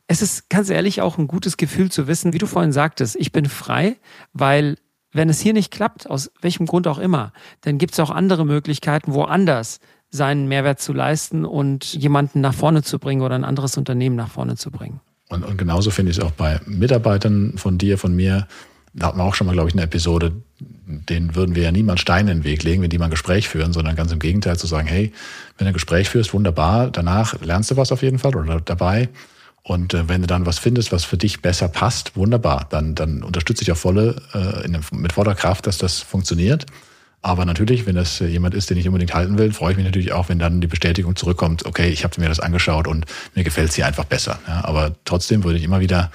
Es 0.06 0.22
ist 0.22 0.50
ganz 0.50 0.70
ehrlich 0.70 1.00
auch 1.00 1.18
ein 1.18 1.28
gutes 1.28 1.56
Gefühl 1.56 1.90
zu 1.90 2.06
wissen, 2.06 2.32
wie 2.32 2.38
du 2.38 2.46
vorhin 2.46 2.72
sagtest, 2.72 3.16
ich 3.16 3.32
bin 3.32 3.46
frei, 3.46 3.96
weil 4.32 4.76
wenn 5.12 5.28
es 5.28 5.40
hier 5.40 5.52
nicht 5.52 5.72
klappt, 5.72 6.08
aus 6.08 6.30
welchem 6.40 6.66
Grund 6.66 6.86
auch 6.86 6.98
immer, 6.98 7.32
dann 7.62 7.78
gibt 7.78 7.94
es 7.94 8.00
auch 8.00 8.10
andere 8.10 8.46
Möglichkeiten, 8.46 9.12
woanders 9.12 9.80
seinen 10.10 10.48
Mehrwert 10.48 10.80
zu 10.80 10.92
leisten 10.92 11.44
und 11.44 11.94
jemanden 11.94 12.40
nach 12.40 12.54
vorne 12.54 12.82
zu 12.82 12.98
bringen 12.98 13.22
oder 13.22 13.34
ein 13.34 13.44
anderes 13.44 13.76
Unternehmen 13.76 14.16
nach 14.16 14.30
vorne 14.30 14.56
zu 14.56 14.70
bringen. 14.70 15.00
Und, 15.28 15.44
und 15.44 15.56
genauso 15.56 15.90
finde 15.90 16.10
ich 16.10 16.18
es 16.18 16.24
auch 16.24 16.32
bei 16.32 16.60
Mitarbeitern 16.66 17.54
von 17.56 17.78
dir, 17.78 17.98
von 17.98 18.14
mir, 18.14 18.48
da 18.92 19.06
hatten 19.06 19.18
wir 19.18 19.24
auch 19.24 19.34
schon 19.34 19.46
mal, 19.46 19.52
glaube 19.52 19.68
ich, 19.68 19.74
eine 19.74 19.82
Episode, 19.82 20.32
den 20.58 21.34
würden 21.34 21.54
wir 21.54 21.62
ja 21.62 21.72
niemals 21.72 22.00
Steine 22.00 22.32
in 22.32 22.38
den 22.38 22.44
Weg 22.44 22.62
legen, 22.62 22.82
wenn 22.82 22.90
die 22.90 22.98
mal 22.98 23.04
ein 23.06 23.10
Gespräch 23.10 23.48
führen, 23.48 23.72
sondern 23.72 23.96
ganz 23.96 24.10
im 24.12 24.18
Gegenteil 24.18 24.58
zu 24.58 24.66
sagen, 24.66 24.88
hey, 24.88 25.12
wenn 25.56 25.66
du 25.66 25.70
ein 25.70 25.74
Gespräch 25.74 26.08
führst, 26.08 26.34
wunderbar, 26.34 26.90
danach 26.90 27.40
lernst 27.40 27.70
du 27.70 27.76
was 27.76 27.92
auf 27.92 28.02
jeden 28.02 28.18
Fall 28.18 28.34
oder 28.34 28.60
dabei. 28.60 29.08
Und 29.62 29.94
äh, 29.94 30.08
wenn 30.08 30.22
du 30.22 30.26
dann 30.26 30.46
was 30.46 30.58
findest, 30.58 30.90
was 30.90 31.04
für 31.04 31.18
dich 31.18 31.42
besser 31.42 31.68
passt, 31.68 32.16
wunderbar, 32.16 32.66
dann, 32.70 32.94
dann 32.94 33.22
unterstütze 33.22 33.62
ich 33.62 33.70
auf 33.70 33.78
volle, 33.78 34.20
äh, 34.34 34.64
in, 34.64 34.78
mit 34.92 35.12
voller 35.12 35.34
Kraft, 35.34 35.66
dass 35.66 35.78
das 35.78 36.00
funktioniert. 36.00 36.66
Aber 37.22 37.44
natürlich, 37.44 37.86
wenn 37.86 37.96
das 37.96 38.18
jemand 38.20 38.54
ist, 38.54 38.70
den 38.70 38.78
ich 38.78 38.88
unbedingt 38.88 39.12
halten 39.12 39.36
will, 39.36 39.52
freue 39.52 39.72
ich 39.72 39.76
mich 39.76 39.84
natürlich 39.84 40.12
auch, 40.12 40.30
wenn 40.30 40.38
dann 40.38 40.62
die 40.62 40.66
Bestätigung 40.66 41.16
zurückkommt, 41.16 41.66
okay, 41.66 41.90
ich 41.90 42.02
habe 42.02 42.18
mir 42.18 42.28
das 42.28 42.40
angeschaut 42.40 42.88
und 42.88 43.04
mir 43.34 43.44
gefällt 43.44 43.68
es 43.68 43.74
hier 43.74 43.86
einfach 43.86 44.04
besser. 44.04 44.38
Ja, 44.48 44.64
aber 44.64 44.96
trotzdem 45.04 45.44
würde 45.44 45.58
ich 45.58 45.64
immer 45.64 45.80
wieder 45.80 46.10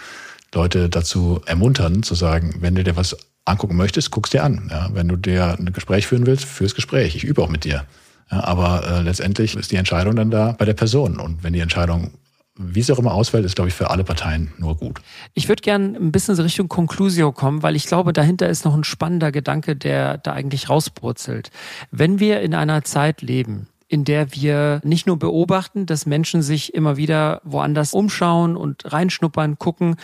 Leute 0.55 0.89
dazu 0.89 1.41
ermuntern, 1.45 2.03
zu 2.03 2.15
sagen, 2.15 2.55
wenn 2.59 2.75
du 2.75 2.83
dir 2.83 2.95
was 2.95 3.15
angucken 3.45 3.75
möchtest, 3.75 4.11
guck's 4.11 4.31
dir 4.31 4.43
an. 4.43 4.69
Ja, 4.71 4.89
wenn 4.93 5.07
du 5.07 5.15
dir 5.15 5.55
ein 5.59 5.71
Gespräch 5.71 6.07
führen 6.07 6.25
willst, 6.25 6.45
fürs 6.45 6.73
Gespräch. 6.73 7.15
Ich 7.15 7.23
übe 7.23 7.43
auch 7.43 7.49
mit 7.49 7.63
dir. 7.63 7.85
Ja, 8.31 8.43
aber 8.43 8.83
äh, 8.87 9.01
letztendlich 9.01 9.55
ist 9.55 9.71
die 9.71 9.75
Entscheidung 9.75 10.15
dann 10.15 10.31
da 10.31 10.53
bei 10.53 10.65
der 10.65 10.73
Person. 10.73 11.19
Und 11.19 11.43
wenn 11.43 11.53
die 11.53 11.59
Entscheidung 11.59 12.11
wie 12.57 12.79
es 12.79 12.89
auch 12.89 12.99
immer 12.99 13.13
ausfällt, 13.13 13.45
ist, 13.45 13.55
glaube 13.55 13.67
ich, 13.67 13.75
für 13.75 13.89
alle 13.89 14.03
Parteien 14.03 14.53
nur 14.57 14.77
gut. 14.77 15.01
Ich 15.33 15.49
würde 15.49 15.61
gerne 15.61 15.97
ein 15.97 16.11
bisschen 16.11 16.39
Richtung 16.39 16.69
Conclusio 16.69 17.31
kommen, 17.33 17.63
weil 17.63 17.75
ich 17.75 17.85
glaube, 17.85 18.13
dahinter 18.13 18.47
ist 18.47 18.63
noch 18.63 18.73
ein 18.73 18.85
spannender 18.85 19.31
Gedanke, 19.31 19.75
der 19.75 20.17
da 20.17 20.31
eigentlich 20.31 20.69
rausbrutzelt. 20.69 21.51
Wenn 21.91 22.19
wir 22.19 22.41
in 22.41 22.55
einer 22.55 22.83
Zeit 22.83 23.21
leben, 23.21 23.67
in 23.95 24.03
der 24.03 24.33
wir 24.33 24.81
nicht 24.83 25.07
nur 25.07 25.17
beobachten, 25.17 25.85
dass 25.85 26.05
Menschen 26.05 26.41
sich 26.41 26.73
immer 26.73 26.97
wieder 26.97 27.39
woanders 27.45 27.93
umschauen 27.93 28.57
und 28.57 28.91
reinschnuppern, 28.91 29.57
gucken 29.57 29.95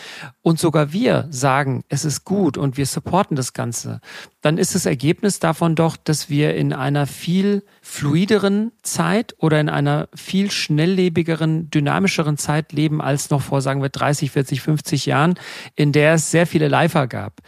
und 0.42 0.60
sogar 0.60 0.94
wir 0.94 1.28
sagen, 1.30 1.84
es 1.90 2.06
ist 2.06 2.24
gut 2.24 2.58
und 2.58 2.78
wir 2.78 2.86
supporten 2.86 3.36
das 3.36 3.52
Ganze, 3.52 4.00
dann 4.40 4.58
ist 4.58 4.76
das 4.76 4.86
Ergebnis 4.86 5.40
davon 5.40 5.76
doch, 5.76 5.98
dass 5.98 6.30
wir 6.30 6.56
in 6.56 6.72
einer 6.72 7.06
viel 7.06 7.66
fluideren 7.82 8.72
Zeit 8.82 9.36
oder 9.40 9.60
in 9.60 9.68
einer 9.68 10.08
viel 10.16 10.52
schnelllebigeren, 10.52 11.70
dynamischeren 11.70 12.38
Zeit 12.38 12.72
leben 12.72 13.02
als 13.02 13.30
noch 13.30 13.42
vor, 13.42 13.60
sagen 13.60 13.82
wir, 13.82 13.90
30, 13.90 14.32
40, 14.32 14.62
50 14.62 15.06
Jahren, 15.06 15.36
in 15.76 15.92
der 15.92 16.14
es 16.14 16.32
sehr 16.32 16.48
viele 16.48 16.70
Lifer 16.70 17.08
gab. 17.08 17.42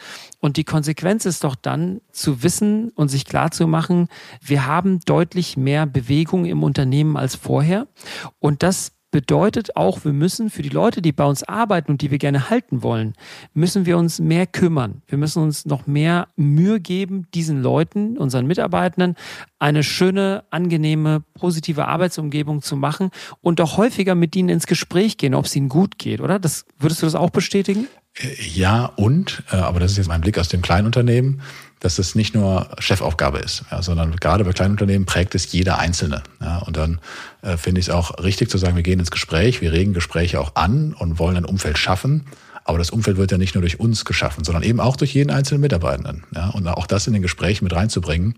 Und 0.43 0.58
die 0.58 0.65
Konsequenz 0.65 1.23
ist 1.25 1.45
doch 1.45 1.56
dann 1.56 2.01
zu 2.12 2.43
wissen 2.43 2.89
und 2.95 3.08
sich 3.08 3.23
klar 3.23 3.51
zu 3.51 3.65
machen, 3.65 4.10
wir 4.41 4.67
haben 4.67 4.99
deutlich 5.06 5.56
mehr 5.56 5.86
Bewegung 5.86 6.43
im 6.43 6.63
Unternehmen 6.63 7.15
als 7.15 7.36
vorher. 7.36 7.88
Und 8.39 8.62
das 8.62 8.91
bedeutet 9.10 9.77
auch, 9.77 10.03
wir 10.03 10.12
müssen 10.12 10.49
für 10.49 10.62
die 10.62 10.67
Leute, 10.67 11.01
die 11.01 11.13
bei 11.13 11.23
uns 11.23 11.43
arbeiten 11.43 11.91
und 11.91 12.01
die 12.01 12.12
wir 12.12 12.17
gerne 12.17 12.49
halten 12.49 12.84
wollen, 12.84 13.13
müssen 13.53 13.86
wir 13.86 13.97
uns 13.97 14.19
mehr 14.19 14.45
kümmern. 14.45 15.01
Wir 15.08 15.17
müssen 15.17 15.41
uns 15.41 15.65
noch 15.65 15.88
mehr 15.88 16.27
Mühe 16.36 16.82
geben, 16.82 17.25
diesen 17.34 17.62
Leuten, 17.62 18.17
unseren 18.17 18.45
Mitarbeitenden, 18.45 19.15
eine 19.60 19.82
schöne, 19.82 20.43
angenehme, 20.49 21.23
positive 21.36 21.88
Arbeitsumgebung 21.88 22.62
zu 22.62 22.75
machen 22.75 23.12
und 23.39 23.62
auch 23.62 23.77
häufiger 23.77 24.13
mit 24.13 24.36
ihnen 24.36 24.49
ins 24.49 24.67
Gespräch 24.67 25.15
gehen, 25.15 25.36
ob 25.36 25.45
es 25.45 25.56
ihnen 25.56 25.69
gut 25.69 25.97
geht, 25.97 26.19
oder? 26.19 26.38
Das, 26.38 26.65
würdest 26.79 27.01
du 27.01 27.06
das 27.06 27.15
auch 27.15 27.29
bestätigen? 27.29 27.88
Ja, 28.54 28.86
und, 28.95 29.43
äh, 29.52 29.56
aber 29.56 29.80
das 29.80 29.91
ist 29.91 29.97
jetzt 29.97 30.08
mein 30.08 30.21
Blick 30.21 30.38
aus 30.38 30.47
dem 30.47 30.62
Kleinunternehmen, 30.62 31.41
dass 31.80 31.99
es 31.99 32.15
nicht 32.15 32.36
nur 32.36 32.69
Chefaufgabe 32.80 33.39
ist, 33.39 33.65
ja, 33.71 33.82
sondern 33.82 34.15
gerade 34.15 34.43
bei 34.43 34.54
Kleinunternehmen 34.54 35.06
prägt 35.06 35.36
es 35.36 35.52
jeder 35.52 35.80
Einzelne. 35.80 36.21
Ja, 36.39 36.60
und 36.60 36.78
dann 36.78 36.99
äh, 37.41 37.58
finde 37.58 37.82
ich 37.82 37.88
es 37.88 37.93
auch 37.93 38.23
richtig 38.23 38.49
zu 38.49 38.58
sagen, 38.58 38.76
wir 38.76 38.84
gehen 38.84 38.99
ins 38.99 39.12
Gespräch, 39.12 39.62
wir 39.62 39.73
regen 39.73 39.93
Gespräche 39.93 40.39
auch 40.39 40.56
an 40.56 40.93
und 40.93 41.19
wollen 41.19 41.38
ein 41.38 41.45
Umfeld 41.45 41.78
schaffen. 41.78 42.26
Aber 42.65 42.78
das 42.78 42.91
Umfeld 42.91 43.17
wird 43.17 43.32
ja 43.32 43.38
nicht 43.38 43.56
nur 43.56 43.62
durch 43.62 43.80
uns 43.80 44.06
geschaffen, 44.06 44.45
sondern 44.45 44.63
eben 44.63 44.80
auch 44.80 44.95
durch 44.95 45.13
jeden 45.13 45.32
einzelnen 45.32 45.60
Mitarbeitenden. 45.60 46.23
Ja, 46.34 46.49
und 46.49 46.65
auch 46.67 46.88
das 46.88 47.08
in 47.08 47.13
den 47.13 47.21
Gesprächen 47.21 47.65
mit 47.65 47.73
reinzubringen, 47.73 48.36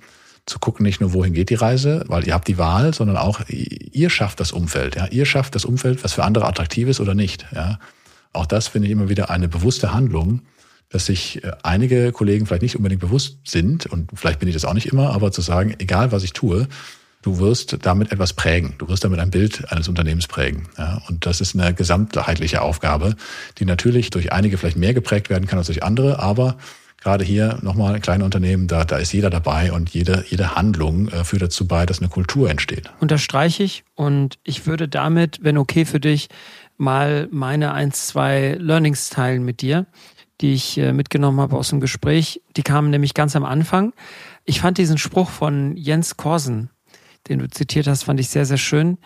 zu 0.48 0.60
gucken, 0.60 0.84
nicht 0.84 1.02
nur 1.02 1.14
wohin 1.14 1.34
geht 1.34 1.50
die 1.50 1.56
Reise, 1.56 2.04
weil 2.08 2.26
ihr 2.26 2.34
habt 2.34 2.48
die 2.48 2.58
Wahl, 2.58 2.94
sondern 2.94 3.18
auch 3.18 3.42
ihr 3.50 4.10
schafft 4.10 4.40
das 4.40 4.52
Umfeld. 4.52 4.96
Ja, 4.96 5.08
ihr 5.08 5.26
schafft 5.26 5.56
das 5.56 5.66
Umfeld, 5.66 6.04
was 6.04 6.14
für 6.14 6.24
andere 6.24 6.48
attraktiv 6.48 6.88
ist 6.88 7.00
oder 7.00 7.14
nicht. 7.14 7.46
Ja, 7.54 7.80
auch 8.36 8.45
das 8.45 8.67
finde 8.67 8.88
ich 8.88 8.91
immer 8.91 9.10
wieder 9.10 9.30
eine 9.30 9.48
bewusste 9.48 9.93
Handlung, 9.93 10.41
dass 10.89 11.08
sich 11.08 11.43
äh, 11.43 11.52
einige 11.63 12.12
Kollegen 12.12 12.45
vielleicht 12.45 12.62
nicht 12.62 12.76
unbedingt 12.76 13.02
bewusst 13.02 13.39
sind, 13.45 13.86
und 13.86 14.10
vielleicht 14.13 14.39
bin 14.39 14.48
ich 14.48 14.54
das 14.56 14.65
auch 14.65 14.74
nicht 14.74 14.88
immer, 14.88 15.12
aber 15.12 15.32
zu 15.32 15.41
sagen, 15.41 15.76
egal 15.80 16.12
was 16.12 16.24
ich 16.24 16.34
tue, 16.34 16.67
du 17.21 17.39
wirst 17.39 17.78
damit 17.82 18.12
etwas 18.12 18.34
prägen. 18.34 18.76
Du 18.78 18.88
wirst 18.88 19.04
damit 19.04 19.19
ein 19.19 19.32
Bild 19.32 19.71
eines 19.71 19.88
Unternehmens 19.88 20.28
prägen. 20.28 20.67
Ja, 20.78 21.02
und 21.10 21.26
das 21.26 21.41
ist 21.41 21.56
eine 21.56 21.74
gesamtheitliche 21.74 22.62
Aufgabe, 22.62 23.15
die 23.58 23.65
natürlich 23.65 24.12
durch 24.12 24.32
einige 24.32 24.58
vielleicht 24.58 24.78
mehr 24.78 24.93
geprägt 24.93 25.30
werden 25.30 25.48
kann 25.48 25.58
als 25.58 25.67
durch 25.67 25.84
andere, 25.84 26.19
aber 26.19 26.58
gerade 27.02 27.24
hier 27.24 27.60
nochmal 27.62 28.00
kleine 28.00 28.26
Unternehmen, 28.26 28.67
da, 28.67 28.84
da 28.84 28.98
ist 28.98 29.12
jeder 29.12 29.30
dabei 29.30 29.71
und 29.71 29.89
jede, 29.91 30.26
jede 30.28 30.56
Handlung 30.56 31.08
äh, 31.10 31.24
führt 31.24 31.43
dazu 31.43 31.67
bei, 31.67 31.86
dass 31.86 32.00
eine 32.00 32.10
Kultur 32.10 32.50
entsteht. 32.50 32.91
Unterstreiche 33.00 33.63
ich 33.63 33.84
und 33.95 34.39
ich 34.43 34.65
würde 34.65 34.88
damit, 34.88 35.39
wenn 35.41 35.58
okay 35.58 35.86
für 35.86 36.00
dich, 36.00 36.30
mal 36.78 37.28
meine 37.32 37.74
eins, 37.74 38.08
zwei 38.08 38.58
Learnings 38.60 39.10
teilen 39.10 39.44
mit 39.44 39.62
dir, 39.62 39.86
die 40.42 40.54
ich 40.54 40.78
äh, 40.78 40.94
mitgenommen 40.94 41.40
habe 41.40 41.58
aus 41.58 41.70
dem 41.70 41.80
Gespräch. 41.80 42.42
Die 42.58 42.64
kamen 42.64 42.90
nämlich 42.90 43.14
ganz 43.14 43.36
am 43.36 43.46
Anfang. 43.46 43.94
Ich 44.44 44.62
fand 44.62 44.78
diesen 44.78 44.98
Spruch 44.98 45.30
von 45.30 45.76
Jens 45.78 46.18
Korsen, 46.18 46.70
den 47.28 47.40
du 47.40 47.50
zitiert 47.50 47.88
hast, 47.88 48.04
fand 48.04 48.20
ich 48.20 48.30
sehr, 48.30 48.46
sehr 48.46 48.58
schön. 48.58 48.98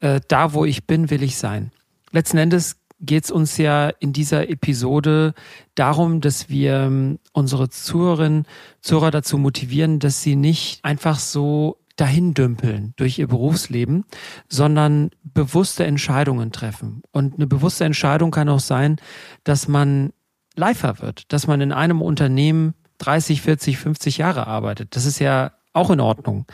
Äh, 0.00 0.20
da, 0.28 0.52
wo 0.52 0.64
ich 0.64 0.86
bin, 0.86 1.10
will 1.10 1.22
ich 1.22 1.36
sein. 1.36 1.72
Letzten 2.12 2.38
Endes 2.38 2.76
geht 3.00 3.24
es 3.24 3.30
uns 3.30 3.58
ja 3.58 3.88
in 4.00 4.12
dieser 4.12 4.48
Episode 4.48 5.34
darum, 5.74 6.20
dass 6.20 6.48
wir 6.48 6.74
ähm, 6.74 7.18
unsere 7.32 7.68
Zuhörerinnen, 7.68 8.46
Zuhörer 8.80 9.10
dazu 9.10 9.38
motivieren, 9.38 9.98
dass 9.98 10.22
sie 10.22 10.36
nicht 10.36 10.84
einfach 10.84 11.18
so 11.18 11.78
dahin 11.98 12.32
dümpeln 12.32 12.94
durch 12.96 13.18
ihr 13.18 13.26
Berufsleben, 13.26 14.04
sondern 14.48 15.10
bewusste 15.22 15.84
Entscheidungen 15.84 16.52
treffen. 16.52 17.02
Und 17.10 17.34
eine 17.34 17.46
bewusste 17.46 17.84
Entscheidung 17.84 18.30
kann 18.30 18.48
auch 18.48 18.60
sein, 18.60 18.96
dass 19.44 19.68
man 19.68 20.12
Lifer 20.54 21.00
wird, 21.00 21.32
dass 21.32 21.46
man 21.46 21.60
in 21.60 21.72
einem 21.72 22.00
Unternehmen 22.00 22.74
30, 22.98 23.42
40, 23.42 23.78
50 23.78 24.18
Jahre 24.18 24.46
arbeitet. 24.46 24.94
Das 24.96 25.06
ist 25.06 25.18
ja 25.18 25.52
auch 25.72 25.90
in 25.90 26.00
Ordnung. 26.00 26.46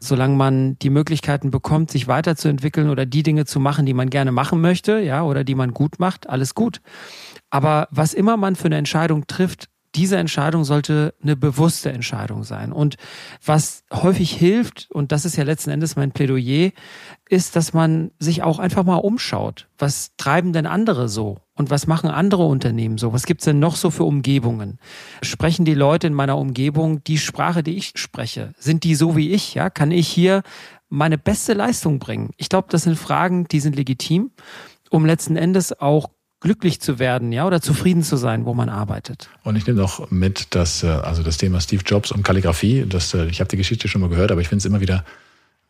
Solange 0.00 0.36
man 0.36 0.78
die 0.78 0.90
Möglichkeiten 0.90 1.50
bekommt, 1.50 1.90
sich 1.90 2.06
weiterzuentwickeln 2.08 2.90
oder 2.90 3.06
die 3.06 3.22
Dinge 3.22 3.44
zu 3.44 3.60
machen, 3.60 3.86
die 3.86 3.94
man 3.94 4.10
gerne 4.10 4.32
machen 4.32 4.60
möchte, 4.60 4.98
ja, 5.00 5.22
oder 5.22 5.44
die 5.44 5.54
man 5.54 5.74
gut 5.74 5.98
macht, 5.98 6.28
alles 6.28 6.54
gut. 6.54 6.80
Aber 7.50 7.88
was 7.90 8.14
immer 8.14 8.36
man 8.36 8.56
für 8.56 8.66
eine 8.66 8.76
Entscheidung 8.76 9.26
trifft, 9.26 9.68
diese 9.94 10.16
Entscheidung 10.16 10.64
sollte 10.64 11.14
eine 11.22 11.36
bewusste 11.36 11.90
Entscheidung 11.90 12.44
sein. 12.44 12.72
Und 12.72 12.96
was 13.44 13.84
häufig 13.92 14.32
hilft, 14.32 14.88
und 14.90 15.12
das 15.12 15.24
ist 15.24 15.36
ja 15.36 15.44
letzten 15.44 15.70
Endes 15.70 15.96
mein 15.96 16.12
Plädoyer, 16.12 16.70
ist, 17.28 17.56
dass 17.56 17.72
man 17.72 18.10
sich 18.18 18.42
auch 18.42 18.58
einfach 18.58 18.84
mal 18.84 18.96
umschaut. 18.96 19.68
Was 19.78 20.14
treiben 20.16 20.52
denn 20.52 20.66
andere 20.66 21.08
so? 21.08 21.38
Und 21.54 21.70
was 21.70 21.86
machen 21.86 22.10
andere 22.10 22.44
Unternehmen 22.44 22.98
so? 22.98 23.12
Was 23.12 23.26
gibt's 23.26 23.44
denn 23.44 23.58
noch 23.58 23.76
so 23.76 23.90
für 23.90 24.04
Umgebungen? 24.04 24.78
Sprechen 25.22 25.64
die 25.64 25.74
Leute 25.74 26.06
in 26.06 26.14
meiner 26.14 26.38
Umgebung 26.38 27.02
die 27.04 27.18
Sprache, 27.18 27.62
die 27.62 27.76
ich 27.76 27.92
spreche? 27.96 28.52
Sind 28.58 28.84
die 28.84 28.94
so 28.94 29.16
wie 29.16 29.30
ich? 29.30 29.54
Ja, 29.54 29.68
kann 29.68 29.90
ich 29.90 30.06
hier 30.08 30.42
meine 30.88 31.18
beste 31.18 31.54
Leistung 31.54 31.98
bringen? 31.98 32.30
Ich 32.36 32.48
glaube, 32.48 32.68
das 32.70 32.82
sind 32.82 32.96
Fragen, 32.96 33.48
die 33.48 33.60
sind 33.60 33.74
legitim, 33.74 34.30
um 34.90 35.04
letzten 35.04 35.36
Endes 35.36 35.78
auch 35.78 36.10
glücklich 36.40 36.80
zu 36.80 36.98
werden, 36.98 37.32
ja, 37.32 37.46
oder 37.46 37.60
zufrieden 37.60 38.02
zu 38.02 38.16
sein, 38.16 38.44
wo 38.44 38.54
man 38.54 38.68
arbeitet. 38.68 39.28
Und 39.42 39.56
ich 39.56 39.66
nehme 39.66 39.80
noch 39.80 40.10
mit, 40.10 40.54
dass 40.54 40.82
äh, 40.82 40.86
also 40.86 41.22
das 41.22 41.36
Thema 41.36 41.60
Steve 41.60 41.82
Jobs 41.84 42.12
und 42.12 42.22
Kalligrafie, 42.22 42.86
das, 42.88 43.14
äh, 43.14 43.26
ich 43.26 43.40
habe 43.40 43.48
die 43.48 43.56
Geschichte 43.56 43.88
schon 43.88 44.00
mal 44.00 44.10
gehört, 44.10 44.30
aber 44.30 44.40
ich 44.40 44.48
finde 44.48 44.60
es 44.60 44.64
immer 44.64 44.80
wieder 44.80 45.04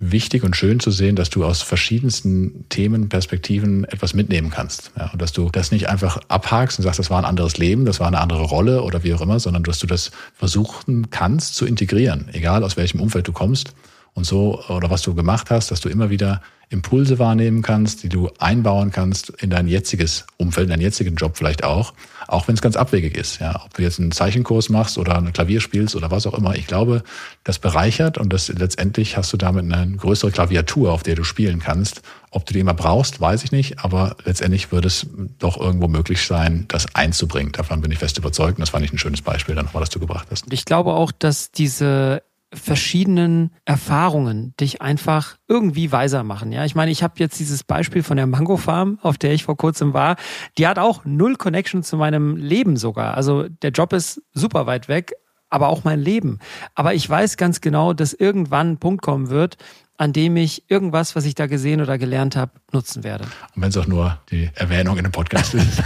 wichtig 0.00 0.44
und 0.44 0.54
schön 0.54 0.78
zu 0.78 0.90
sehen, 0.90 1.16
dass 1.16 1.28
du 1.30 1.44
aus 1.44 1.62
verschiedensten 1.62 2.68
Themen, 2.68 3.08
Perspektiven 3.08 3.84
etwas 3.84 4.14
mitnehmen 4.14 4.50
kannst. 4.50 4.92
Ja, 4.96 5.10
und 5.10 5.20
dass 5.20 5.32
du 5.32 5.48
das 5.50 5.72
nicht 5.72 5.88
einfach 5.88 6.20
abhakst 6.28 6.78
und 6.78 6.84
sagst, 6.84 7.00
das 7.00 7.10
war 7.10 7.18
ein 7.18 7.24
anderes 7.24 7.58
Leben, 7.58 7.84
das 7.84 7.98
war 7.98 8.06
eine 8.06 8.20
andere 8.20 8.44
Rolle 8.44 8.82
oder 8.82 9.02
wie 9.02 9.12
auch 9.14 9.20
immer, 9.20 9.40
sondern 9.40 9.64
dass 9.64 9.80
du 9.80 9.86
das 9.86 10.12
versuchen 10.34 11.10
kannst 11.10 11.56
zu 11.56 11.66
integrieren, 11.66 12.28
egal 12.32 12.62
aus 12.62 12.76
welchem 12.76 13.00
Umfeld 13.00 13.26
du 13.26 13.32
kommst 13.32 13.74
und 14.18 14.24
so 14.24 14.62
oder 14.68 14.90
was 14.90 15.02
du 15.02 15.14
gemacht 15.14 15.50
hast, 15.50 15.70
dass 15.70 15.80
du 15.80 15.88
immer 15.88 16.10
wieder 16.10 16.42
Impulse 16.70 17.18
wahrnehmen 17.18 17.62
kannst, 17.62 18.02
die 18.02 18.10
du 18.10 18.28
einbauen 18.38 18.90
kannst 18.90 19.30
in 19.30 19.48
dein 19.48 19.68
jetziges 19.68 20.26
Umfeld, 20.36 20.64
in 20.66 20.70
deinen 20.70 20.82
jetzigen 20.82 21.14
Job 21.14 21.38
vielleicht 21.38 21.64
auch, 21.64 21.94
auch 22.26 22.46
wenn 22.46 22.56
es 22.56 22.60
ganz 22.60 22.76
abwegig 22.76 23.16
ist. 23.16 23.40
Ja, 23.40 23.62
ob 23.64 23.72
du 23.74 23.82
jetzt 23.82 23.98
einen 23.98 24.12
Zeichenkurs 24.12 24.68
machst 24.68 24.98
oder 24.98 25.16
ein 25.16 25.32
Klavier 25.32 25.60
spielst 25.60 25.96
oder 25.96 26.10
was 26.10 26.26
auch 26.26 26.34
immer. 26.34 26.56
Ich 26.56 26.66
glaube, 26.66 27.04
das 27.44 27.58
bereichert 27.58 28.18
und 28.18 28.32
das 28.32 28.48
letztendlich 28.48 29.16
hast 29.16 29.32
du 29.32 29.38
damit 29.38 29.72
eine 29.72 29.96
größere 29.96 30.30
Klaviatur, 30.30 30.92
auf 30.92 31.04
der 31.04 31.14
du 31.14 31.24
spielen 31.24 31.60
kannst. 31.60 32.02
Ob 32.30 32.44
du 32.44 32.52
die 32.52 32.60
immer 32.60 32.74
brauchst, 32.74 33.20
weiß 33.20 33.44
ich 33.44 33.52
nicht, 33.52 33.82
aber 33.82 34.16
letztendlich 34.24 34.70
würde 34.70 34.88
es 34.88 35.06
doch 35.38 35.58
irgendwo 35.58 35.88
möglich 35.88 36.26
sein, 36.26 36.66
das 36.68 36.94
einzubringen. 36.94 37.52
Davon 37.52 37.80
bin 37.80 37.92
ich 37.92 37.98
fest 37.98 38.18
überzeugt 38.18 38.58
und 38.58 38.60
das 38.60 38.70
fand 38.70 38.84
ich 38.84 38.92
ein 38.92 38.98
schönes 38.98 39.22
Beispiel 39.22 39.54
dann 39.54 39.64
nochmal, 39.64 39.80
das 39.80 39.90
du 39.90 40.00
gebracht 40.00 40.28
hast. 40.30 40.44
Ich 40.50 40.66
glaube 40.66 40.92
auch, 40.92 41.12
dass 41.12 41.50
diese 41.50 42.22
verschiedenen 42.52 43.50
Erfahrungen 43.64 44.54
dich 44.58 44.80
einfach 44.80 45.36
irgendwie 45.48 45.92
weiser 45.92 46.24
machen. 46.24 46.50
Ja, 46.52 46.64
ich 46.64 46.74
meine, 46.74 46.90
ich 46.90 47.02
habe 47.02 47.14
jetzt 47.18 47.38
dieses 47.38 47.62
Beispiel 47.62 48.02
von 48.02 48.16
der 48.16 48.26
Mango 48.26 48.56
Farm, 48.56 48.98
auf 49.02 49.18
der 49.18 49.32
ich 49.32 49.44
vor 49.44 49.56
kurzem 49.56 49.92
war. 49.92 50.16
Die 50.56 50.66
hat 50.66 50.78
auch 50.78 51.04
null 51.04 51.36
Connection 51.36 51.82
zu 51.82 51.96
meinem 51.96 52.36
Leben 52.36 52.76
sogar. 52.76 53.14
Also 53.14 53.48
der 53.48 53.70
Job 53.70 53.92
ist 53.92 54.22
super 54.32 54.66
weit 54.66 54.88
weg, 54.88 55.12
aber 55.50 55.68
auch 55.68 55.84
mein 55.84 56.00
Leben. 56.00 56.38
Aber 56.74 56.94
ich 56.94 57.08
weiß 57.08 57.36
ganz 57.36 57.60
genau, 57.60 57.92
dass 57.92 58.14
irgendwann 58.14 58.72
ein 58.72 58.78
Punkt 58.78 59.02
kommen 59.02 59.28
wird, 59.28 59.56
an 59.98 60.12
dem 60.12 60.36
ich 60.36 60.70
irgendwas, 60.70 61.16
was 61.16 61.24
ich 61.24 61.34
da 61.34 61.46
gesehen 61.46 61.80
oder 61.80 61.98
gelernt 61.98 62.36
habe, 62.36 62.52
nutzen 62.72 63.04
werde. 63.04 63.24
Und 63.54 63.62
wenn 63.62 63.68
es 63.68 63.76
auch 63.76 63.86
nur 63.86 64.18
die 64.30 64.48
Erwähnung 64.54 64.96
in 64.96 65.04
dem 65.04 65.12
Podcast 65.12 65.54
ist. 65.54 65.82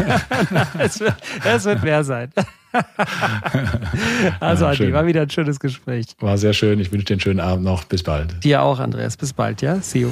es, 0.79 1.01
wird, 1.01 1.17
es 1.45 1.65
wird 1.65 1.83
mehr 1.83 2.05
sein. 2.05 2.31
also, 4.41 4.65
ja, 4.65 4.71
Andi, 4.71 4.93
war 4.93 5.07
wieder 5.07 5.23
ein 5.23 5.31
schönes 5.31 5.61
Gespräch. 5.61 6.07
War 6.21 6.39
sehr 6.39 6.53
schön. 6.53 6.81
Ich 6.81 6.93
wünsche 6.93 7.07
dir 7.07 7.15
einen 7.15 7.21
schönen 7.21 7.41
Abend 7.41 7.65
noch. 7.65 7.85
Bis 7.85 8.03
bald. 8.03 8.43
Dir 8.43 8.63
auch, 8.63 8.79
Andreas. 8.79 9.17
Bis 9.17 9.33
bald, 9.33 9.63
ja? 9.63 9.77
See 9.81 10.01
you. 10.01 10.11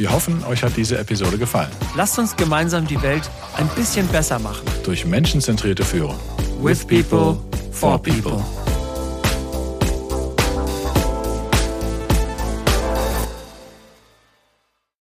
Wir 0.00 0.10
hoffen, 0.10 0.42
euch 0.44 0.62
hat 0.62 0.74
diese 0.78 0.96
Episode 0.96 1.36
gefallen. 1.36 1.68
Lasst 1.94 2.18
uns 2.18 2.34
gemeinsam 2.34 2.86
die 2.86 3.02
Welt 3.02 3.30
ein 3.58 3.68
bisschen 3.76 4.06
besser 4.08 4.38
machen. 4.38 4.66
Durch 4.82 5.04
menschenzentrierte 5.04 5.84
Führung. 5.84 6.16
With 6.58 6.86
people, 6.86 7.36
for 7.70 8.00
people. 8.00 8.42